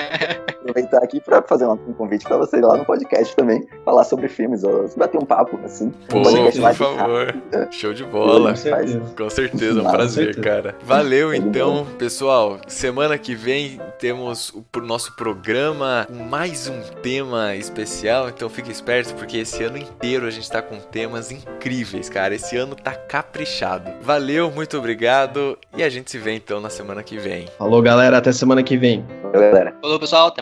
aproveitar 0.62 1.04
aqui 1.04 1.20
pra 1.20 1.42
fazer 1.42 1.66
um 1.66 1.78
convite 1.94 2.26
pra 2.26 2.38
vocês 2.38 2.62
lá 2.62 2.78
no 2.78 2.86
podcast 2.86 3.36
também. 3.36 3.68
Falar 3.84 4.04
sobre 4.04 4.28
filmes, 4.28 4.64
ou 4.64 4.90
bater 4.96 5.18
um 5.18 5.26
papo, 5.26 5.60
assim. 5.64 5.92
Pô, 6.08 6.20
um 6.20 6.24
podcast 6.24 6.54
por 6.54 6.64
mais 6.64 6.78
favor. 6.78 7.26
rápido. 7.26 7.74
Show 7.74 7.94
de 7.94 8.04
bola. 8.04 8.52
Com 8.52 8.56
certeza. 8.56 9.02
Com 9.18 9.30
certeza, 9.30 9.82
um 9.82 9.92
prazer, 9.92 10.26
certeza. 10.34 10.42
cara. 10.42 10.76
Valeu, 10.84 11.34
então, 11.34 11.86
pessoal. 11.98 12.60
Semana 12.68 13.18
que 13.18 13.36
vem 13.36 13.80
temos 14.00 14.50
o 14.50 14.62
pro 14.62 14.86
nosso 14.86 15.16
programa 15.16 16.08
com 16.08 16.24
mais 16.24 16.68
um 16.68 16.82
tema 17.02 17.56
especial. 17.56 18.30
Então 18.30 18.50
fique 18.50 18.72
esperto, 18.72 19.14
porque 19.16 19.38
esse 19.38 19.64
ano 19.64 19.78
inteiro 19.78 20.26
a 20.26 20.32
gente 20.32 20.50
tá 20.50 20.62
com 20.62 20.78
temas 20.78 21.32
incríveis, 21.32 22.10
cara. 22.10 22.36
Esse 22.36 22.58
ano 22.58 22.76
tá 22.76 22.94
caprichado. 22.94 23.92
Valeu, 24.02 24.52
muito 24.52 24.78
obrigado. 24.78 25.58
E 25.76 25.84
a 25.84 25.90
gente 25.90 26.12
se 26.12 26.18
vê 26.18 26.34
então 26.34 26.60
na 26.60 26.70
semana 26.70 27.04
que 27.04 27.18
vem. 27.18 27.48
Falou, 27.58 27.82
galera. 27.82 28.18
Até 28.18 28.32
semana 28.32 28.62
que 28.64 28.78
vem. 28.78 29.06
Valeu, 29.24 29.52
galera. 29.52 29.76
Falou, 29.82 30.00
pessoal. 30.00 30.28
Até 30.28 30.42